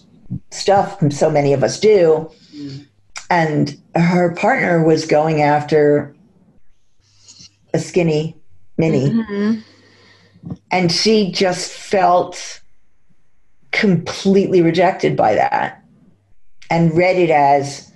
stuff, 0.50 1.00
and 1.00 1.14
so 1.14 1.30
many 1.30 1.52
of 1.52 1.62
us 1.62 1.78
do, 1.78 2.28
mm. 2.52 2.84
and 3.30 3.80
her 3.94 4.34
partner 4.34 4.84
was 4.84 5.06
going 5.06 5.40
after 5.40 6.12
a 7.72 7.78
skinny 7.78 8.36
mini, 8.76 9.10
mm-hmm. 9.10 9.60
and 10.72 10.90
she 10.90 11.30
just 11.30 11.70
felt 11.70 12.60
completely 13.70 14.62
rejected 14.62 15.16
by 15.16 15.32
that, 15.36 15.80
and 16.70 16.96
read 16.96 17.16
it 17.16 17.30
as 17.30 17.91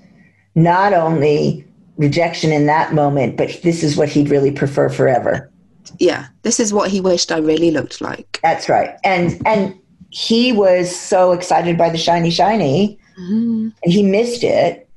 not 0.57 0.93
only 0.93 1.65
rejection 1.99 2.51
in 2.51 2.67
that 2.67 2.93
moment, 2.93 3.37
but 3.37 3.61
this 3.63 3.85
is 3.85 3.97
what 3.97 4.09
he'd 4.09 4.29
really 4.29 4.51
prefer 4.51 4.89
forever. 4.89 5.51
Yeah, 5.99 6.27
this 6.43 6.59
is 6.59 6.73
what 6.73 6.91
he 6.91 7.01
wished 7.01 7.31
I 7.31 7.39
really 7.39 7.71
looked 7.71 8.01
like. 8.01 8.41
That's 8.43 8.69
right. 8.69 8.97
And 9.05 9.41
and 9.47 9.79
he 10.11 10.53
was 10.53 10.95
so 10.95 11.33
excited 11.33 11.79
by 11.79 11.91
the 11.91 11.99
shiny 11.99 12.31
shiny, 12.31 12.99
mm-hmm. 13.19 13.69
and 13.83 13.93
he 13.93 14.03
missed 14.03 14.43
it. 14.43 14.89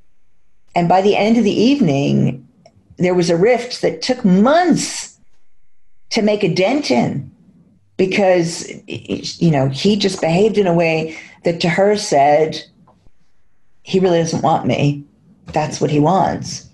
And 0.76 0.90
by 0.90 1.02
the 1.02 1.16
end 1.16 1.38
of 1.38 1.44
the 1.44 1.52
evening, 1.52 2.48
there 2.98 3.14
was 3.14 3.30
a 3.30 3.38
rift 3.38 3.82
that 3.82 4.02
took 4.02 4.24
months 4.26 5.18
to 6.12 6.22
make 6.22 6.44
a 6.44 6.54
dent 6.54 6.90
in 6.90 7.30
because 7.98 8.68
you 8.88 9.52
know 9.52 9.70
he 9.70 9.96
just 9.96 10.22
behaved 10.22 10.58
in 10.58 10.68
a 10.68 10.74
way 10.74 11.18
that 11.44 11.60
to 11.62 11.70
her 11.70 11.96
said 11.96 12.62
he 13.84 14.00
really 14.00 14.20
doesn't 14.20 14.42
want 14.42 14.66
me 14.66 15.04
that's 15.54 15.82
what 15.82 15.92
he 15.92 16.00
wants. 16.00 16.68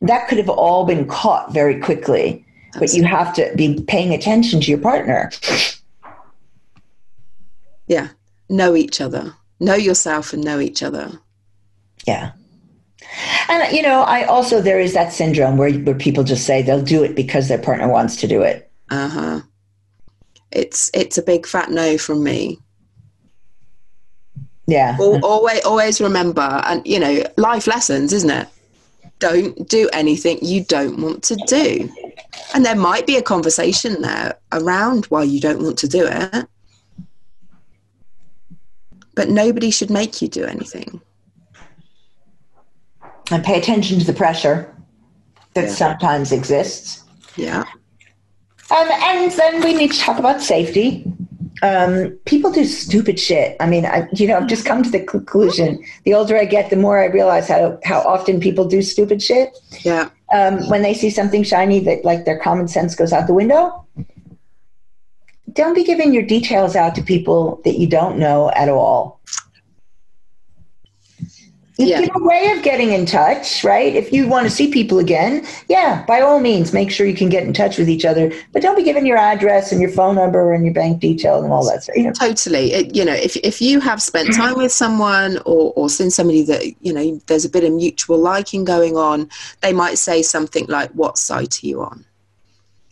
That 0.00 0.28
could 0.28 0.38
have 0.38 0.48
all 0.48 0.84
been 0.84 1.06
caught 1.06 1.52
very 1.52 1.80
quickly, 1.80 2.44
but 2.78 2.92
you 2.94 3.04
have 3.04 3.34
to 3.34 3.52
be 3.56 3.82
paying 3.88 4.14
attention 4.14 4.60
to 4.60 4.70
your 4.70 4.80
partner. 4.80 5.30
Yeah. 7.88 8.08
Know 8.48 8.76
each 8.76 9.00
other. 9.00 9.34
Know 9.60 9.74
yourself 9.74 10.32
and 10.32 10.44
know 10.44 10.60
each 10.60 10.82
other. 10.82 11.20
Yeah. 12.06 12.32
And 13.48 13.74
you 13.74 13.82
know, 13.82 14.02
I 14.02 14.24
also 14.24 14.60
there 14.60 14.80
is 14.80 14.94
that 14.94 15.12
syndrome 15.12 15.56
where 15.56 15.72
where 15.72 15.94
people 15.94 16.24
just 16.24 16.46
say 16.46 16.62
they'll 16.62 16.82
do 16.82 17.02
it 17.02 17.16
because 17.16 17.48
their 17.48 17.58
partner 17.58 17.88
wants 17.88 18.16
to 18.16 18.28
do 18.28 18.42
it. 18.42 18.70
Uh-huh. 18.90 19.40
It's 20.52 20.90
it's 20.94 21.18
a 21.18 21.22
big 21.22 21.46
fat 21.46 21.70
no 21.70 21.98
from 21.98 22.22
me. 22.22 22.58
Yeah. 24.68 24.98
always, 25.00 25.64
always 25.64 25.98
remember, 25.98 26.42
and 26.66 26.86
you 26.86 27.00
know, 27.00 27.24
life 27.38 27.66
lessons, 27.66 28.12
isn't 28.12 28.28
it? 28.28 28.46
Don't 29.18 29.66
do 29.66 29.88
anything 29.94 30.38
you 30.42 30.62
don't 30.62 31.00
want 31.00 31.22
to 31.24 31.36
do. 31.46 31.90
And 32.54 32.66
there 32.66 32.76
might 32.76 33.06
be 33.06 33.16
a 33.16 33.22
conversation 33.22 34.02
there 34.02 34.38
around 34.52 35.06
why 35.06 35.22
you 35.22 35.40
don't 35.40 35.62
want 35.62 35.78
to 35.78 35.88
do 35.88 36.06
it. 36.06 36.46
But 39.14 39.30
nobody 39.30 39.70
should 39.70 39.90
make 39.90 40.20
you 40.20 40.28
do 40.28 40.44
anything. 40.44 41.00
And 43.30 43.42
pay 43.42 43.58
attention 43.58 43.98
to 44.00 44.04
the 44.04 44.12
pressure 44.12 44.76
that 45.54 45.64
yeah. 45.64 45.72
sometimes 45.72 46.30
exists. 46.30 47.04
Yeah. 47.36 47.64
Um, 48.70 48.88
and 48.90 49.32
then 49.32 49.62
we 49.64 49.72
need 49.72 49.92
to 49.92 49.98
talk 49.98 50.18
about 50.18 50.42
safety. 50.42 51.10
Um, 51.62 52.10
people 52.24 52.50
do 52.52 52.64
stupid 52.64 53.18
shit. 53.18 53.56
I 53.60 53.66
mean, 53.66 53.84
I, 53.84 54.08
you 54.12 54.26
know, 54.26 54.36
I've 54.36 54.46
just 54.46 54.64
come 54.64 54.82
to 54.82 54.90
the 54.90 55.02
conclusion. 55.02 55.82
The 56.04 56.14
older 56.14 56.36
I 56.36 56.44
get, 56.44 56.70
the 56.70 56.76
more 56.76 56.98
I 56.98 57.06
realize 57.06 57.48
how 57.48 57.78
how 57.84 58.00
often 58.00 58.40
people 58.40 58.64
do 58.64 58.82
stupid 58.82 59.22
shit. 59.22 59.58
Yeah. 59.82 60.10
Um, 60.32 60.68
when 60.68 60.82
they 60.82 60.94
see 60.94 61.10
something 61.10 61.42
shiny 61.42 61.80
that 61.80 62.04
like 62.04 62.24
their 62.24 62.38
common 62.38 62.68
sense 62.68 62.94
goes 62.94 63.12
out 63.12 63.26
the 63.26 63.34
window, 63.34 63.86
don't 65.52 65.74
be 65.74 65.84
giving 65.84 66.12
your 66.12 66.22
details 66.22 66.76
out 66.76 66.94
to 66.94 67.02
people 67.02 67.60
that 67.64 67.78
you 67.78 67.86
don't 67.86 68.18
know 68.18 68.50
at 68.50 68.68
all. 68.68 69.20
Yeah. 71.78 72.04
A 72.12 72.22
way 72.24 72.50
of 72.50 72.64
getting 72.64 72.92
in 72.92 73.06
touch, 73.06 73.62
right? 73.62 73.94
If 73.94 74.12
you 74.12 74.26
want 74.26 74.46
to 74.46 74.50
see 74.50 74.68
people 74.68 74.98
again, 74.98 75.46
yeah, 75.68 76.04
by 76.06 76.20
all 76.20 76.40
means, 76.40 76.72
make 76.72 76.90
sure 76.90 77.06
you 77.06 77.14
can 77.14 77.28
get 77.28 77.44
in 77.44 77.52
touch 77.52 77.78
with 77.78 77.88
each 77.88 78.04
other. 78.04 78.32
But 78.52 78.62
don't 78.62 78.74
be 78.74 78.82
giving 78.82 79.06
your 79.06 79.16
address 79.16 79.70
and 79.70 79.80
your 79.80 79.90
phone 79.90 80.16
number 80.16 80.52
and 80.52 80.64
your 80.64 80.74
bank 80.74 81.00
details 81.00 81.44
and 81.44 81.52
all 81.52 81.64
that 81.70 81.84
stuff. 81.84 81.96
You 81.96 82.04
know, 82.04 82.12
Totally. 82.12 82.72
It, 82.72 82.96
you 82.96 83.04
know, 83.04 83.14
if, 83.14 83.36
if 83.36 83.62
you 83.62 83.78
have 83.78 84.02
spent 84.02 84.34
time 84.34 84.56
with 84.56 84.72
someone 84.72 85.38
or, 85.46 85.72
or 85.76 85.88
seen 85.88 86.10
somebody 86.10 86.42
that, 86.42 86.64
you 86.80 86.92
know, 86.92 87.20
there's 87.28 87.44
a 87.44 87.48
bit 87.48 87.62
of 87.62 87.72
mutual 87.72 88.18
liking 88.18 88.64
going 88.64 88.96
on, 88.96 89.30
they 89.60 89.72
might 89.72 89.98
say 89.98 90.20
something 90.20 90.66
like, 90.66 90.90
What 90.90 91.16
site 91.16 91.62
are 91.62 91.66
you 91.66 91.82
on? 91.82 92.04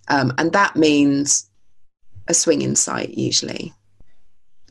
Um, 0.06 0.32
and 0.38 0.52
that 0.52 0.76
means 0.76 1.50
a 2.28 2.34
swinging 2.34 2.76
site 2.76 3.10
usually. 3.10 3.74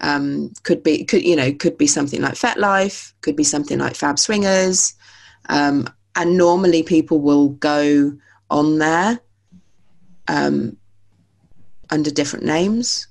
Um, 0.01 0.51
could 0.63 0.83
be, 0.83 1.05
could 1.05 1.23
you 1.23 1.35
know, 1.35 1.53
could 1.53 1.77
be 1.77 1.87
something 1.87 2.21
like 2.21 2.33
FetLife, 2.33 3.13
could 3.21 3.35
be 3.35 3.45
something 3.45 3.79
like 3.79 3.95
Fab 3.95 4.19
Swingers, 4.19 4.93
um, 5.47 5.87
and 6.15 6.37
normally 6.37 6.83
people 6.83 7.21
will 7.21 7.49
go 7.49 8.13
on 8.49 8.77
there 8.77 9.19
um, 10.27 10.75
under 11.89 12.11
different 12.11 12.45
names 12.45 13.07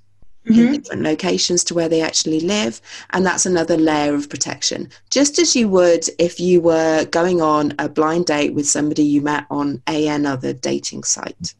in 0.47 0.72
different 0.72 1.03
locations 1.03 1.64
to 1.64 1.74
where 1.74 1.89
they 1.89 2.03
actually 2.03 2.41
live, 2.41 2.80
and 3.11 3.24
that's 3.24 3.47
another 3.47 3.76
layer 3.76 4.14
of 4.14 4.28
protection. 4.28 4.91
Just 5.11 5.39
as 5.39 5.57
you 5.57 5.68
would 5.68 6.05
if 6.18 6.39
you 6.39 6.61
were 6.61 7.07
going 7.07 7.41
on 7.41 7.72
a 7.78 7.89
blind 7.89 8.26
date 8.26 8.53
with 8.53 8.66
somebody 8.66 9.03
you 9.03 9.22
met 9.22 9.47
on 9.51 9.82
a 9.89 10.09
another 10.09 10.53
dating 10.53 11.05
site. 11.05 11.55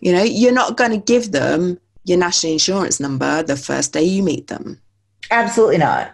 You 0.00 0.12
know, 0.12 0.22
you're 0.22 0.52
not 0.52 0.76
going 0.76 0.92
to 0.92 0.96
give 0.98 1.32
them 1.32 1.78
your 2.04 2.18
national 2.18 2.52
insurance 2.54 3.00
number 3.00 3.42
the 3.42 3.56
first 3.56 3.92
day 3.92 4.02
you 4.02 4.22
meet 4.22 4.46
them. 4.48 4.80
Absolutely 5.30 5.78
not. 5.78 6.12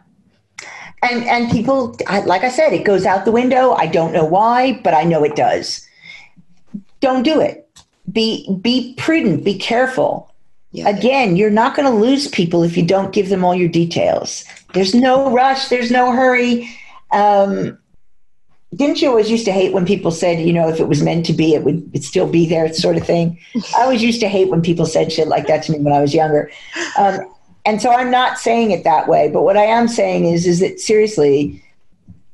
And 1.02 1.24
and 1.24 1.50
people, 1.50 1.96
I- 2.06 2.20
like 2.20 2.42
I 2.42 2.48
said, 2.50 2.72
it 2.72 2.84
goes 2.84 3.04
out 3.04 3.24
the 3.24 3.32
window. 3.32 3.72
I 3.72 3.86
don't 3.86 4.12
know 4.12 4.24
why, 4.24 4.80
but 4.82 4.94
I 4.94 5.04
know 5.04 5.22
it 5.24 5.36
does. 5.36 5.86
Don't 7.00 7.22
do 7.22 7.40
it. 7.40 7.68
Be 8.10 8.48
be 8.62 8.94
prudent. 8.96 9.44
Be 9.44 9.56
careful. 9.58 10.32
Yeah. 10.72 10.88
Again, 10.88 11.36
you're 11.36 11.50
not 11.50 11.76
going 11.76 11.90
to 11.90 11.96
lose 11.96 12.28
people 12.28 12.62
if 12.62 12.76
you 12.76 12.84
don't 12.84 13.12
give 13.12 13.28
them 13.28 13.44
all 13.44 13.54
your 13.54 13.68
details. 13.68 14.44
There's 14.74 14.94
no 14.94 15.30
rush. 15.30 15.68
There's 15.68 15.90
no 15.90 16.12
hurry. 16.12 16.68
Um, 17.12 17.78
didn't 18.74 19.00
you 19.00 19.08
always 19.08 19.30
used 19.30 19.44
to 19.44 19.52
hate 19.52 19.72
when 19.72 19.86
people 19.86 20.10
said, 20.10 20.40
you 20.40 20.52
know, 20.52 20.68
if 20.68 20.80
it 20.80 20.88
was 20.88 21.02
meant 21.02 21.24
to 21.26 21.32
be, 21.32 21.54
it 21.54 21.62
would 21.64 21.88
it'd 21.90 22.04
still 22.04 22.28
be 22.28 22.46
there, 22.46 22.72
sort 22.72 22.96
of 22.96 23.06
thing? 23.06 23.38
I 23.76 23.82
always 23.82 24.02
used 24.02 24.20
to 24.20 24.28
hate 24.28 24.48
when 24.48 24.60
people 24.60 24.86
said 24.86 25.12
shit 25.12 25.28
like 25.28 25.46
that 25.46 25.62
to 25.64 25.72
me 25.72 25.78
when 25.78 25.92
I 25.92 26.00
was 26.00 26.12
younger. 26.12 26.50
Um, 26.98 27.20
and 27.64 27.80
so 27.80 27.90
I'm 27.90 28.10
not 28.10 28.38
saying 28.38 28.72
it 28.72 28.84
that 28.84 29.08
way, 29.08 29.30
but 29.30 29.42
what 29.42 29.56
I 29.56 29.64
am 29.64 29.88
saying 29.88 30.24
is, 30.26 30.46
is 30.46 30.60
that 30.60 30.80
seriously, 30.80 31.62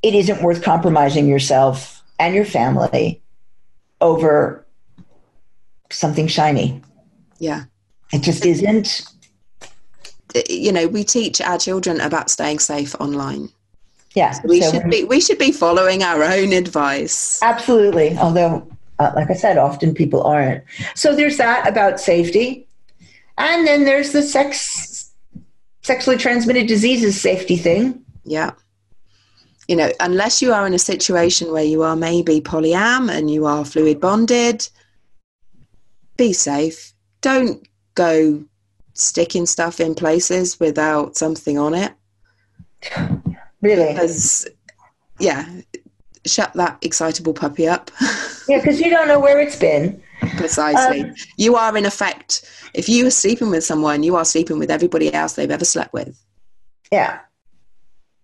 it 0.01 0.13
isn't 0.15 0.41
worth 0.41 0.63
compromising 0.63 1.27
yourself 1.27 2.03
and 2.19 2.35
your 2.35 2.45
family 2.45 3.21
over 4.01 4.65
something 5.89 6.27
shiny. 6.27 6.81
Yeah. 7.39 7.63
It 8.11 8.21
just 8.21 8.45
isn't. 8.45 9.03
You 10.49 10.71
know, 10.71 10.87
we 10.87 11.03
teach 11.03 11.41
our 11.41 11.57
children 11.57 12.01
about 12.01 12.29
staying 12.29 12.59
safe 12.59 12.95
online. 12.99 13.49
Yeah. 14.15 14.37
We 14.43 14.61
so 14.61 14.71
should 14.71 14.89
be 14.89 15.03
we 15.03 15.19
should 15.19 15.37
be 15.37 15.51
following 15.51 16.03
our 16.03 16.23
own 16.23 16.53
advice. 16.53 17.39
Absolutely. 17.41 18.17
Although, 18.17 18.67
uh, 18.99 19.11
like 19.15 19.29
I 19.29 19.33
said, 19.33 19.57
often 19.57 19.93
people 19.93 20.23
aren't. 20.23 20.63
So 20.95 21.15
there's 21.15 21.37
that 21.37 21.67
about 21.67 21.99
safety. 21.99 22.67
And 23.37 23.65
then 23.65 23.85
there's 23.85 24.11
the 24.11 24.21
sex, 24.21 25.11
sexually 25.81 26.17
transmitted 26.17 26.67
diseases 26.67 27.19
safety 27.19 27.57
thing. 27.57 28.03
Yeah. 28.23 28.51
You 29.67 29.75
know, 29.75 29.91
unless 29.99 30.41
you 30.41 30.53
are 30.53 30.67
in 30.67 30.73
a 30.73 30.79
situation 30.79 31.51
where 31.51 31.63
you 31.63 31.83
are 31.83 31.95
maybe 31.95 32.41
polyam 32.41 33.09
and 33.09 33.31
you 33.31 33.45
are 33.45 33.65
fluid 33.65 33.99
bonded, 33.99 34.67
be 36.17 36.33
safe. 36.33 36.93
Don't 37.21 37.65
go 37.95 38.43
sticking 38.93 39.45
stuff 39.45 39.79
in 39.79 39.95
places 39.95 40.59
without 40.59 41.15
something 41.15 41.57
on 41.57 41.73
it. 41.73 41.93
Really? 43.63 43.93
Because, 43.93 44.47
yeah, 45.19 45.49
shut 46.25 46.53
that 46.53 46.77
excitable 46.81 47.33
puppy 47.33 47.67
up. 47.67 47.89
Yeah, 48.49 48.57
because 48.57 48.81
you 48.81 48.89
don't 48.89 49.07
know 49.07 49.21
where 49.21 49.39
it's 49.39 49.55
been. 49.55 50.03
Precisely. 50.35 51.03
Um, 51.03 51.15
you 51.37 51.55
are, 51.55 51.77
in 51.77 51.85
effect, 51.85 52.43
if 52.73 52.89
you 52.89 53.07
are 53.07 53.09
sleeping 53.09 53.49
with 53.49 53.63
someone, 53.63 54.03
you 54.03 54.17
are 54.17 54.25
sleeping 54.25 54.59
with 54.59 54.69
everybody 54.69 55.13
else 55.13 55.35
they've 55.35 55.49
ever 55.49 55.63
slept 55.63 55.93
with. 55.93 56.21
Yeah. 56.91 57.19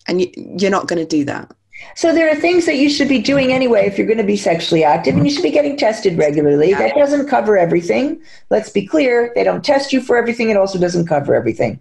And 0.10 0.20
you, 0.20 0.30
you're 0.36 0.72
not 0.72 0.90
going 0.90 1.00
to 1.00 1.08
do 1.08 1.24
that. 1.24 1.50
So 1.96 2.14
there 2.14 2.30
are 2.30 2.36
things 2.36 2.66
that 2.66 2.76
you 2.76 2.90
should 2.90 3.08
be 3.08 3.22
doing 3.22 3.54
anyway 3.54 3.86
if 3.86 3.98
you're 3.98 4.08
going 4.08 4.18
to 4.18 4.26
be 4.26 4.36
sexually 4.36 4.84
active, 4.84 5.16
and 5.16 5.26
you 5.26 5.32
should 5.32 5.44
be 5.44 5.52
getting 5.52 5.78
tested 5.78 6.18
regularly. 6.18 6.74
That 6.74 6.96
doesn't 6.96 7.30
cover 7.30 7.58
everything. 7.58 8.22
Let's 8.50 8.70
be 8.70 8.86
clear. 8.86 9.32
They 9.36 9.46
don't 9.46 9.64
test 9.64 9.94
you 9.94 10.02
for 10.02 10.18
everything. 10.18 10.50
It 10.50 10.58
also 10.58 10.78
doesn't 10.78 11.08
cover 11.08 11.34
everything. 11.34 11.80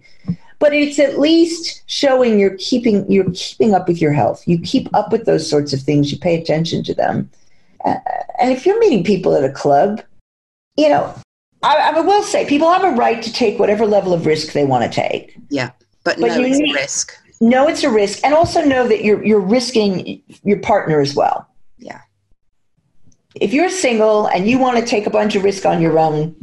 But 0.59 0.73
it's 0.73 0.99
at 0.99 1.19
least 1.19 1.83
showing 1.87 2.37
you're 2.37 2.57
keeping 2.57 3.09
you're 3.11 3.31
keeping 3.33 3.73
up 3.73 3.87
with 3.87 4.01
your 4.01 4.11
health. 4.11 4.45
You 4.45 4.59
keep 4.59 4.93
up 4.93 5.11
with 5.11 5.25
those 5.25 5.49
sorts 5.49 5.71
of 5.73 5.81
things. 5.81 6.11
You 6.11 6.19
pay 6.19 6.39
attention 6.39 6.83
to 6.83 6.93
them. 6.93 7.29
Uh, 7.85 7.95
and 8.39 8.51
if 8.51 8.65
you're 8.65 8.79
meeting 8.79 9.03
people 9.05 9.35
at 9.35 9.43
a 9.45 9.51
club, 9.53 10.01
you 10.75 10.89
know, 10.89 11.13
I, 11.63 11.93
I 11.95 11.99
will 12.01 12.23
say 12.23 12.45
people 12.45 12.69
have 12.71 12.83
a 12.83 12.91
right 12.95 13.21
to 13.23 13.31
take 13.31 13.57
whatever 13.57 13.85
level 13.85 14.13
of 14.13 14.25
risk 14.25 14.51
they 14.51 14.65
want 14.65 14.83
to 14.83 14.89
take. 14.89 15.35
Yeah. 15.49 15.71
But, 16.03 16.19
But 16.19 16.27
no, 16.27 16.35
you 16.39 16.45
it's 16.47 16.59
need- 16.59 16.75
a 16.75 16.79
risk. 16.79 17.13
Know 17.41 17.69
it's 17.69 17.85
a 17.85 17.89
risk, 17.89 18.19
and 18.25 18.33
also 18.33 18.61
know 18.65 18.85
that 18.89 19.01
you're 19.01 19.23
you're 19.23 19.39
risking 19.39 20.21
your 20.43 20.59
partner 20.59 20.99
as 20.99 21.15
well. 21.15 21.47
Yeah. 21.77 22.01
if 23.35 23.53
you're 23.53 23.69
single 23.69 24.27
and 24.27 24.45
you 24.49 24.59
want 24.59 24.77
to 24.77 24.85
take 24.85 25.05
a 25.07 25.09
bunch 25.09 25.37
of 25.37 25.45
risk 25.45 25.65
on 25.65 25.81
your 25.81 25.97
own, 25.97 26.35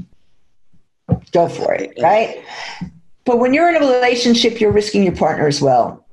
go 1.32 1.50
for 1.50 1.74
it, 1.74 1.92
right? 2.00 2.42
But 3.26 3.38
when 3.38 3.52
you're 3.52 3.68
in 3.68 3.76
a 3.76 3.80
relationship, 3.80 4.60
you're 4.60 4.72
risking 4.72 5.02
your 5.02 5.14
partner 5.14 5.46
as 5.46 5.60
well, 5.60 6.06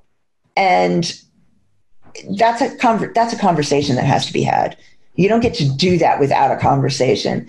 and 0.58 1.14
that's 2.38 2.62
a 2.62 2.76
conver- 2.78 3.14
that's 3.14 3.34
a 3.34 3.40
conversation 3.40 3.96
that 3.96 4.06
has 4.06 4.26
to 4.26 4.34
be 4.34 4.44
had. 4.44 4.78
You 5.16 5.30
don't 5.30 5.42
get 5.42 5.54
to 5.56 5.70
do 5.70 5.98
that 6.00 6.20
without 6.20 6.52
a 6.52 6.58
conversation, 6.58 7.48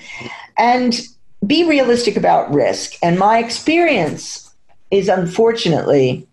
and 0.56 1.00
be 1.46 1.68
realistic 1.68 2.16
about 2.16 2.52
risk. 2.52 2.94
And 3.02 3.18
my 3.18 3.38
experience 3.38 4.54
is 4.90 5.08
unfortunately. 5.08 6.28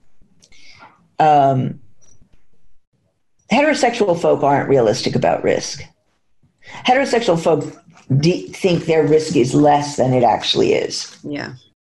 Um, 1.19 1.79
heterosexual 3.51 4.19
folk 4.19 4.41
aren't 4.41 4.69
realistic 4.69 5.15
about 5.15 5.43
risk 5.43 5.83
heterosexual 6.85 7.39
folk 7.39 7.75
de- 8.19 8.47
think 8.47 8.85
their 8.85 9.05
risk 9.05 9.35
is 9.35 9.53
less 9.53 9.97
than 9.97 10.13
it 10.13 10.23
actually 10.23 10.73
is. 10.73 11.15
Yeah. 11.23 11.53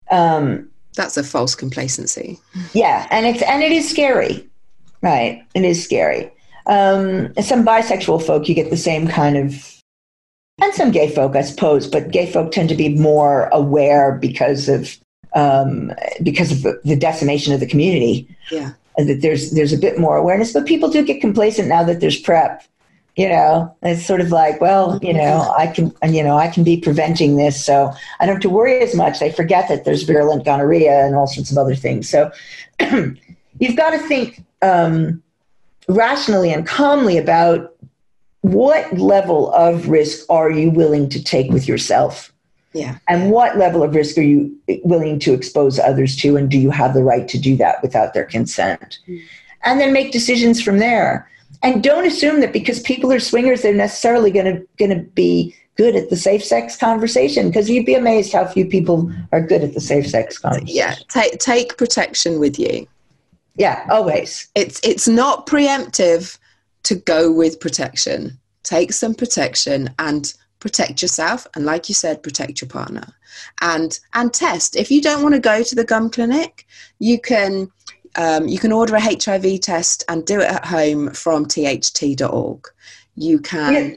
Um, 0.10 0.70
That's 0.96 1.18
a 1.18 1.24
false 1.24 1.56
complacency. 1.56 2.40
yeah, 2.74 3.08
and 3.12 3.26
it's 3.26 3.42
and 3.44 3.64
it 3.64 3.72
is 3.72 3.90
scary, 3.90 4.48
right? 5.02 5.44
It 5.54 5.64
is 5.64 5.84
scary. 5.84 6.32
Um, 6.68 7.34
some 7.42 7.66
bisexual 7.66 8.26
folk, 8.26 8.48
you 8.48 8.56
get 8.56 8.70
the 8.70 8.78
same 8.78 9.08
kind 9.08 9.36
of, 9.36 9.82
and 10.62 10.74
some 10.74 10.92
gay 10.92 11.10
folk, 11.14 11.36
I 11.36 11.42
suppose, 11.42 11.88
but 11.88 12.12
gay 12.12 12.32
folk 12.32 12.52
tend 12.52 12.70
to 12.70 12.76
be 12.76 12.90
more 12.90 13.50
aware 13.52 14.18
because 14.18 14.70
of 14.70 14.98
um, 15.34 15.92
because 16.22 16.52
of 16.52 16.64
the, 16.64 16.82
the 16.84 16.96
decimation 16.96 17.54
of 17.54 17.60
the 17.60 17.68
community. 17.68 18.28
Yeah. 18.52 18.74
that 18.98 19.22
there's 19.22 19.52
there's 19.52 19.74
a 19.74 19.78
bit 19.78 19.98
more 19.98 20.18
awareness, 20.18 20.54
but 20.54 20.66
people 20.66 20.90
do 20.90 21.06
get 21.06 21.22
complacent 21.22 21.68
now 21.68 21.84
that 21.84 22.00
there's 22.00 22.20
PrEP. 22.20 22.64
You 23.18 23.28
know, 23.28 23.76
it's 23.84 24.06
sort 24.06 24.22
of 24.22 24.30
like, 24.32 24.62
well, 24.62 24.98
you 25.02 25.12
know, 25.14 25.54
I 25.58 25.68
can, 25.68 25.94
you 26.08 26.24
know, 26.24 26.38
I 26.38 26.48
can 26.48 26.64
be 26.64 26.80
preventing 26.80 27.36
this, 27.36 27.64
so 27.64 27.92
I 28.20 28.26
don't 28.26 28.36
have 28.36 28.42
to 28.44 28.50
worry 28.50 28.80
as 28.82 28.96
much. 28.96 29.20
They 29.20 29.32
forget 29.32 29.68
that 29.68 29.84
there's 29.84 30.04
virulent 30.04 30.46
gonorrhea 30.46 31.06
and 31.06 31.14
all 31.16 31.28
sorts 31.28 31.52
of 31.52 31.58
other 31.58 31.76
things. 31.76 32.08
So 32.08 32.32
you've 33.60 33.76
got 33.76 33.90
to 33.92 34.00
think 34.00 34.44
um, 34.62 35.22
rationally 35.90 36.54
and 36.54 36.66
calmly 36.66 37.18
about 37.18 37.76
what 38.42 38.92
level 38.98 39.52
of 39.54 39.88
risk 39.90 40.26
are 40.30 40.50
you 40.50 40.70
willing 40.72 41.10
to 41.10 41.24
take 41.24 41.52
with 41.52 41.68
yourself 41.68 42.34
Yeah. 42.74 42.98
and 43.08 43.30
what 43.30 43.58
level 43.58 43.84
of 43.84 43.94
risk 43.94 44.18
are 44.18 44.24
you 44.24 44.58
willing 44.84 45.20
to 45.20 45.34
expose 45.34 45.78
others 45.80 46.16
to 46.18 46.38
and 46.38 46.50
do 46.50 46.58
you 46.58 46.72
have 46.72 46.94
the 46.94 47.04
right 47.04 47.28
to 47.28 47.38
do 47.38 47.56
that 47.58 47.82
without 47.84 48.14
their 48.16 48.26
consent 48.26 48.98
and 49.64 49.80
then 49.80 49.94
make 49.94 50.12
decisions 50.12 50.60
from 50.62 50.80
there 50.80 51.30
and 51.64 51.84
don't 51.84 52.06
assume 52.06 52.40
that 52.42 52.54
because 52.54 52.80
people 52.80 53.12
are 53.12 53.20
swingers 53.20 53.62
they're 53.62 53.74
necessarily 53.74 54.32
going 54.32 54.46
to 54.46 54.68
going 54.78 54.96
to 54.96 55.04
be 55.12 55.56
good 55.78 55.96
at 55.96 56.10
the 56.10 56.16
safe 56.16 56.44
sex 56.44 56.76
conversation 56.76 57.48
because 57.48 57.70
you'd 57.70 57.86
be 57.86 57.96
amazed 57.96 58.34
how 58.34 58.46
few 58.46 58.66
people 58.66 59.12
are 59.32 59.42
good 59.42 59.64
at 59.64 59.74
the 59.74 59.82
safe 59.82 60.08
sex 60.08 60.38
conversation. 60.38 60.76
Yeah, 60.76 60.96
take 61.10 61.40
take 61.40 61.78
protection 61.78 62.40
with 62.40 62.60
you. 62.60 62.88
Yeah, 63.56 63.86
always. 63.90 64.48
It's 64.56 64.80
it's 64.84 65.08
not 65.08 65.48
preemptive 65.48 66.38
to 66.84 66.96
go 66.96 67.32
with 67.32 67.60
protection. 67.60 68.38
Take 68.64 68.94
some 68.94 69.16
protection 69.16 69.90
and 69.98 70.34
protect 70.60 71.02
yourself 71.02 71.48
and 71.56 71.66
like 71.66 71.90
you 71.90 71.96
said 71.96 72.22
protect 72.22 72.62
your 72.62 72.70
partner 72.70 73.08
and 73.62 74.00
and 74.14 74.32
test 74.32 74.76
if 74.76 74.92
you 74.92 75.02
don't 75.02 75.24
want 75.24 75.34
to 75.34 75.42
go 75.42 75.64
to 75.64 75.74
the 75.74 75.84
GUM 75.84 76.12
clinic 76.12 76.68
you 77.00 77.20
can 77.20 77.68
um, 78.16 78.48
you 78.48 78.60
can 78.60 78.72
order 78.72 78.96
a 78.96 79.02
hiv 79.02 79.62
test 79.62 80.04
and 80.08 80.26
do 80.26 80.40
it 80.40 80.50
at 80.50 80.66
home 80.66 81.12
from 81.12 81.46
tht.org 81.46 82.68
you 83.16 83.40
can 83.40 83.74
yeah. 83.74 83.96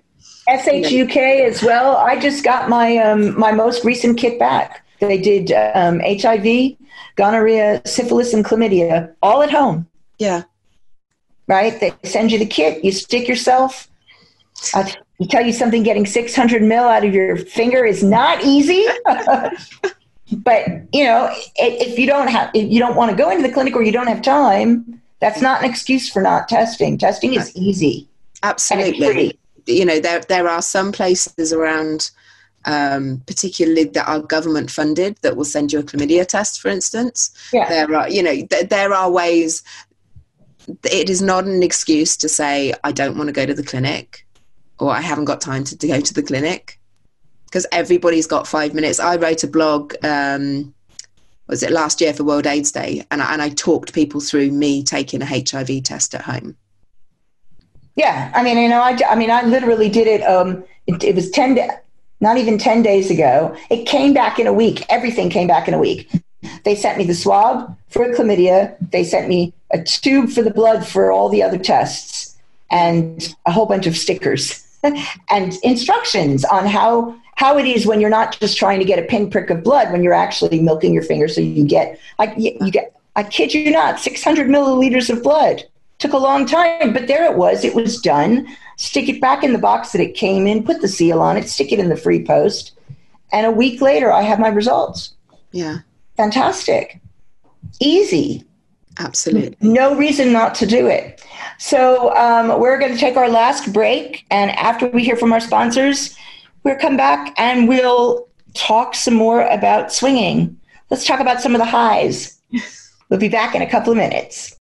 shuk 0.88 1.16
as 1.16 1.62
well. 1.62 1.96
I 1.96 2.18
just 2.18 2.44
got 2.44 2.68
my 2.68 2.98
um, 2.98 3.38
my 3.38 3.52
most 3.52 3.84
recent 3.84 4.18
kit 4.18 4.38
back. 4.38 4.84
They 5.00 5.18
did 5.18 5.52
um, 5.52 6.00
hiv 6.00 6.76
gonorrhea 7.16 7.82
syphilis 7.84 8.32
and 8.34 8.44
chlamydia 8.44 9.14
all 9.22 9.42
at 9.42 9.50
home. 9.50 9.86
Yeah. 10.18 10.42
Right? 11.46 11.78
They 11.78 11.92
send 12.04 12.32
you 12.32 12.38
the 12.38 12.46
kit. 12.46 12.84
You 12.84 12.92
stick 12.92 13.28
yourself. 13.28 13.88
I, 14.72 14.94
tell 15.30 15.44
you 15.44 15.52
something 15.52 15.82
getting 15.82 16.06
600 16.06 16.62
mil 16.62 16.84
out 16.84 17.04
of 17.04 17.14
your 17.14 17.36
finger 17.36 17.84
is 17.84 18.02
not 18.02 18.42
easy 18.42 18.84
but 20.42 20.66
you 20.92 21.04
know 21.04 21.32
if 21.56 21.98
you 21.98 22.06
don't 22.06 22.28
have 22.28 22.50
if 22.54 22.70
you 22.70 22.78
don't 22.78 22.96
want 22.96 23.10
to 23.10 23.16
go 23.16 23.30
into 23.30 23.46
the 23.46 23.52
clinic 23.52 23.74
or 23.74 23.82
you 23.82 23.92
don't 23.92 24.06
have 24.06 24.22
time 24.22 25.00
that's 25.20 25.40
not 25.40 25.62
an 25.62 25.70
excuse 25.70 26.10
for 26.10 26.20
not 26.20 26.48
testing. 26.48 26.98
Testing 26.98 27.32
is 27.32 27.56
easy. 27.56 28.08
Absolutely. 28.42 29.38
you 29.66 29.84
know 29.84 29.98
there 29.98 30.20
there 30.20 30.48
are 30.48 30.60
some 30.60 30.92
places 30.92 31.52
around 31.52 32.10
um, 32.66 33.22
particularly 33.26 33.84
that 33.84 34.08
are 34.08 34.20
government 34.20 34.70
funded 34.70 35.16
that 35.22 35.36
will 35.36 35.44
send 35.44 35.72
you 35.72 35.78
a 35.78 35.82
chlamydia 35.82 36.26
test 36.26 36.60
for 36.60 36.68
instance. 36.68 37.34
Yeah. 37.52 37.68
there 37.68 37.94
are 37.94 38.08
you 38.08 38.22
know 38.22 38.34
th- 38.34 38.68
there 38.68 38.92
are 38.92 39.10
ways 39.10 39.62
it 40.84 41.08
is 41.10 41.22
not 41.22 41.44
an 41.44 41.62
excuse 41.62 42.16
to 42.16 42.28
say 42.28 42.72
i 42.84 42.90
don't 42.90 43.18
want 43.18 43.28
to 43.28 43.32
go 43.32 43.44
to 43.44 43.52
the 43.52 43.62
clinic 43.62 44.24
or 44.78 44.90
I 44.90 45.00
haven't 45.00 45.26
got 45.26 45.40
time 45.40 45.64
to, 45.64 45.76
to 45.76 45.86
go 45.86 46.00
to 46.00 46.14
the 46.14 46.22
clinic 46.22 46.78
because 47.54 47.66
everybody's 47.70 48.26
got 48.26 48.48
five 48.48 48.74
minutes. 48.74 48.98
I 48.98 49.14
wrote 49.14 49.44
a 49.44 49.46
blog, 49.46 49.94
um, 50.02 50.74
was 51.46 51.62
it 51.62 51.70
last 51.70 52.00
year 52.00 52.12
for 52.12 52.24
World 52.24 52.48
AIDS 52.48 52.72
Day, 52.72 53.06
and 53.12 53.22
I, 53.22 53.32
and 53.32 53.40
I 53.40 53.50
talked 53.50 53.94
people 53.94 54.20
through 54.20 54.50
me 54.50 54.82
taking 54.82 55.22
a 55.22 55.24
HIV 55.24 55.84
test 55.84 56.16
at 56.16 56.22
home. 56.22 56.56
Yeah, 57.94 58.32
I 58.34 58.42
mean, 58.42 58.58
you 58.58 58.68
know, 58.68 58.80
I, 58.80 58.98
I 59.08 59.14
mean, 59.14 59.30
I 59.30 59.42
literally 59.44 59.88
did 59.88 60.08
it. 60.08 60.22
Um, 60.22 60.64
it, 60.88 61.04
it 61.04 61.14
was 61.14 61.30
ten, 61.30 61.56
not 62.20 62.38
even 62.38 62.58
ten 62.58 62.82
days 62.82 63.08
ago. 63.08 63.56
It 63.70 63.86
came 63.86 64.12
back 64.12 64.40
in 64.40 64.48
a 64.48 64.52
week. 64.52 64.84
Everything 64.88 65.30
came 65.30 65.46
back 65.46 65.68
in 65.68 65.74
a 65.74 65.78
week. 65.78 66.10
They 66.64 66.74
sent 66.74 66.98
me 66.98 67.04
the 67.04 67.14
swab 67.14 67.78
for 67.88 68.12
chlamydia. 68.12 68.74
They 68.90 69.04
sent 69.04 69.28
me 69.28 69.54
a 69.70 69.80
tube 69.80 70.30
for 70.30 70.42
the 70.42 70.50
blood 70.50 70.84
for 70.84 71.12
all 71.12 71.28
the 71.28 71.44
other 71.44 71.58
tests, 71.58 72.36
and 72.72 73.32
a 73.46 73.52
whole 73.52 73.66
bunch 73.66 73.86
of 73.86 73.96
stickers 73.96 74.66
and 75.30 75.56
instructions 75.62 76.44
on 76.46 76.66
how 76.66 77.14
how 77.36 77.58
it 77.58 77.66
is 77.66 77.86
when 77.86 78.00
you're 78.00 78.10
not 78.10 78.38
just 78.38 78.56
trying 78.56 78.78
to 78.78 78.84
get 78.84 78.98
a 78.98 79.02
pinprick 79.02 79.50
of 79.50 79.62
blood 79.62 79.90
when 79.92 80.02
you're 80.02 80.12
actually 80.12 80.60
milking 80.60 80.92
your 80.92 81.02
finger 81.02 81.28
so 81.28 81.40
you 81.40 81.64
get 81.64 81.98
I, 82.18 82.34
you 82.36 82.70
get 82.70 83.00
I 83.16 83.22
kid 83.22 83.54
you 83.54 83.70
not 83.70 84.00
600 84.00 84.48
milliliters 84.48 85.10
of 85.10 85.22
blood. 85.22 85.64
Took 85.98 86.12
a 86.12 86.18
long 86.18 86.46
time 86.46 86.92
but 86.92 87.06
there 87.06 87.30
it 87.30 87.36
was. 87.36 87.64
It 87.64 87.74
was 87.74 88.00
done. 88.00 88.46
Stick 88.76 89.08
it 89.08 89.20
back 89.20 89.44
in 89.44 89.52
the 89.52 89.58
box 89.58 89.92
that 89.92 90.00
it 90.00 90.14
came 90.14 90.46
in 90.46 90.64
put 90.64 90.80
the 90.80 90.88
seal 90.88 91.20
on 91.20 91.36
it 91.36 91.48
stick 91.48 91.72
it 91.72 91.78
in 91.78 91.88
the 91.88 91.96
free 91.96 92.24
post 92.24 92.72
and 93.32 93.46
a 93.46 93.50
week 93.50 93.80
later 93.80 94.12
I 94.12 94.22
have 94.22 94.38
my 94.38 94.48
results. 94.48 95.14
Yeah. 95.52 95.78
Fantastic. 96.16 97.00
Easy. 97.80 98.44
Absolutely. 98.98 99.56
No 99.60 99.96
reason 99.96 100.32
not 100.32 100.54
to 100.56 100.66
do 100.66 100.86
it. 100.86 101.24
So 101.58 102.14
um, 102.16 102.60
we're 102.60 102.78
going 102.78 102.92
to 102.92 102.98
take 102.98 103.16
our 103.16 103.28
last 103.28 103.72
break, 103.72 104.24
and 104.30 104.50
after 104.52 104.86
we 104.88 105.04
hear 105.04 105.16
from 105.16 105.32
our 105.32 105.40
sponsors, 105.40 106.16
we'll 106.64 106.76
come 106.76 106.96
back 106.96 107.32
and 107.38 107.68
we'll 107.68 108.26
talk 108.54 108.94
some 108.94 109.14
more 109.14 109.46
about 109.48 109.92
swinging. 109.92 110.58
Let's 110.90 111.06
talk 111.06 111.20
about 111.20 111.40
some 111.40 111.54
of 111.54 111.58
the 111.58 111.66
highs. 111.66 112.40
We'll 113.10 113.20
be 113.20 113.28
back 113.28 113.54
in 113.54 113.60
a 113.60 113.70
couple 113.70 113.92
of 113.92 113.98
minutes. 113.98 114.56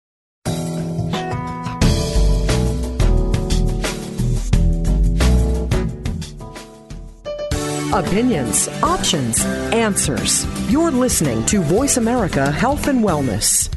Opinions, 7.93 8.68
options, 8.82 9.45
answers. 9.72 10.47
You're 10.72 10.89
listening 10.89 11.45
to 11.45 11.62
Voice 11.62 11.97
America 11.97 12.52
Health 12.52 12.88
and 12.88 13.06
Wellness. 13.06 13.70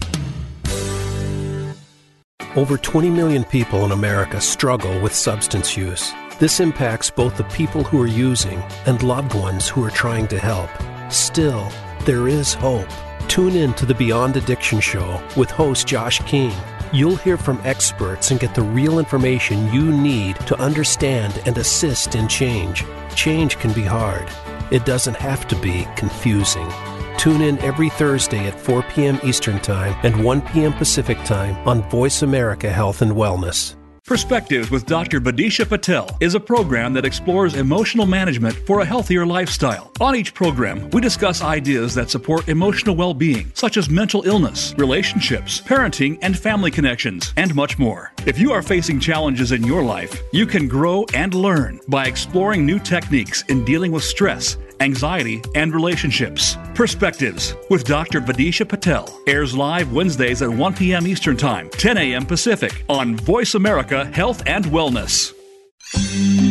Over 2.56 2.78
20 2.78 3.10
million 3.10 3.44
people 3.44 3.84
in 3.84 3.92
America 3.92 4.40
struggle 4.40 4.98
with 5.00 5.14
substance 5.14 5.76
use. 5.76 6.12
This 6.44 6.60
impacts 6.60 7.08
both 7.08 7.38
the 7.38 7.44
people 7.44 7.82
who 7.82 8.02
are 8.02 8.06
using 8.06 8.62
and 8.84 9.02
loved 9.02 9.32
ones 9.32 9.66
who 9.66 9.82
are 9.82 9.90
trying 9.90 10.28
to 10.28 10.38
help. 10.38 10.68
Still, 11.10 11.72
there 12.04 12.28
is 12.28 12.52
hope. 12.52 12.90
Tune 13.28 13.56
in 13.56 13.72
to 13.72 13.86
the 13.86 13.94
Beyond 13.94 14.36
Addiction 14.36 14.78
Show 14.78 15.26
with 15.38 15.50
host 15.50 15.86
Josh 15.86 16.18
King. 16.26 16.52
You'll 16.92 17.16
hear 17.16 17.38
from 17.38 17.62
experts 17.64 18.30
and 18.30 18.38
get 18.38 18.54
the 18.54 18.60
real 18.60 18.98
information 18.98 19.72
you 19.72 19.90
need 19.90 20.36
to 20.40 20.60
understand 20.60 21.40
and 21.46 21.56
assist 21.56 22.14
in 22.14 22.28
change. 22.28 22.84
Change 23.14 23.56
can 23.56 23.72
be 23.72 23.80
hard. 23.80 24.28
It 24.70 24.84
doesn't 24.84 25.16
have 25.16 25.48
to 25.48 25.56
be 25.56 25.88
confusing. 25.96 26.70
Tune 27.16 27.40
in 27.40 27.58
every 27.60 27.88
Thursday 27.88 28.46
at 28.48 28.60
4 28.60 28.82
p.m. 28.82 29.18
Eastern 29.24 29.60
Time 29.60 29.96
and 30.02 30.22
1 30.22 30.42
p.m. 30.42 30.74
Pacific 30.74 31.16
Time 31.24 31.56
on 31.66 31.88
Voice 31.88 32.20
America 32.20 32.70
Health 32.70 33.00
and 33.00 33.12
Wellness. 33.12 33.76
Perspectives 34.06 34.70
with 34.70 34.84
Dr. 34.84 35.18
Badisha 35.18 35.66
Patel 35.66 36.14
is 36.20 36.34
a 36.34 36.40
program 36.40 36.92
that 36.92 37.06
explores 37.06 37.54
emotional 37.54 38.04
management 38.04 38.54
for 38.66 38.80
a 38.80 38.84
healthier 38.84 39.24
lifestyle. 39.24 39.90
On 39.98 40.14
each 40.14 40.34
program, 40.34 40.90
we 40.90 41.00
discuss 41.00 41.40
ideas 41.40 41.94
that 41.94 42.10
support 42.10 42.46
emotional 42.50 42.96
well 42.96 43.14
being, 43.14 43.50
such 43.54 43.78
as 43.78 43.88
mental 43.88 44.22
illness, 44.24 44.74
relationships, 44.76 45.62
parenting, 45.62 46.18
and 46.20 46.38
family 46.38 46.70
connections, 46.70 47.32
and 47.38 47.54
much 47.54 47.78
more. 47.78 48.12
If 48.26 48.38
you 48.38 48.52
are 48.52 48.60
facing 48.60 49.00
challenges 49.00 49.52
in 49.52 49.64
your 49.64 49.82
life, 49.82 50.20
you 50.34 50.44
can 50.44 50.68
grow 50.68 51.06
and 51.14 51.32
learn 51.32 51.80
by 51.88 52.04
exploring 52.04 52.66
new 52.66 52.78
techniques 52.78 53.42
in 53.48 53.64
dealing 53.64 53.90
with 53.90 54.04
stress 54.04 54.58
anxiety, 54.80 55.42
and 55.54 55.74
relationships. 55.74 56.56
Perspectives 56.74 57.54
with 57.70 57.84
Dr. 57.84 58.20
Vadisha 58.20 58.68
Patel 58.68 59.08
airs 59.26 59.56
live 59.56 59.92
Wednesdays 59.92 60.42
at 60.42 60.50
1 60.50 60.74
p.m. 60.74 61.06
Eastern 61.06 61.36
Time, 61.36 61.70
10 61.70 61.98
a.m. 61.98 62.26
Pacific 62.26 62.84
on 62.88 63.16
Voice 63.16 63.54
America 63.54 64.04
Health 64.06 64.42
and 64.46 64.64
Wellness. 64.66 65.32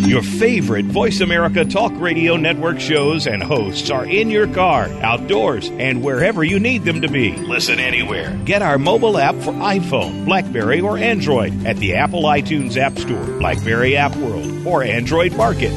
Your 0.08 0.22
favorite 0.22 0.86
Voice 0.86 1.22
America 1.22 1.66
Talk 1.66 1.92
Radio 1.96 2.38
Network 2.38 2.80
shows 2.80 3.26
and 3.26 3.42
hosts 3.42 3.90
are 3.90 4.06
in 4.06 4.30
your 4.30 4.48
car, 4.48 4.86
outdoors, 5.02 5.70
and 5.70 6.04
wherever 6.04 6.44
you 6.44 6.60
need 6.60 6.84
them 6.84 7.02
to 7.02 7.08
be. 7.08 7.36
Listen 7.38 7.80
anywhere. 7.80 8.38
Get 8.46 8.62
our 8.62 8.78
mobile 8.78 9.18
app 9.18 9.36
for 9.36 9.52
iPhone, 9.54 10.26
Blackberry, 10.26 10.82
or 10.82 10.98
Android 10.98 11.66
at 11.66 11.78
the 11.78 11.96
Apple 11.96 12.24
iTunes 12.24 12.78
App 12.78 12.98
Store, 12.98 13.26
Blackberry 13.40 13.98
App 13.98 14.16
World, 14.18 14.68
or 14.68 14.84
Android 14.84 15.36
Market. 15.36 15.72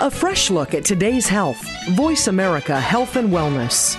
A 0.00 0.08
fresh 0.08 0.48
look 0.48 0.74
at 0.74 0.84
today's 0.84 1.26
health. 1.26 1.60
Voice 1.90 2.28
America 2.28 2.80
Health 2.80 3.16
and 3.16 3.30
Wellness. 3.30 3.98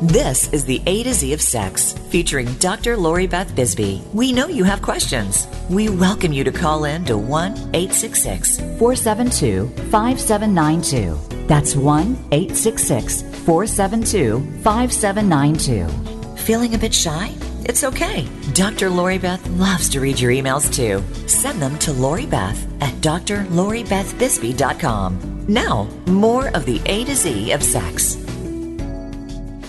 This 0.00 0.50
is 0.54 0.64
the 0.64 0.80
A 0.86 1.02
to 1.02 1.12
Z 1.12 1.34
of 1.34 1.42
Sex, 1.42 1.92
featuring 2.08 2.50
Dr. 2.54 2.96
Lori 2.96 3.26
Beth 3.26 3.54
Bisbee. 3.54 4.02
We 4.14 4.32
know 4.32 4.46
you 4.46 4.64
have 4.64 4.80
questions. 4.80 5.46
We 5.68 5.90
welcome 5.90 6.32
you 6.32 6.42
to 6.42 6.52
call 6.52 6.84
in 6.84 7.04
to 7.04 7.18
1 7.18 7.52
866 7.74 8.60
472 8.78 9.68
5792. 9.90 11.46
That's 11.46 11.76
1 11.76 12.16
866 12.32 13.20
472 13.44 14.40
5792. 14.62 16.36
Feeling 16.44 16.74
a 16.74 16.78
bit 16.78 16.94
shy? 16.94 17.34
It's 17.64 17.82
okay. 17.84 18.26
Dr. 18.54 18.88
Lori 18.88 19.18
Beth 19.18 19.46
loves 19.50 19.88
to 19.90 20.00
read 20.00 20.18
your 20.20 20.32
emails 20.32 20.72
too. 20.72 21.02
Send 21.28 21.60
them 21.60 21.78
to 21.80 21.92
Lori 21.92 22.24
Beth 22.26 22.66
at 22.80 22.94
drloribethbisbee.com. 22.94 25.44
Now, 25.48 25.88
more 26.06 26.48
of 26.56 26.64
the 26.66 26.80
A 26.86 27.04
to 27.04 27.14
Z 27.14 27.52
of 27.52 27.62
sex. 27.62 28.14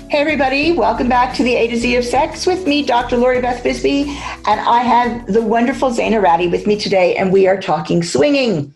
Hey, 0.09 0.19
everybody, 0.19 0.71
welcome 0.71 1.07
back 1.07 1.35
to 1.35 1.43
the 1.43 1.55
A 1.55 1.67
to 1.67 1.77
Z 1.77 1.95
of 1.95 2.03
Sex 2.03 2.47
with 2.47 2.65
me, 2.65 2.83
Dr. 2.83 3.15
Lori 3.17 3.41
Beth 3.41 3.63
Bisbee. 3.63 4.05
And 4.47 4.59
I 4.59 4.79
have 4.79 5.27
the 5.27 5.41
wonderful 5.41 5.91
Zayna 5.91 6.19
Ratty 6.19 6.47
with 6.47 6.65
me 6.65 6.79
today, 6.79 7.15
and 7.15 7.31
we 7.31 7.47
are 7.47 7.61
talking 7.61 8.01
swinging. 8.01 8.73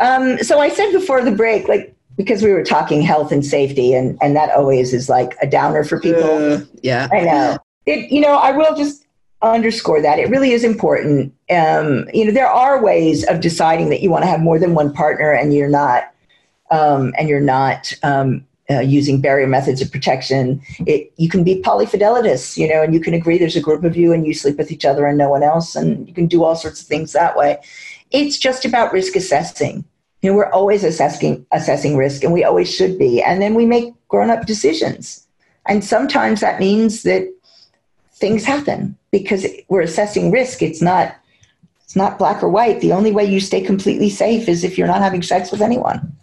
Um, 0.00 0.38
so 0.38 0.60
I 0.60 0.68
said 0.68 0.92
before 0.92 1.22
the 1.22 1.32
break, 1.32 1.66
like, 1.66 1.92
because 2.16 2.40
we 2.42 2.52
were 2.52 2.62
talking 2.62 3.02
health 3.02 3.32
and 3.32 3.44
safety, 3.44 3.94
and, 3.94 4.16
and 4.22 4.36
that 4.36 4.50
always 4.50 4.94
is 4.94 5.08
like 5.08 5.36
a 5.42 5.46
downer 5.48 5.82
for 5.82 5.98
people. 5.98 6.22
Uh, 6.22 6.60
yeah. 6.82 7.08
I 7.10 7.22
know 7.22 7.58
it, 7.86 8.10
you 8.10 8.20
know, 8.20 8.36
I 8.36 8.52
will 8.52 8.74
just 8.76 9.06
underscore 9.42 10.02
that. 10.02 10.18
It 10.18 10.28
really 10.28 10.52
is 10.52 10.64
important. 10.64 11.32
Um, 11.50 12.08
you 12.12 12.24
know, 12.24 12.32
there 12.32 12.48
are 12.48 12.82
ways 12.82 13.24
of 13.24 13.40
deciding 13.40 13.90
that 13.90 14.02
you 14.02 14.10
want 14.10 14.24
to 14.24 14.28
have 14.28 14.40
more 14.40 14.58
than 14.58 14.74
one 14.74 14.92
partner 14.92 15.30
and 15.32 15.54
you're 15.54 15.68
not, 15.68 16.12
um, 16.70 17.14
and 17.16 17.28
you're 17.28 17.40
not 17.40 17.92
um, 18.02 18.46
uh, 18.68 18.80
using 18.80 19.20
barrier 19.20 19.46
methods 19.46 19.80
of 19.80 19.92
protection. 19.92 20.60
It, 20.80 21.12
you 21.16 21.28
can 21.28 21.44
be 21.44 21.62
polyfidelitous, 21.62 22.56
you 22.56 22.68
know, 22.68 22.82
and 22.82 22.92
you 22.92 23.00
can 23.00 23.14
agree 23.14 23.38
there's 23.38 23.56
a 23.56 23.60
group 23.60 23.84
of 23.84 23.96
you 23.96 24.12
and 24.12 24.26
you 24.26 24.34
sleep 24.34 24.56
with 24.56 24.72
each 24.72 24.84
other 24.84 25.06
and 25.06 25.16
no 25.16 25.28
one 25.28 25.42
else, 25.42 25.76
and 25.76 26.08
you 26.08 26.14
can 26.14 26.26
do 26.26 26.42
all 26.42 26.56
sorts 26.56 26.80
of 26.80 26.88
things 26.88 27.12
that 27.12 27.36
way. 27.36 27.58
It's 28.10 28.38
just 28.38 28.64
about 28.64 28.92
risk 28.92 29.14
assessing. 29.14 29.84
You 30.22 30.30
know, 30.30 30.36
we're 30.36 30.50
always 30.50 30.82
assessing 30.82 31.46
assessing 31.52 31.96
risk, 31.96 32.24
and 32.24 32.32
we 32.32 32.42
always 32.42 32.72
should 32.74 32.98
be. 32.98 33.22
And 33.22 33.40
then 33.40 33.54
we 33.54 33.66
make 33.66 33.94
grown 34.08 34.30
up 34.30 34.46
decisions. 34.46 35.26
And 35.68 35.84
sometimes 35.84 36.40
that 36.40 36.60
means 36.60 37.02
that 37.02 37.32
things 38.16 38.44
happen 38.44 38.96
because 39.10 39.46
we're 39.68 39.82
assessing 39.82 40.30
risk. 40.30 40.62
It's 40.62 40.82
not 40.82 41.14
it's 41.84 41.94
not 41.94 42.18
black 42.18 42.42
or 42.42 42.48
white. 42.48 42.80
The 42.80 42.92
only 42.92 43.12
way 43.12 43.24
you 43.24 43.38
stay 43.38 43.60
completely 43.60 44.10
safe 44.10 44.48
is 44.48 44.64
if 44.64 44.76
you're 44.76 44.88
not 44.88 45.02
having 45.02 45.22
sex 45.22 45.52
with 45.52 45.62
anyone. 45.62 46.16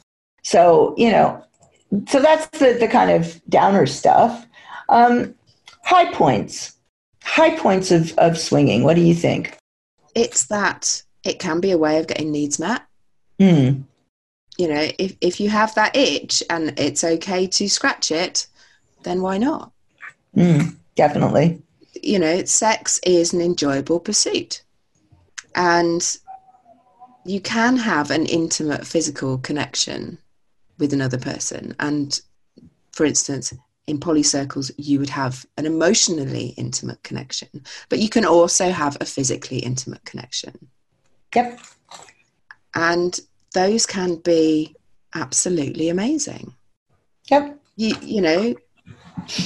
So, 0.43 0.93
you 0.97 1.09
know, 1.09 1.41
so 2.09 2.21
that's 2.21 2.47
the, 2.59 2.73
the 2.73 2.89
kind 2.89 3.11
of 3.11 3.41
downer 3.47 3.85
stuff. 3.85 4.45
Um, 4.89 5.33
high 5.85 6.11
points, 6.11 6.73
high 7.23 7.57
points 7.57 7.91
of, 7.91 8.13
of 8.17 8.37
swinging. 8.37 8.83
What 8.83 8.95
do 8.95 9.01
you 9.01 9.15
think? 9.15 9.57
It's 10.15 10.47
that 10.47 11.01
it 11.23 11.39
can 11.39 11.61
be 11.61 11.71
a 11.71 11.77
way 11.77 11.97
of 11.97 12.07
getting 12.07 12.31
needs 12.31 12.59
met. 12.59 12.81
Mm. 13.39 13.83
You 14.57 14.67
know, 14.67 14.89
if, 14.99 15.15
if 15.21 15.39
you 15.39 15.49
have 15.49 15.73
that 15.75 15.95
itch 15.95 16.43
and 16.49 16.77
it's 16.77 17.05
okay 17.05 17.47
to 17.47 17.69
scratch 17.69 18.11
it, 18.11 18.47
then 19.03 19.21
why 19.21 19.37
not? 19.37 19.71
Mm, 20.35 20.75
definitely. 20.95 21.62
You 22.03 22.19
know, 22.19 22.43
sex 22.43 22.99
is 23.03 23.33
an 23.33 23.41
enjoyable 23.41 23.99
pursuit. 23.99 24.63
And 25.55 26.17
you 27.25 27.39
can 27.39 27.77
have 27.77 28.11
an 28.11 28.25
intimate 28.25 28.85
physical 28.85 29.37
connection 29.37 30.17
with 30.77 30.93
another 30.93 31.17
person. 31.17 31.75
And 31.79 32.19
for 32.91 33.05
instance, 33.05 33.53
in 33.87 33.99
poly 33.99 34.23
circles, 34.23 34.71
you 34.77 34.99
would 34.99 35.09
have 35.09 35.45
an 35.57 35.65
emotionally 35.65 36.53
intimate 36.57 37.01
connection, 37.03 37.49
but 37.89 37.99
you 37.99 38.09
can 38.09 38.25
also 38.25 38.69
have 38.69 38.97
a 38.99 39.05
physically 39.05 39.59
intimate 39.59 40.03
connection. 40.05 40.67
Yep. 41.35 41.59
And 42.75 43.19
those 43.53 43.85
can 43.85 44.17
be 44.17 44.75
absolutely 45.15 45.89
amazing. 45.89 46.53
Yep. 47.29 47.59
You, 47.75 47.95
you 48.01 48.21
know, 48.21 48.55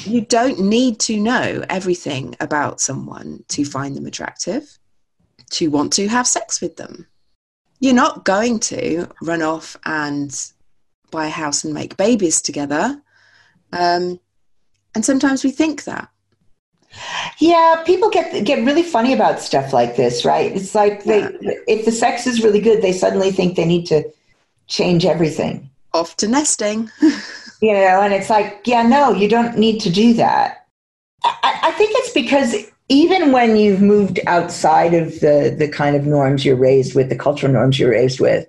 you 0.03 0.21
don't 0.21 0.59
need 0.59 0.99
to 1.01 1.19
know 1.19 1.63
everything 1.69 2.35
about 2.39 2.81
someone 2.81 3.43
to 3.49 3.65
find 3.65 3.95
them 3.95 4.05
attractive, 4.05 4.77
to 5.51 5.69
want 5.69 5.93
to 5.93 6.07
have 6.07 6.27
sex 6.27 6.61
with 6.61 6.77
them. 6.77 7.07
You're 7.79 7.93
not 7.93 8.25
going 8.25 8.59
to 8.61 9.07
run 9.21 9.41
off 9.41 9.77
and 9.85 10.33
buy 11.11 11.27
a 11.27 11.29
house 11.31 11.63
and 11.63 11.73
make 11.73 11.97
babies 11.97 12.41
together. 12.41 13.01
Um, 13.71 14.19
and 14.95 15.05
sometimes 15.05 15.43
we 15.43 15.51
think 15.51 15.83
that. 15.83 16.09
Yeah, 17.39 17.83
people 17.85 18.09
get 18.09 18.45
get 18.45 18.65
really 18.65 18.81
funny 18.81 19.13
about 19.13 19.39
stuff 19.39 19.73
like 19.73 19.95
this, 19.95 20.25
right? 20.25 20.55
It's 20.55 20.73
like 20.73 21.03
they 21.03 21.21
if 21.67 21.85
the 21.85 21.91
sex 21.91 22.25
is 22.25 22.43
really 22.43 22.61
good, 22.61 22.81
they 22.81 22.93
suddenly 22.93 23.31
think 23.31 23.55
they 23.55 23.65
need 23.65 23.85
to 23.87 24.09
change 24.67 25.05
everything. 25.05 25.69
Off 25.93 26.15
to 26.17 26.27
nesting. 26.27 26.89
you 27.61 27.73
know, 27.73 28.01
and 28.01 28.13
it's 28.13 28.29
like, 28.29 28.61
yeah, 28.65 28.83
no, 28.83 29.11
you 29.13 29.27
don't 29.27 29.57
need 29.57 29.79
to 29.81 29.89
do 29.89 30.13
that. 30.13 30.67
I, 31.23 31.59
I 31.63 31.71
think 31.71 31.91
it's 31.95 32.13
because 32.13 32.55
even 32.89 33.31
when 33.31 33.57
you've 33.57 33.81
moved 33.81 34.19
outside 34.27 34.93
of 34.93 35.19
the 35.19 35.53
the 35.57 35.67
kind 35.67 35.95
of 35.95 36.05
norms 36.05 36.45
you're 36.45 36.55
raised 36.55 36.95
with, 36.95 37.09
the 37.09 37.15
cultural 37.15 37.51
norms 37.51 37.79
you're 37.79 37.91
raised 37.91 38.19
with, 38.19 38.47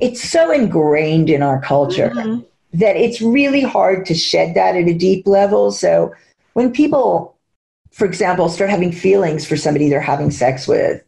it's 0.00 0.22
so 0.22 0.50
ingrained 0.50 1.28
in 1.28 1.42
our 1.42 1.60
culture 1.60 2.10
mm-hmm. 2.10 2.40
that 2.72 2.96
it's 2.96 3.20
really 3.20 3.62
hard 3.62 4.06
to 4.06 4.14
shed 4.14 4.54
that 4.54 4.76
at 4.76 4.88
a 4.88 4.94
deep 4.94 5.26
level. 5.26 5.70
So 5.70 6.14
when 6.54 6.72
people, 6.72 7.36
for 7.92 8.06
example, 8.06 8.48
start 8.48 8.70
having 8.70 8.92
feelings 8.92 9.46
for 9.46 9.56
somebody 9.56 9.88
they're 9.88 10.00
having 10.00 10.30
sex 10.30 10.66
with, 10.66 11.02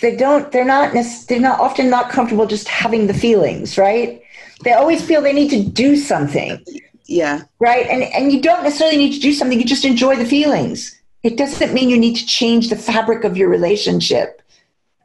they 0.00 0.16
don't. 0.16 0.50
They're 0.52 0.64
not. 0.64 0.94
They're 1.28 1.40
not 1.40 1.60
often 1.60 1.90
not 1.90 2.10
comfortable 2.10 2.46
just 2.46 2.68
having 2.68 3.06
the 3.06 3.14
feelings, 3.14 3.76
right? 3.76 4.22
They 4.62 4.72
always 4.72 5.04
feel 5.04 5.22
they 5.22 5.32
need 5.32 5.50
to 5.50 5.62
do 5.62 5.96
something. 5.96 6.64
Yeah. 7.04 7.42
Right. 7.60 7.86
And 7.86 8.02
and 8.02 8.32
you 8.32 8.40
don't 8.40 8.62
necessarily 8.62 8.96
need 8.96 9.14
to 9.14 9.20
do 9.20 9.32
something. 9.32 9.58
You 9.58 9.64
just 9.64 9.84
enjoy 9.84 10.16
the 10.16 10.24
feelings 10.24 10.96
it 11.26 11.36
doesn't 11.36 11.74
mean 11.74 11.90
you 11.90 11.98
need 11.98 12.14
to 12.14 12.24
change 12.24 12.68
the 12.68 12.76
fabric 12.76 13.24
of 13.24 13.36
your 13.36 13.48
relationship 13.48 14.40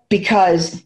because 0.07 0.83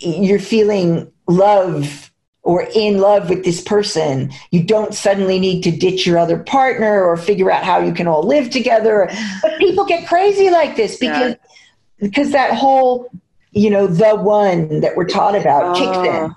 you're 0.00 0.40
feeling 0.40 1.12
love 1.28 2.10
or 2.42 2.66
in 2.74 2.98
love 2.98 3.30
with 3.30 3.44
this 3.44 3.60
person. 3.60 4.32
You 4.50 4.64
don't 4.64 4.92
suddenly 4.92 5.38
need 5.38 5.62
to 5.62 5.70
ditch 5.70 6.04
your 6.04 6.18
other 6.18 6.36
partner 6.36 7.04
or 7.04 7.16
figure 7.16 7.48
out 7.48 7.62
how 7.62 7.78
you 7.78 7.94
can 7.94 8.08
all 8.08 8.24
live 8.24 8.50
together. 8.50 9.08
But 9.40 9.56
people 9.58 9.84
get 9.84 10.08
crazy 10.08 10.50
like 10.50 10.74
this 10.74 10.98
because 10.98 11.36
yeah. 11.36 12.08
because 12.08 12.32
that 12.32 12.54
whole, 12.54 13.08
you 13.52 13.70
know, 13.70 13.86
the 13.86 14.16
one 14.16 14.80
that 14.80 14.96
we're 14.96 15.06
taught 15.06 15.36
about 15.36 15.76
kicks 15.76 15.96
in. 15.96 16.34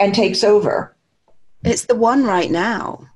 And 0.00 0.14
takes 0.14 0.42
over. 0.42 0.96
It's 1.62 1.84
the 1.84 1.94
one 1.94 2.24
right 2.24 2.50
now. 2.50 3.06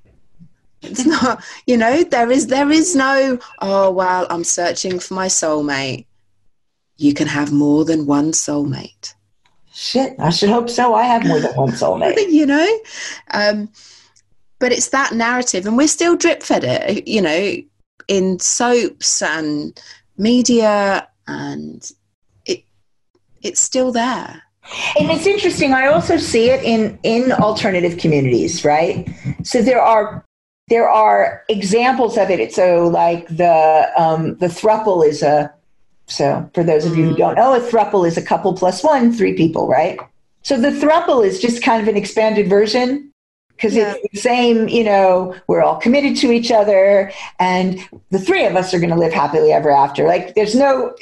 It's 0.82 1.07
not, 1.07 1.43
you 1.66 1.76
know, 1.78 2.05
there 2.05 2.30
is 2.30 2.49
there 2.49 2.70
is 2.70 2.95
no, 2.95 3.39
oh 3.61 3.91
well, 3.91 4.26
I'm 4.28 4.45
searching 4.45 4.99
for 4.99 5.14
my 5.14 5.26
soulmate. 5.26 6.07
You 6.97 7.14
can 7.14 7.26
have 7.26 7.53
more 7.53 7.85
than 7.85 8.07
one 8.07 8.32
soulmate. 8.32 9.14
Shit, 9.72 10.14
I 10.20 10.30
should 10.30 10.51
hope 10.51 10.70
so. 10.70 10.95
I 10.95 11.03
have 11.03 11.26
more 11.26 11.41
than 11.41 11.57
one 11.57 11.70
soulmate. 11.72 12.30
you 12.30 12.47
know? 12.47 12.78
Um, 13.32 13.70
but 14.61 14.72
it's 14.72 14.91
that 14.91 15.12
narrative, 15.12 15.66
and 15.66 15.76
we're 15.76 15.89
still 15.89 16.16
drip 16.16 16.43
fed 16.43 16.64
it, 16.64 17.09
you 17.09 17.20
know, 17.20 17.57
in 18.07 18.39
soaps 18.39 19.20
and 19.22 19.80
media, 20.16 21.09
and 21.26 21.91
it 22.47 22.64
it's 23.43 23.61
still 23.61 23.91
there. 23.91 24.43
And 24.98 25.10
it's 25.10 25.26
interesting. 25.26 25.72
I 25.72 25.88
also 25.88 26.16
see 26.16 26.50
it 26.50 26.64
in 26.64 26.98
in 27.02 27.32
alternative 27.32 27.98
communities, 27.98 28.64
right? 28.64 29.08
So 29.42 29.62
there 29.62 29.80
are 29.80 30.24
there 30.68 30.88
are 30.88 31.42
examples 31.48 32.16
of 32.16 32.30
it. 32.30 32.52
So, 32.52 32.88
like 32.88 33.28
the 33.28 33.90
um, 33.96 34.36
the 34.36 34.46
thruple 34.46 35.06
is 35.06 35.22
a 35.22 35.52
so 36.06 36.48
for 36.54 36.62
those 36.62 36.84
of 36.84 36.96
you 36.96 37.04
who 37.04 37.10
mm-hmm. 37.10 37.18
don't 37.18 37.34
know, 37.36 37.54
a 37.54 37.60
thruple 37.60 38.06
is 38.06 38.16
a 38.16 38.22
couple 38.22 38.54
plus 38.54 38.82
one, 38.82 39.12
three 39.12 39.34
people, 39.34 39.68
right? 39.68 39.98
So 40.42 40.60
the 40.60 40.70
thruple 40.70 41.26
is 41.26 41.40
just 41.40 41.62
kind 41.62 41.82
of 41.82 41.88
an 41.88 41.96
expanded 41.96 42.48
version 42.48 43.10
because 43.56 43.74
yeah. 43.74 43.94
it's 43.96 44.12
the 44.12 44.20
same. 44.20 44.68
You 44.68 44.84
know, 44.84 45.34
we're 45.46 45.62
all 45.62 45.76
committed 45.76 46.16
to 46.18 46.32
each 46.32 46.50
other, 46.50 47.12
and 47.38 47.78
the 48.10 48.18
three 48.18 48.46
of 48.46 48.56
us 48.56 48.72
are 48.72 48.78
going 48.78 48.90
to 48.90 48.96
live 48.96 49.12
happily 49.12 49.52
ever 49.52 49.70
after. 49.70 50.06
Like, 50.06 50.34
there's 50.34 50.54
no. 50.54 50.94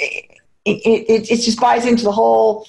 It, 0.64 0.80
it, 1.08 1.28
it 1.28 1.40
just 1.40 1.60
buys 1.60 1.84
into 1.86 2.04
the 2.04 2.12
whole 2.12 2.68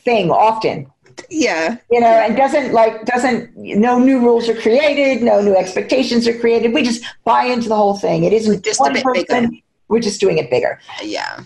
thing 0.00 0.30
often. 0.30 0.90
Yeah. 1.30 1.78
You 1.90 2.00
know 2.00 2.06
and 2.06 2.36
doesn't 2.36 2.72
like 2.72 3.04
doesn't 3.04 3.56
no 3.56 3.98
new 3.98 4.20
rules 4.20 4.48
are 4.48 4.54
created 4.54 5.22
no 5.22 5.40
new 5.40 5.56
expectations 5.56 6.28
are 6.28 6.38
created. 6.38 6.72
We 6.72 6.82
just 6.82 7.04
buy 7.24 7.44
into 7.44 7.68
the 7.68 7.76
whole 7.76 7.96
thing. 7.96 8.24
It 8.24 8.32
isn't 8.32 8.64
just 8.64 8.80
one 8.80 8.92
a 8.92 8.94
bit 8.94 9.04
person, 9.04 9.50
bigger. 9.50 9.62
we're 9.88 10.00
just 10.00 10.20
doing 10.20 10.38
it 10.38 10.50
bigger. 10.50 10.80
Yeah. 11.02 11.44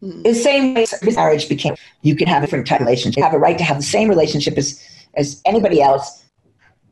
Mm. 0.00 0.22
the 0.22 0.34
same 0.34 0.74
way 0.74 0.86
marriage 1.12 1.48
became 1.48 1.74
you 2.02 2.14
can 2.14 2.28
have 2.28 2.44
a 2.44 2.46
different 2.46 2.68
type 2.68 2.80
of 2.80 2.86
relationship. 2.86 3.16
You 3.16 3.24
have 3.24 3.34
a 3.34 3.38
right 3.38 3.58
to 3.58 3.64
have 3.64 3.78
the 3.78 3.82
same 3.82 4.08
relationship 4.08 4.56
as 4.56 4.80
as 5.14 5.42
anybody 5.44 5.80
else. 5.80 6.24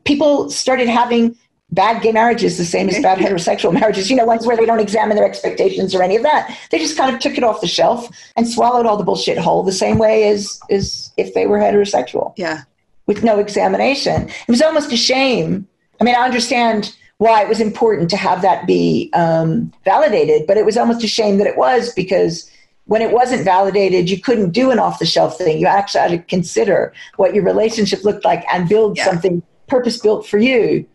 People 0.03 0.49
started 0.49 0.89
having 0.89 1.37
bad 1.71 2.01
gay 2.01 2.11
marriages 2.11 2.57
the 2.57 2.65
same 2.65 2.89
as 2.89 3.01
bad 3.01 3.17
heterosexual 3.19 3.73
marriages, 3.73 4.09
you 4.09 4.15
know, 4.15 4.25
ones 4.25 4.45
where 4.45 4.57
they 4.57 4.65
don't 4.65 4.79
examine 4.79 5.17
their 5.17 5.25
expectations 5.25 5.93
or 5.93 6.01
any 6.01 6.15
of 6.15 6.23
that. 6.23 6.55
They 6.71 6.79
just 6.79 6.97
kind 6.97 7.13
of 7.13 7.21
took 7.21 7.37
it 7.37 7.43
off 7.43 7.61
the 7.61 7.67
shelf 7.67 8.09
and 8.35 8.47
swallowed 8.47 8.85
all 8.85 8.97
the 8.97 9.03
bullshit 9.03 9.37
whole 9.37 9.63
the 9.63 9.71
same 9.71 9.97
way 9.97 10.29
as, 10.29 10.59
as 10.69 11.11
if 11.17 11.33
they 11.33 11.47
were 11.47 11.59
heterosexual. 11.59 12.33
Yeah. 12.37 12.63
With 13.05 13.23
no 13.23 13.39
examination. 13.39 14.29
It 14.29 14.49
was 14.49 14.61
almost 14.61 14.91
a 14.91 14.97
shame. 14.97 15.67
I 15.99 16.03
mean, 16.03 16.15
I 16.15 16.23
understand 16.25 16.95
why 17.19 17.41
it 17.41 17.49
was 17.49 17.59
important 17.59 18.09
to 18.11 18.17
have 18.17 18.41
that 18.41 18.67
be 18.67 19.09
um, 19.13 19.73
validated, 19.83 20.45
but 20.45 20.57
it 20.57 20.65
was 20.65 20.77
almost 20.77 21.03
a 21.03 21.07
shame 21.07 21.37
that 21.37 21.47
it 21.47 21.57
was 21.57 21.91
because 21.93 22.49
when 22.85 23.01
it 23.01 23.11
wasn't 23.11 23.43
validated, 23.43 24.09
you 24.09 24.19
couldn't 24.19 24.51
do 24.51 24.71
an 24.71 24.79
off 24.79 24.99
the 24.99 25.05
shelf 25.05 25.37
thing. 25.37 25.57
You 25.57 25.67
actually 25.67 26.01
had 26.01 26.11
to 26.11 26.17
consider 26.19 26.93
what 27.15 27.33
your 27.33 27.43
relationship 27.43 28.03
looked 28.03 28.23
like 28.23 28.45
and 28.53 28.69
build 28.69 28.97
yeah. 28.97 29.05
something 29.05 29.41
purpose 29.67 29.97
built 29.97 30.25
for 30.25 30.37
you 30.37 30.87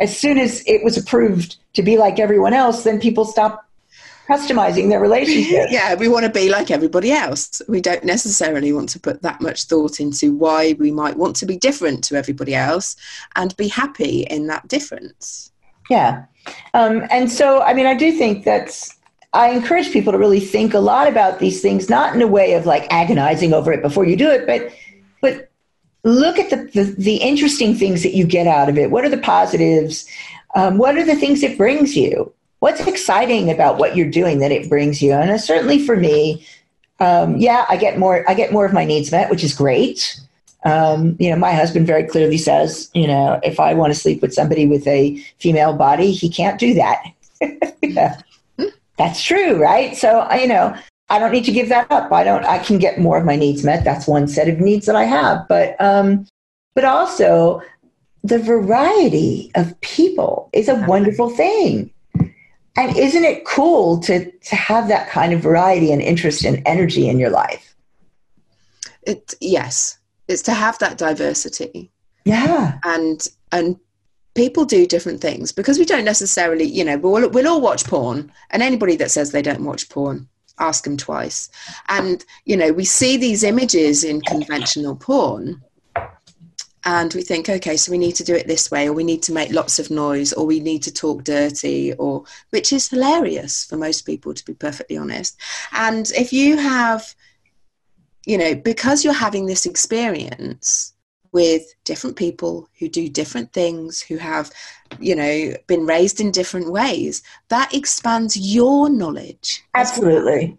as 0.00 0.16
soon 0.16 0.38
as 0.38 0.62
it 0.66 0.84
was 0.84 0.96
approved 0.96 1.56
to 1.74 1.82
be 1.82 1.96
like 1.96 2.18
everyone 2.18 2.54
else, 2.54 2.84
then 2.84 3.00
people 3.00 3.24
stopped 3.24 3.64
customizing 4.28 4.90
their 4.90 5.00
relationship. 5.00 5.68
yeah, 5.70 5.94
we 5.94 6.08
want 6.08 6.24
to 6.24 6.30
be 6.30 6.50
like 6.50 6.70
everybody 6.70 7.10
else. 7.10 7.62
We 7.68 7.80
don't 7.80 8.04
necessarily 8.04 8.72
want 8.72 8.90
to 8.90 9.00
put 9.00 9.22
that 9.22 9.40
much 9.40 9.64
thought 9.64 10.00
into 10.00 10.34
why 10.34 10.74
we 10.78 10.90
might 10.90 11.16
want 11.16 11.34
to 11.36 11.46
be 11.46 11.56
different 11.56 12.04
to 12.04 12.16
everybody 12.16 12.54
else 12.54 12.94
and 13.36 13.56
be 13.56 13.68
happy 13.68 14.22
in 14.22 14.46
that 14.48 14.68
difference. 14.68 15.50
Yeah. 15.88 16.26
Um, 16.74 17.06
and 17.10 17.30
so, 17.30 17.62
I 17.62 17.72
mean, 17.72 17.86
I 17.86 17.94
do 17.94 18.12
think 18.12 18.44
that's 18.44 18.98
I 19.32 19.50
encourage 19.50 19.92
people 19.92 20.12
to 20.12 20.18
really 20.18 20.40
think 20.40 20.74
a 20.74 20.78
lot 20.78 21.06
about 21.06 21.38
these 21.38 21.60
things, 21.60 21.90
not 21.90 22.14
in 22.14 22.22
a 22.22 22.26
way 22.26 22.54
of 22.54 22.66
like 22.66 22.86
agonizing 22.90 23.52
over 23.52 23.72
it 23.72 23.82
before 23.82 24.04
you 24.04 24.16
do 24.16 24.30
it, 24.30 24.46
but 24.46 24.72
but 25.20 25.47
look 26.08 26.38
at 26.38 26.50
the, 26.50 26.56
the, 26.74 26.94
the 26.96 27.16
interesting 27.16 27.74
things 27.74 28.02
that 28.02 28.14
you 28.14 28.26
get 28.26 28.46
out 28.46 28.68
of 28.68 28.78
it. 28.78 28.90
What 28.90 29.04
are 29.04 29.08
the 29.08 29.18
positives? 29.18 30.08
Um, 30.54 30.78
what 30.78 30.96
are 30.96 31.04
the 31.04 31.16
things 31.16 31.42
it 31.42 31.58
brings 31.58 31.96
you? 31.96 32.32
What's 32.60 32.80
exciting 32.86 33.50
about 33.50 33.78
what 33.78 33.94
you're 33.94 34.10
doing 34.10 34.40
that 34.40 34.50
it 34.50 34.68
brings 34.68 35.00
you? 35.00 35.12
And 35.12 35.30
uh, 35.30 35.38
certainly 35.38 35.84
for 35.84 35.96
me, 35.96 36.44
um, 36.98 37.36
yeah, 37.36 37.64
I 37.68 37.76
get 37.76 37.98
more. 37.98 38.28
I 38.28 38.34
get 38.34 38.52
more 38.52 38.64
of 38.64 38.72
my 38.72 38.84
needs 38.84 39.12
met, 39.12 39.30
which 39.30 39.44
is 39.44 39.54
great. 39.54 40.20
Um, 40.64 41.16
you 41.20 41.30
know, 41.30 41.36
my 41.36 41.52
husband 41.52 41.86
very 41.86 42.02
clearly 42.02 42.38
says, 42.38 42.90
you 42.92 43.06
know, 43.06 43.38
if 43.44 43.60
I 43.60 43.74
want 43.74 43.92
to 43.92 43.98
sleep 43.98 44.20
with 44.20 44.34
somebody 44.34 44.66
with 44.66 44.84
a 44.88 45.16
female 45.38 45.72
body, 45.72 46.10
he 46.10 46.28
can't 46.28 46.58
do 46.58 46.74
that. 46.74 47.04
yeah. 47.82 48.20
That's 48.96 49.22
true, 49.22 49.62
right? 49.62 49.96
So, 49.96 50.28
you 50.34 50.48
know, 50.48 50.76
I 51.10 51.18
don't 51.18 51.32
need 51.32 51.44
to 51.44 51.52
give 51.52 51.68
that 51.70 51.90
up. 51.90 52.12
I 52.12 52.22
don't. 52.22 52.44
I 52.44 52.58
can 52.58 52.78
get 52.78 53.00
more 53.00 53.16
of 53.16 53.24
my 53.24 53.36
needs 53.36 53.64
met. 53.64 53.84
That's 53.84 54.06
one 54.06 54.28
set 54.28 54.48
of 54.48 54.60
needs 54.60 54.86
that 54.86 54.96
I 54.96 55.04
have. 55.04 55.48
But, 55.48 55.80
um, 55.80 56.26
but 56.74 56.84
also, 56.84 57.62
the 58.22 58.38
variety 58.38 59.50
of 59.54 59.80
people 59.80 60.50
is 60.52 60.68
a 60.68 60.84
wonderful 60.86 61.30
thing. 61.30 61.90
And 62.76 62.96
isn't 62.96 63.24
it 63.24 63.44
cool 63.44 63.98
to 64.00 64.30
to 64.30 64.56
have 64.56 64.88
that 64.88 65.08
kind 65.08 65.32
of 65.32 65.40
variety 65.40 65.92
and 65.92 66.00
interest 66.00 66.44
and 66.44 66.62
energy 66.66 67.08
in 67.08 67.18
your 67.18 67.30
life? 67.30 67.74
It 69.02 69.34
yes, 69.40 69.98
it's 70.28 70.42
to 70.42 70.52
have 70.52 70.78
that 70.78 70.98
diversity. 70.98 71.90
Yeah, 72.24 72.78
and 72.84 73.26
and 73.50 73.80
people 74.34 74.64
do 74.64 74.86
different 74.86 75.20
things 75.20 75.50
because 75.50 75.78
we 75.78 75.84
don't 75.84 76.04
necessarily, 76.04 76.64
you 76.64 76.84
know, 76.84 76.96
we'll, 76.96 77.28
we'll 77.30 77.48
all 77.48 77.60
watch 77.60 77.84
porn, 77.84 78.30
and 78.50 78.62
anybody 78.62 78.94
that 78.94 79.10
says 79.10 79.32
they 79.32 79.42
don't 79.42 79.64
watch 79.64 79.88
porn, 79.88 80.28
ask 80.58 80.84
them 80.84 80.96
twice. 80.96 81.50
And 81.88 82.24
you 82.44 82.56
know, 82.56 82.72
we 82.72 82.84
see 82.84 83.16
these 83.16 83.44
images 83.44 84.04
in 84.04 84.20
conventional 84.20 84.96
porn, 84.96 85.62
and 86.84 87.12
we 87.12 87.22
think, 87.22 87.48
okay, 87.48 87.76
so 87.76 87.92
we 87.92 87.98
need 87.98 88.14
to 88.16 88.24
do 88.24 88.34
it 88.34 88.46
this 88.46 88.70
way, 88.70 88.88
or 88.88 88.92
we 88.92 89.04
need 89.04 89.22
to 89.24 89.32
make 89.32 89.52
lots 89.52 89.78
of 89.78 89.90
noise, 89.90 90.32
or 90.32 90.46
we 90.46 90.60
need 90.60 90.82
to 90.84 90.92
talk 90.92 91.24
dirty, 91.24 91.92
or 91.94 92.24
which 92.50 92.72
is 92.72 92.88
hilarious 92.88 93.64
for 93.64 93.76
most 93.76 94.02
people, 94.02 94.32
to 94.32 94.44
be 94.44 94.54
perfectly 94.54 94.96
honest. 94.96 95.38
And 95.72 96.10
if 96.12 96.32
you 96.32 96.56
have, 96.56 97.14
you 98.24 98.38
know, 98.38 98.54
because 98.54 99.04
you're 99.04 99.12
having 99.12 99.46
this 99.46 99.66
experience 99.66 100.94
with 101.38 101.72
different 101.84 102.16
people 102.16 102.68
who 102.80 102.88
do 102.88 103.08
different 103.08 103.52
things, 103.52 104.00
who 104.00 104.16
have, 104.16 104.50
you 104.98 105.14
know, 105.14 105.54
been 105.68 105.86
raised 105.86 106.20
in 106.20 106.32
different 106.32 106.72
ways, 106.72 107.22
that 107.48 107.72
expands 107.72 108.36
your 108.36 108.90
knowledge. 108.90 109.62
Absolutely. 109.72 110.58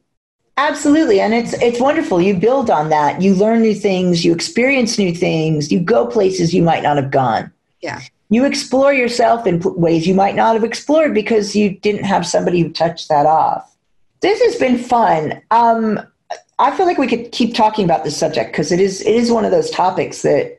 Absolutely. 0.56 1.20
And 1.20 1.34
it's 1.34 1.52
it's 1.62 1.82
wonderful. 1.82 2.22
You 2.22 2.34
build 2.38 2.70
on 2.70 2.88
that. 2.92 3.22
You 3.22 3.36
learn 3.36 3.62
new 3.62 3.76
things, 3.76 4.24
you 4.24 4.32
experience 4.34 4.98
new 4.98 5.14
things, 5.14 5.70
you 5.70 5.82
go 5.82 6.08
places 6.08 6.54
you 6.54 6.64
might 6.64 6.84
not 6.84 6.96
have 6.96 7.12
gone. 7.12 7.52
Yeah. 7.82 8.00
You 8.30 8.46
explore 8.46 8.94
yourself 8.94 9.46
in 9.46 9.60
ways 9.86 10.08
you 10.08 10.16
might 10.16 10.36
not 10.36 10.54
have 10.54 10.64
explored 10.64 11.14
because 11.14 11.58
you 11.58 11.72
didn't 11.72 12.06
have 12.06 12.26
somebody 12.26 12.62
who 12.62 12.70
touched 12.70 13.10
that 13.10 13.26
off. 13.26 13.76
This 14.22 14.42
has 14.42 14.56
been 14.56 14.78
fun. 14.78 15.42
Um, 15.52 16.00
I 16.58 16.76
feel 16.76 16.86
like 16.86 16.98
we 16.98 17.08
could 17.08 17.32
keep 17.32 17.54
talking 17.54 17.84
about 17.84 18.04
this 18.06 18.18
subject 18.18 18.52
because 18.52 18.72
it 18.72 18.80
is 18.80 19.02
it 19.02 19.16
is 19.16 19.30
one 19.30 19.46
of 19.46 19.52
those 19.52 19.70
topics 19.72 20.22
that 20.24 20.59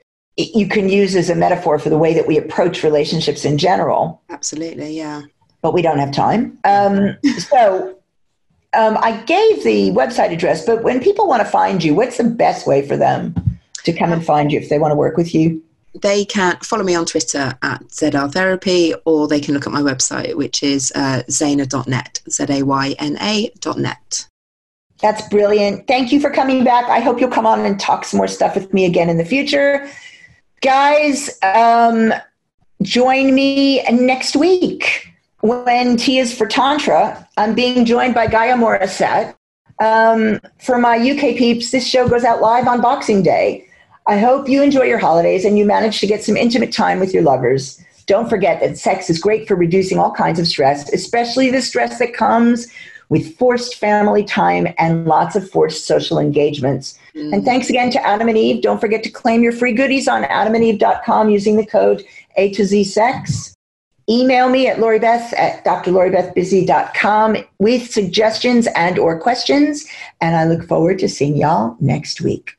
you 0.55 0.69
can 0.69 0.89
use 0.89 1.15
as 1.17 1.31
a 1.31 1.35
metaphor 1.35 1.79
for 1.79 1.91
the 1.91 1.99
way 1.99 2.15
that 2.15 2.27
we 2.27 2.39
approach 2.39 2.83
relationships 2.83 3.45
in 3.45 3.59
general. 3.59 4.23
Absolutely, 4.31 4.97
yeah. 4.97 5.23
But 5.63 5.75
we 5.75 5.83
don't 5.83 5.99
have 5.99 6.13
time. 6.13 6.59
Um, 6.65 7.17
so 7.39 7.99
um, 8.73 8.97
I 9.01 9.21
gave 9.23 9.65
the 9.65 9.91
website 9.91 10.33
address, 10.33 10.65
but 10.65 10.83
when 10.83 11.01
people 11.01 11.27
want 11.27 11.43
to 11.43 11.49
find 11.49 11.83
you, 11.83 11.95
what's 11.95 12.17
the 12.17 12.25
best 12.25 12.67
way 12.67 12.87
for 12.87 12.97
them 12.97 13.35
to 13.85 13.93
come 13.93 14.13
and 14.13 14.25
find 14.25 14.53
you 14.53 14.61
if 14.61 14.69
they 14.69 14.79
want 14.79 14.93
to 14.93 14.97
work 14.97 15.17
with 15.17 15.35
you? 15.35 15.63
They 16.01 16.25
can 16.25 16.57
follow 16.59 16.85
me 16.85 16.95
on 16.95 17.05
Twitter 17.05 17.59
at 17.63 17.83
ZR 17.89 18.33
Therapy, 18.33 18.95
or 19.05 19.27
they 19.27 19.41
can 19.41 19.55
look 19.55 19.67
at 19.67 19.73
my 19.73 19.83
website, 19.83 20.37
which 20.37 20.63
is 20.63 20.93
uh, 20.95 21.23
zayna.net, 21.29 22.21
Z 22.31 22.45
A 22.49 22.63
Y 22.63 22.95
N 22.99 23.19
A.net. 23.21 24.27
That's 25.01 25.27
brilliant. 25.29 25.87
Thank 25.89 26.13
you 26.13 26.21
for 26.21 26.31
coming 26.31 26.63
back. 26.63 26.85
I 26.89 27.01
hope 27.01 27.21
you'll 27.21 27.31
come 27.31 27.47
on 27.47 27.65
and 27.65 27.81
talk 27.81 28.05
some 28.05 28.19
more 28.19 28.29
stuff 28.29 28.55
with 28.55 28.73
me 28.73 28.85
again 28.85 29.09
in 29.09 29.17
the 29.17 29.25
future. 29.25 29.89
Guys, 30.63 31.39
um, 31.43 32.13
join 32.83 33.35
me 33.35 33.83
next 33.85 34.37
week 34.37 35.09
when 35.41 35.97
T 35.97 36.19
is 36.19 36.37
for 36.37 36.47
Tantra. 36.47 37.27
I'm 37.39 37.55
being 37.55 37.87
joined 37.87 38.15
by 38.15 38.27
Gaia 38.27 38.57
Morissette. 38.57 39.35
Um, 39.83 40.39
for 40.59 40.77
my 40.77 40.99
UK 40.99 41.39
peeps, 41.39 41.71
this 41.71 41.87
show 41.87 42.07
goes 42.07 42.25
out 42.25 42.43
live 42.43 42.69
on 42.69 42.83
Boxing 42.83 43.23
Day. 43.23 43.67
I 44.07 44.19
hope 44.19 44.51
you 44.51 44.63
enjoy 44.63 44.83
your 44.83 44.99
holidays 44.99 45.47
and 45.47 45.57
you 45.57 45.65
manage 45.65 45.99
to 46.01 46.07
get 46.07 46.23
some 46.23 46.37
intimate 46.37 46.73
time 46.73 47.01
with 47.01 47.15
your 47.15 47.23
lovers. 47.23 47.83
Don't 48.05 48.29
forget 48.29 48.61
that 48.61 48.77
sex 48.77 49.09
is 49.09 49.19
great 49.19 49.49
for 49.49 49.55
reducing 49.55 49.99
all 49.99 50.13
kinds 50.13 50.39
of 50.39 50.47
stress, 50.47 50.93
especially 50.93 51.51
the 51.51 51.63
stress 51.63 51.99
that 52.01 52.13
comes 52.13 52.67
with 53.11 53.37
forced 53.37 53.75
family 53.75 54.25
time 54.25 54.69
and 54.79 55.05
lots 55.05 55.37
of 55.37 55.49
forced 55.51 55.85
social 55.85 56.19
engagements. 56.19 56.99
Mm. 57.15 57.35
And 57.35 57.45
thanks 57.45 57.69
again 57.69 57.91
to 57.91 58.07
Adam 58.07 58.29
and 58.29 58.39
Eve. 58.39 58.63
Don't 58.63 58.81
forget 58.81 59.03
to 59.03 59.11
claim 59.11 59.43
your 59.43 59.53
free 59.53 59.73
goodies 59.73 60.09
on 60.09 60.23
adamandeve.com 60.23 61.29
using 61.29 61.57
the 61.57 61.67
code 61.67 62.03
A 62.37 62.51
to 62.53 62.65
Z 62.65 62.85
Sex. 62.85 63.55
Email 64.09 64.49
me 64.49 64.67
at 64.67 64.79
LoriBeth 64.79 65.33
at 65.39 65.65
drloribethbisbee.com 65.65 67.37
with 67.59 67.91
suggestions 67.91 68.67
and 68.75 68.99
or 68.99 69.21
questions. 69.21 69.87
And 70.21 70.35
I 70.35 70.47
look 70.47 70.67
forward 70.67 70.99
to 71.01 71.09
seeing 71.09 71.37
y'all 71.37 71.77
next 71.79 72.21
week. 72.21 72.57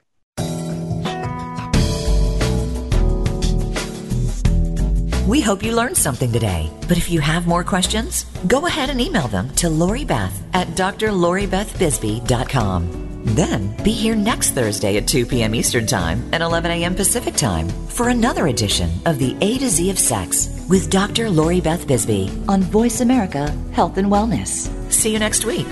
We 5.32 5.40
hope 5.40 5.64
you 5.64 5.74
learned 5.74 5.96
something 5.96 6.30
today. 6.30 6.70
But 6.90 6.98
if 6.98 7.10
you 7.10 7.22
have 7.22 7.48
more 7.48 7.64
questions, 7.64 8.26
go 8.48 8.68
ahead 8.68 8.90
and 8.90 9.00
email 9.00 9.30
them 9.30 9.50
to 9.52 9.70
Lori 9.70 10.04
Beth 10.04 10.44
at 10.54 10.68
drloribethbisbee.com. 10.76 13.22
Then 13.24 13.74
be 13.82 13.92
here 13.92 14.18
next 14.18 14.52
Thursday 14.52 14.98
at 14.98 15.08
2 15.08 15.26
p.m. 15.26 15.56
Eastern 15.56 15.88
Time 15.88 16.22
and 16.34 16.44
11 16.44 16.72
a.m. 16.72 16.96
Pacific 16.96 17.36
Time 17.36 17.70
for 17.70 18.10
another 18.10 18.48
edition 18.48 18.92
of 19.06 19.20
the 19.20 19.38
A 19.40 19.58
to 19.60 19.70
Z 19.70 19.90
of 19.90 19.98
Sex 19.98 20.50
with 20.68 20.90
Dr. 20.90 21.30
Lori 21.30 21.62
Beth 21.62 21.88
Bisbee 21.88 22.30
on 22.50 22.62
Voice 22.64 23.00
America 23.00 23.58
Health 23.72 23.96
and 23.96 24.12
Wellness. 24.12 24.70
See 24.92 25.14
you 25.14 25.20
next 25.20 25.46
week. 25.46 25.68